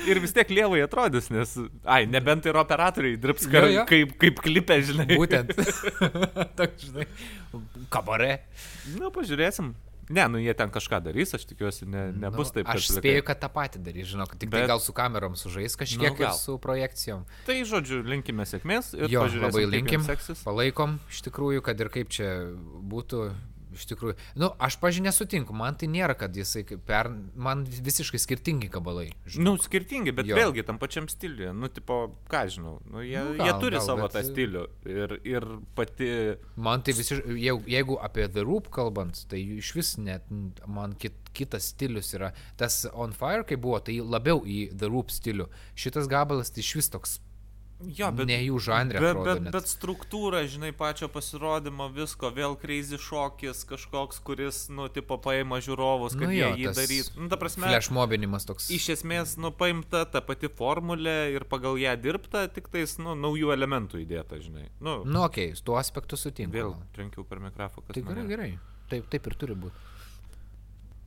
Ir 0.07 0.15
vis 0.23 0.32
tiek 0.32 0.47
lievai 0.47 0.80
atrodys, 0.86 1.25
nes, 1.34 1.57
ai, 1.84 2.05
nebent 2.07 2.45
ir 2.47 2.55
operatoriai 2.55 3.17
dirbs 3.19 3.43
Jo, 3.43 3.51
kar, 3.51 3.65
jo. 3.67 3.82
kaip, 3.89 4.13
kaip 4.21 4.38
klipė, 4.45 4.77
žinai. 4.88 5.09
Būtent. 5.19 5.51
Toks, 6.59 6.86
žinai, 6.88 7.03
kabare. 7.91 8.30
Na, 8.95 9.09
pažiūrėsim. 9.11 9.73
Ne, 10.10 10.24
nu 10.28 10.39
jie 10.41 10.53
ten 10.57 10.72
kažką 10.74 10.99
darys, 11.05 11.36
aš 11.38 11.43
tikiuosi, 11.45 11.86
ne, 11.86 12.07
nebus 12.18 12.49
nu, 12.49 12.53
taip. 12.60 12.70
Aš 12.74 12.88
spėju, 12.95 13.22
kad 13.28 13.38
tą 13.43 13.49
patį 13.53 13.82
darys, 13.86 14.07
žinok, 14.10 14.32
tik 14.41 14.49
Bet... 14.49 14.55
tai 14.57 14.62
Bet- 14.64 14.72
gal 14.74 14.82
su 14.82 14.93
kamerom 14.97 15.36
sužais 15.38 15.76
kažkiek 15.78 16.01
Nu, 16.01 16.16
nu, 16.16 16.24
ir 16.24 16.26
gal. 16.26 16.38
su 16.38 16.57
projekcijom. 16.57 17.26
Tai, 17.45 17.57
žodžiu, 17.70 18.01
linkime 18.10 18.47
sėkmės 18.49 18.95
ir 18.97 19.05
Jo, 19.14 19.28
labai 19.30 19.68
linkim, 19.70 20.01
seksis. 20.01 20.41
palaikom 20.47 20.97
iš 21.14 21.22
tikrųjų, 21.30 21.62
kad 21.62 21.80
ir 21.80 21.89
kaip 21.93 22.10
čia 22.10 22.32
būtų. 22.89 23.30
Iš 23.80 23.86
tikrųjų, 23.93 24.15
nu, 24.41 24.49
aš 24.59 24.75
pažinę 24.82 25.11
sutinku, 25.15 25.53
man 25.55 25.77
tai 25.80 25.88
nėra, 25.88 26.11
kad 26.19 26.36
jisai 26.36 26.65
kaip 26.67 26.82
per, 26.84 27.07
man 27.39 27.61
visiškai 27.63 28.19
skirtingi 28.19 28.67
kabalai. 28.73 29.05
žinok. 29.25 29.45
Nu, 29.45 29.53
skirtingi, 29.63 30.11
bet 30.11 30.27
Jo. 30.27 30.36
vėlgi 30.36 30.65
tam 30.67 30.77
pačiam 30.82 31.07
stiliuje. 31.07 31.53
Nu, 31.55 31.69
tipo, 31.71 31.99
ką 32.30 32.41
žinau, 32.51 32.82
nu, 32.91 32.99
jie, 33.05 33.21
Nu, 33.23 33.38
gal, 33.39 33.47
jie 33.47 33.53
turi 33.61 33.77
gal, 33.77 33.80
gal, 33.80 33.88
savo 33.88 34.01
bet- 34.09 34.17
tą 34.17 34.23
stilių. 34.27 34.65
Ir, 34.86 35.15
ir 35.23 35.47
pati... 35.80 36.09
Man 36.59 36.84
tai 36.84 36.93
visiškai, 36.99 37.38
jeigu, 37.39 37.63
jeigu 37.71 37.97
apie 38.03 38.27
The 38.27 38.43
Roop 38.43 38.67
kalbant, 38.75 39.23
tai 39.32 39.39
iš 39.61 39.71
vis 39.80 39.93
net 39.97 40.27
man 40.67 40.93
kit, 40.99 41.15
kitas 41.34 41.71
stilius 41.71 42.11
yra. 42.17 42.34
Tas 42.59 42.82
On 42.93 43.13
Fire, 43.15 43.45
kai 43.47 43.55
buvo, 43.55 43.80
tai 43.80 43.95
labiau 44.03 44.43
į 44.43 44.73
The 44.75 44.91
Roop 44.91 45.07
stilių. 45.15 45.47
Šitas 45.80 46.11
gabalas 46.11 46.51
tai 46.51 46.59
iš 46.65 46.75
vis 46.82 46.89
toks 46.91 47.19
Jo, 47.80 48.09
ne 48.11 48.36
jų 48.43 48.57
žanrė. 48.59 48.99
Bet, 48.99 49.17
bet, 49.23 49.41
net. 49.45 49.53
bet 49.55 49.69
struktūra, 49.71 50.41
žinai, 50.51 50.73
pačio 50.75 51.07
pasirodymo, 51.11 51.88
visko, 51.95 52.27
vėl 52.36 52.57
crazy 52.59 52.99
šokis, 52.99 53.61
kažkoks, 53.69 54.19
kuris, 54.27 54.65
nu, 54.67 54.89
tipo, 54.91 55.15
paima 55.23 55.61
žiūrovus, 55.63 56.17
kad 56.19 56.27
Nu 56.27 56.34
nu, 56.34 56.36
jo, 56.36 56.49
jie 56.59 56.65
jį 56.67 56.73
darytų. 56.75 57.21
Nu, 57.23 57.30
ta 57.32 57.39
prasme, 57.39 57.69
Flash 57.69 57.93
mobinimas 57.95 58.47
toks. 58.49 58.67
iš 58.75 58.89
esmės, 58.97 59.38
nu, 59.39 59.53
paimta 59.55 60.03
ta 60.11 60.19
pati 60.25 60.51
formulė 60.51 61.32
ir 61.38 61.47
pagal 61.47 61.80
ją 61.80 61.95
dirbta, 62.03 62.47
tik 62.51 62.67
tais, 62.73 62.97
nu, 62.99 63.15
naujų 63.15 63.53
elementų 63.55 64.03
įdėta, 64.03 64.41
žinai. 64.43 64.67
Nu, 64.84 64.99
Nu, 65.07 65.23
okei, 65.30 65.53
okay, 65.53 65.63
tuo 65.63 65.80
aspektu 65.80 66.19
sutinku. 66.19 66.51
vėl 66.57 66.75
trenkiau 66.95 67.23
per 67.23 67.39
mikrofą, 67.39 67.86
kas 67.86 67.95
Tai 67.95 68.03
gerai, 68.11 68.27
gerai. 68.27 68.51
Taip, 68.91 69.07
taip 69.07 69.32
ir 69.32 69.39
turi 69.39 69.55
būti. 69.55 69.88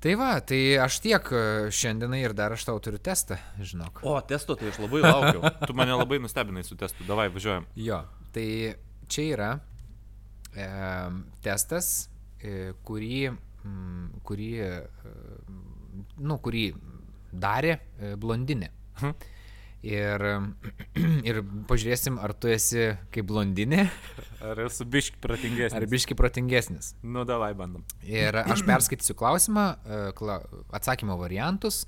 Tai 0.02 0.16
va, 0.18 0.32
tai 0.42 0.58
aš 0.82 0.96
tiek 1.04 1.28
e, 1.30 1.40
šiandienai 1.70 2.24
ir 2.24 2.32
dar 2.34 2.50
aš 2.56 2.64
tau 2.66 2.80
turiu 2.82 2.98
testą, 2.98 3.36
žinok. 3.62 4.00
O, 4.02 4.16
testo 4.26 4.56
tai 4.58 4.72
aš 4.72 4.80
labai 4.82 5.02
laukiau. 5.04 5.44
tu 5.68 5.76
mane 5.78 5.94
labai 5.94 6.18
nustebinai 6.24 6.64
su 6.66 6.74
testu, 6.78 7.06
davai, 7.06 7.28
važiuojam. 7.30 7.68
Jo, 7.78 8.00
tai 8.34 8.46
čia 9.06 9.26
yra 9.36 9.50
e, 10.58 10.66
testas, 11.46 11.92
e, 12.42 12.72
kurį, 12.82 13.20
mm, 13.62 14.24
kurį, 14.26 14.50
e, 14.66 15.14
nu, 16.18 16.40
kurį 16.42 16.64
darė 17.46 17.76
e, 17.78 18.14
blondinė. 18.18 18.72
Hm. 19.04 19.14
Ir, 19.82 20.22
ir 21.28 21.40
pažiūrėsim, 21.66 22.18
ar 22.22 22.30
tu 22.38 22.50
esi 22.52 22.92
kaip 23.14 23.26
blondinė, 23.26 23.88
Ar 24.46 24.60
esu 24.64 24.86
biški 24.86 25.18
pratingesnis? 25.22 25.74
ar 25.78 25.86
biški 25.90 26.14
protingesnis. 26.18 26.92
Nu, 27.02 27.24
davai, 27.26 27.50
bandom. 27.58 27.82
Ir 28.06 28.38
aš 28.42 28.62
perskaitysiu 28.66 29.16
klausimą, 29.18 29.64
e, 29.82 30.00
kla, 30.18 30.38
atsakymo 30.78 31.16
variantus 31.18 31.82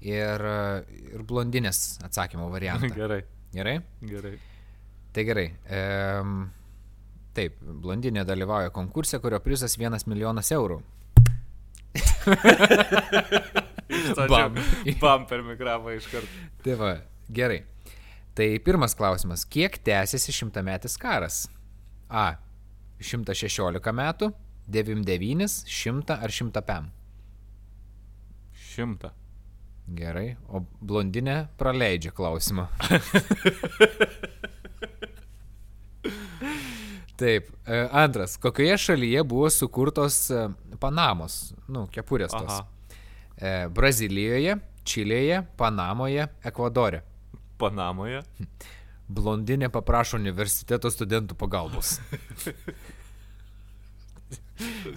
ir, 0.00 0.44
e, 0.44 0.84
ir 1.14 1.24
blondinės 1.28 1.98
atsakymo 2.04 2.50
variantą. 2.52 2.92
gerai, 3.00 3.22
Gerai? 3.56 3.78
gerai. 4.04 4.34
Tai 5.16 5.24
gerai. 5.24 5.46
Ehm, 5.72 6.42
taip, 7.36 7.56
blondinė 7.64 8.26
dalyvauja 8.28 8.68
konkurse, 8.76 9.16
kurio 9.24 9.40
prizas 9.40 9.78
1 9.80 10.04
milijonas 10.12 10.52
eurų. 10.52 10.82
Bam. 14.28 14.56
Bam 15.00 15.24
per 15.28 15.42
mikrofą 15.46 15.94
iš 15.96 16.08
karto. 16.12 16.28
Tai 16.64 16.74
va, 16.80 16.90
gerai. 17.28 17.62
Tai 18.34 18.48
pirmas 18.64 18.94
klausimas. 18.94 19.44
Kiek 19.44 19.78
tęsiasi 19.82 20.32
šimtametis 20.32 20.96
karas? 21.00 21.48
A. 22.08 22.38
116 22.98 23.92
metų, 23.94 24.32
99, 24.68 25.46
100 25.70 26.18
ar 26.18 26.30
100 26.34 26.62
pem? 26.66 26.90
Šimtą. 28.68 29.10
Gerai. 29.96 30.36
O 30.52 30.60
blondinė 30.84 31.48
praleidžia 31.58 32.12
klausimą. 32.14 32.68
Taip. 37.18 37.48
e, 37.66 37.88
Antras. 37.90 38.36
Kokioje 38.38 38.76
šalyje 38.78 39.22
buvo 39.26 39.50
sukurtos 39.50 40.30
e, 40.30 40.48
Panamos, 40.78 41.54
nu, 41.66 41.86
kepurės 41.90 42.30
tos? 42.30 42.60
Aha. 42.60 42.66
E, 43.34 43.68
Brazilijoje, 43.74 44.58
Čilėje, 44.86 45.42
Panamoje, 45.58 46.28
Ekvadore. 46.46 47.02
Panamoje. 47.58 48.22
Blondinė 49.08 49.70
paprašo 49.72 50.18
universiteto 50.20 50.90
studentų 50.92 51.36
pagalbos. 51.40 51.96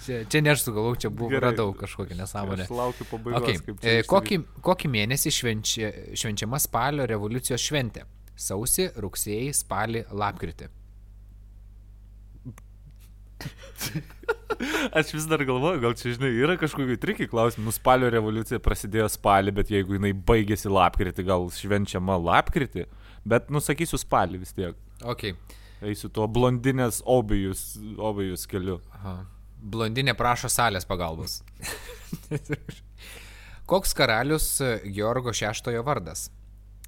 čia, 0.05 0.23
čia 0.27 0.41
ne 0.43 0.51
aš 0.51 0.65
sugalau, 0.65 0.95
čia 0.99 1.09
buvo, 1.13 1.29
Gerai. 1.31 1.51
radau 1.51 1.71
kažkokią 1.77 2.17
nesąmonę. 2.19 2.67
Aš 2.67 2.73
laukiu 2.75 3.07
pabaigos. 3.07 3.41
Okay. 3.41 3.61
kaip 3.65 3.77
E, 3.79 3.95
čia 4.01 4.09
kokį, 4.11 4.41
kokį 4.67 4.91
mėnesį 4.97 5.33
švenčia, 5.37 5.93
švenčiama 6.19 6.59
spalio 6.61 7.07
revoliucijos 7.09 7.63
šventė? 7.63 8.05
Sausį, 8.41 8.91
rugsėjai, 8.99 9.53
spalį, 9.55 10.05
lapkritį. 10.11 10.71
Aš 14.97 15.13
vis 15.15 15.27
dar 15.29 15.43
galvoju, 15.47 15.81
gal 15.83 15.95
čia, 15.97 16.13
žinai, 16.15 16.31
yra 16.37 16.57
kažkokių 16.59 16.97
trikiai 17.01 17.29
klausimų. 17.31 17.67
Nu, 17.69 17.73
spalio 17.75 18.09
revoliucija 18.13 18.61
prasidėjo 18.63 19.07
spalį, 19.11 19.53
bet 19.59 19.71
jeigu 19.73 19.97
jinai 19.97 20.13
baigėsi 20.13 20.71
lapkritį, 20.71 21.25
gal 21.27 21.47
švenčiama 21.55 22.17
lapkritį. 22.21 22.87
Bet, 23.27 23.51
nusakysiu 23.53 23.99
spalį 24.01 24.41
vis 24.41 24.55
tiek. 24.57 24.77
Ok. 25.05 25.31
Eisiu 25.81 26.11
tuo 26.13 26.27
blondinės 26.29 27.01
obijus, 27.09 27.75
obijus 27.97 28.45
keliu. 28.49 28.79
Aha. 28.97 29.21
Blondinė 29.61 30.13
prašo 30.17 30.49
salės 30.49 30.87
pagalbos. 30.89 31.41
Koks 33.71 33.93
karalius 33.97 34.55
Georgo 34.93 35.33
VI 35.37 35.81
vardas? 35.85 36.29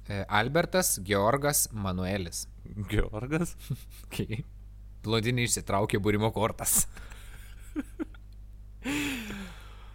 E, 0.04 0.24
Albertas, 0.28 0.98
Georgas, 1.06 1.68
Manuelis. 1.72 2.46
Georgas? 2.90 3.56
Okay. 4.04 4.44
Blondinė 5.04 5.44
išsitraukė 5.48 5.98
būrimo 5.98 6.30
kortas. 6.32 6.84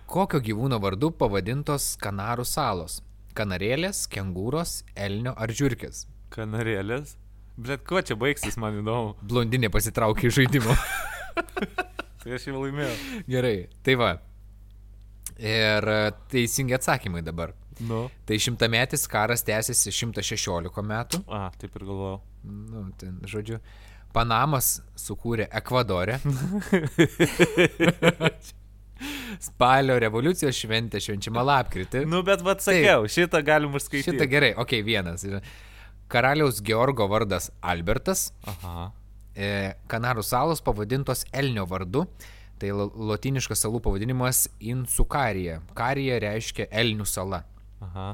Kokio 0.10 0.40
gyvūno 0.42 0.80
vardu 0.82 1.12
pavadintos 1.14 1.94
Kanarų 2.02 2.46
salos? 2.50 3.00
Kanarėlės, 3.38 4.08
kengūros, 4.12 4.80
elnio 4.98 5.36
ar 5.38 5.54
žiūrkės? 5.54 6.08
Kanarėlės? 6.34 7.14
Bet 7.60 7.84
kuo 7.88 8.02
čia 8.02 8.16
baigsis, 8.20 8.58
man 8.60 8.80
įdomu. 8.80 9.14
Blondinė 9.22 9.70
pasitraukė 9.72 10.30
iš 10.30 10.40
žaidimo. 10.42 10.76
Tai 12.24 12.34
aš 12.36 12.50
jau 12.50 12.60
laimėjau. 12.60 12.96
Gerai, 13.32 13.56
tai 13.86 13.96
va. 14.00 14.10
Ir 15.40 15.88
e, 15.88 16.00
teisingi 16.32 16.76
atsakymai 16.76 17.22
dabar. 17.24 17.54
Nu. 17.80 18.08
Tai 18.28 18.36
šimtametis 18.44 19.06
karas 19.12 19.46
tęsiasi 19.48 19.94
116 19.96 20.84
metų. 20.90 21.22
A, 21.32 21.46
taip 21.62 21.78
ir 21.80 21.86
galvojau. 21.88 22.18
Nu, 22.44 22.84
ten, 23.00 23.22
žodžiu, 23.28 23.62
Panamas 24.14 24.80
sukūrė 24.98 25.48
Ekvadorę. 25.60 26.20
Spalio 29.40 29.96
revoliucijos 30.02 30.58
šventė 30.58 31.00
švenčiama 31.04 31.44
lapkritį. 31.46 32.04
Nu, 32.10 32.24
bet 32.28 32.42
vad 32.44 32.64
sakiau, 32.64 33.06
šitą 33.08 33.40
galim 33.46 33.76
užskaityti. 33.78 34.12
Šitą 34.12 34.28
gerai, 34.32 34.52
ok, 34.60 34.74
vienas. 34.86 35.26
Karaliaus 36.12 36.60
Georgo 36.66 37.08
vardas 37.08 37.52
Albertas. 37.62 38.32
Aha. 38.50 38.90
E, 39.38 39.50
Kanarų 39.88 40.26
salos 40.26 40.64
pavadintos 40.66 41.24
Elnio 41.32 41.68
vardu. 41.70 42.08
Tai 42.60 42.74
lotiniškas 42.76 43.62
salų 43.64 43.80
pavadinimas 43.86 44.50
Insukarija. 44.60 45.62
Karija 45.78 46.18
reiškia 46.26 46.68
Elnių 46.82 47.08
sala. 47.08 47.46
Aha. 47.86 48.10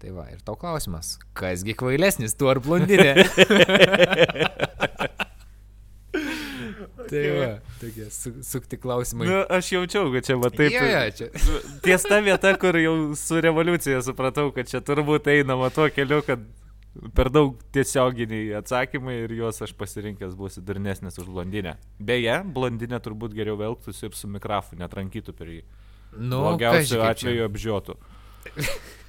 Tai 0.00 0.12
va, 0.16 0.28
ir 0.32 0.38
tau 0.46 0.54
klausimas. 0.56 1.16
Kasgi 1.36 1.74
kvailesnis, 1.76 2.36
tu 2.38 2.48
ar 2.48 2.60
blondinė? 2.62 3.18
tai 7.10 7.24
va, 7.34 7.50
tokie 7.80 8.06
su, 8.14 8.32
sukti 8.46 8.78
klausimai. 8.80 9.26
Nu, 9.28 9.40
aš 9.58 9.72
jaučiau, 9.74 10.08
kad 10.14 10.26
čia 10.28 10.38
va 10.40 10.50
taip. 10.54 10.72
Jo, 10.74 10.86
jo, 10.86 11.02
čia. 11.18 11.28
Ties 11.84 12.06
ta 12.06 12.20
vieta, 12.24 12.54
kur 12.62 12.78
jau 12.80 12.94
su 13.18 13.42
revoliucija 13.42 14.00
supratau, 14.06 14.48
kad 14.56 14.70
čia 14.70 14.82
turbūt 14.84 15.28
einama 15.34 15.68
tuo 15.74 15.88
keliu, 15.94 16.22
kad 16.26 16.42
per 17.14 17.30
daug 17.30 17.58
tiesioginiai 17.74 18.54
atsakymai 18.58 19.16
ir 19.24 19.34
juos 19.38 19.60
aš 19.62 19.74
pasirinkęs 19.78 20.34
būsiu 20.38 20.62
durnesnis 20.66 21.18
už 21.22 21.28
blondinę. 21.30 21.76
Beje, 22.02 22.40
blondinė 22.56 22.98
turbūt 23.02 23.34
geriau 23.36 23.60
elgtųsi 23.70 24.08
ir 24.08 24.16
su 24.18 24.30
mikrofu, 24.30 24.78
netrankytų 24.80 25.36
per 25.36 25.52
jį. 25.54 25.60
Nu, 26.18 26.40
Blogiausiu 26.42 27.04
atveju 27.06 27.46
apžiotų. 27.46 27.94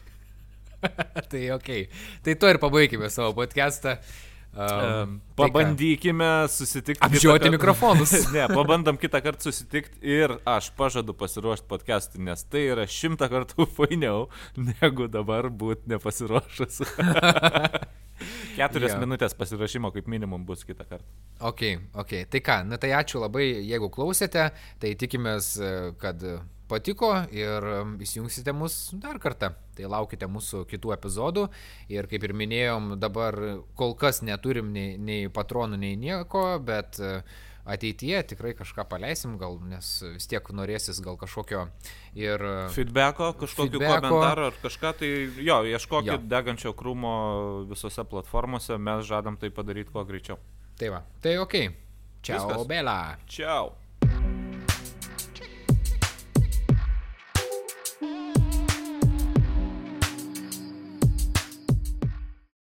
tai 1.32 1.48
ok. 1.56 1.72
Tai 2.26 2.36
to 2.38 2.52
ir 2.52 2.60
pabaigime 2.62 3.10
savo 3.14 3.34
podcastą. 3.38 3.98
Um, 4.52 5.22
tai 5.36 5.48
pabandykime 5.48 6.48
susitikti. 6.52 7.00
kitą 7.00 7.08
Apžioti 7.08 7.40
kartą. 7.40 7.52
mikrofonus. 7.52 8.12
ne, 8.36 8.48
pabandom 8.52 8.98
kitą 9.00 9.22
kartą 9.24 9.48
susitikti 9.48 10.02
ir 10.04 10.34
aš 10.46 10.74
pažadu 10.76 11.16
pasiruošti 11.16 11.70
podcast'ui, 11.72 12.20
nes 12.28 12.44
tai 12.44 12.66
yra 12.74 12.84
šimtą 12.84 13.30
kartų 13.32 13.68
fainiau, 13.78 14.28
negu 14.60 15.08
dabar 15.08 15.48
būti 15.48 15.88
nepasiruošus. 15.94 16.82
Keturias 18.58 18.92
yeah. 18.92 19.00
minutės 19.02 19.34
pasirašymo 19.40 19.90
kaip 19.96 20.12
minimum 20.12 20.44
bus 20.46 20.66
kitą 20.68 20.84
kartą. 20.84 21.08
Ok, 21.48 21.64
ok. 22.04 22.12
Tai 22.30 22.42
ką, 22.44 22.58
na 22.68 22.78
tai 22.78 22.92
ačiū 23.00 23.24
labai, 23.24 23.48
jeigu 23.64 23.88
klausėte, 23.94 24.50
tai 24.84 24.92
tikimės, 25.00 25.56
kad 26.04 26.28
patiko 26.72 27.12
ir 27.36 27.68
e, 27.76 27.78
įsijungsite 28.08 28.56
mus 28.56 28.80
dar 29.04 29.20
kartą. 29.22 29.52
Tai 29.76 29.92
laukite 29.92 30.28
mūsų 30.32 30.64
kitų 30.72 30.96
epizodų 30.98 31.46
ir 31.92 32.08
kaip 32.12 32.24
ir 32.28 32.34
minėjom, 32.38 32.96
dabar 33.00 33.38
kol 33.80 33.96
kas 34.00 34.24
neturim 34.24 34.72
nei, 34.76 34.96
nei 35.00 35.28
patronų, 35.32 35.80
nei 35.84 35.96
nieko, 36.00 36.44
bet 36.64 37.00
e, 37.04 37.22
ateityje 37.72 38.24
tikrai 38.32 38.56
kažką 38.58 38.88
paleisim, 38.90 39.36
gal, 39.38 39.60
nes 39.70 39.90
vis 40.16 40.26
tiek 40.32 40.48
norėsis 40.58 40.98
gal 41.06 41.20
kažkokio 41.22 41.68
ir... 42.18 42.42
e, 42.42 42.56
Feedbacko, 42.74 43.34
kažkokiu 43.44 43.78
Feedbacko. 43.80 44.08
komentaru 44.10 44.48
ar 44.50 44.58
kažką, 44.64 44.94
tai 45.04 45.12
jo, 45.46 45.60
ieškokit 45.70 46.16
Jo. 46.16 46.18
degančio 46.32 46.74
krūmo 46.74 47.12
visose 47.70 48.04
platformose, 48.10 48.80
mes 48.82 49.06
žadam 49.06 49.38
tai 49.38 49.52
padaryti 49.54 49.94
kuo 49.94 50.04
greičiau. 50.10 50.40
Tai 50.82 50.90
va, 50.96 51.04
tai 51.22 51.36
ok. 51.38 51.56
Čia, 52.22 52.38
Viskas. 52.38 52.66
Bela. 52.70 52.98
Čiau. 53.30 53.72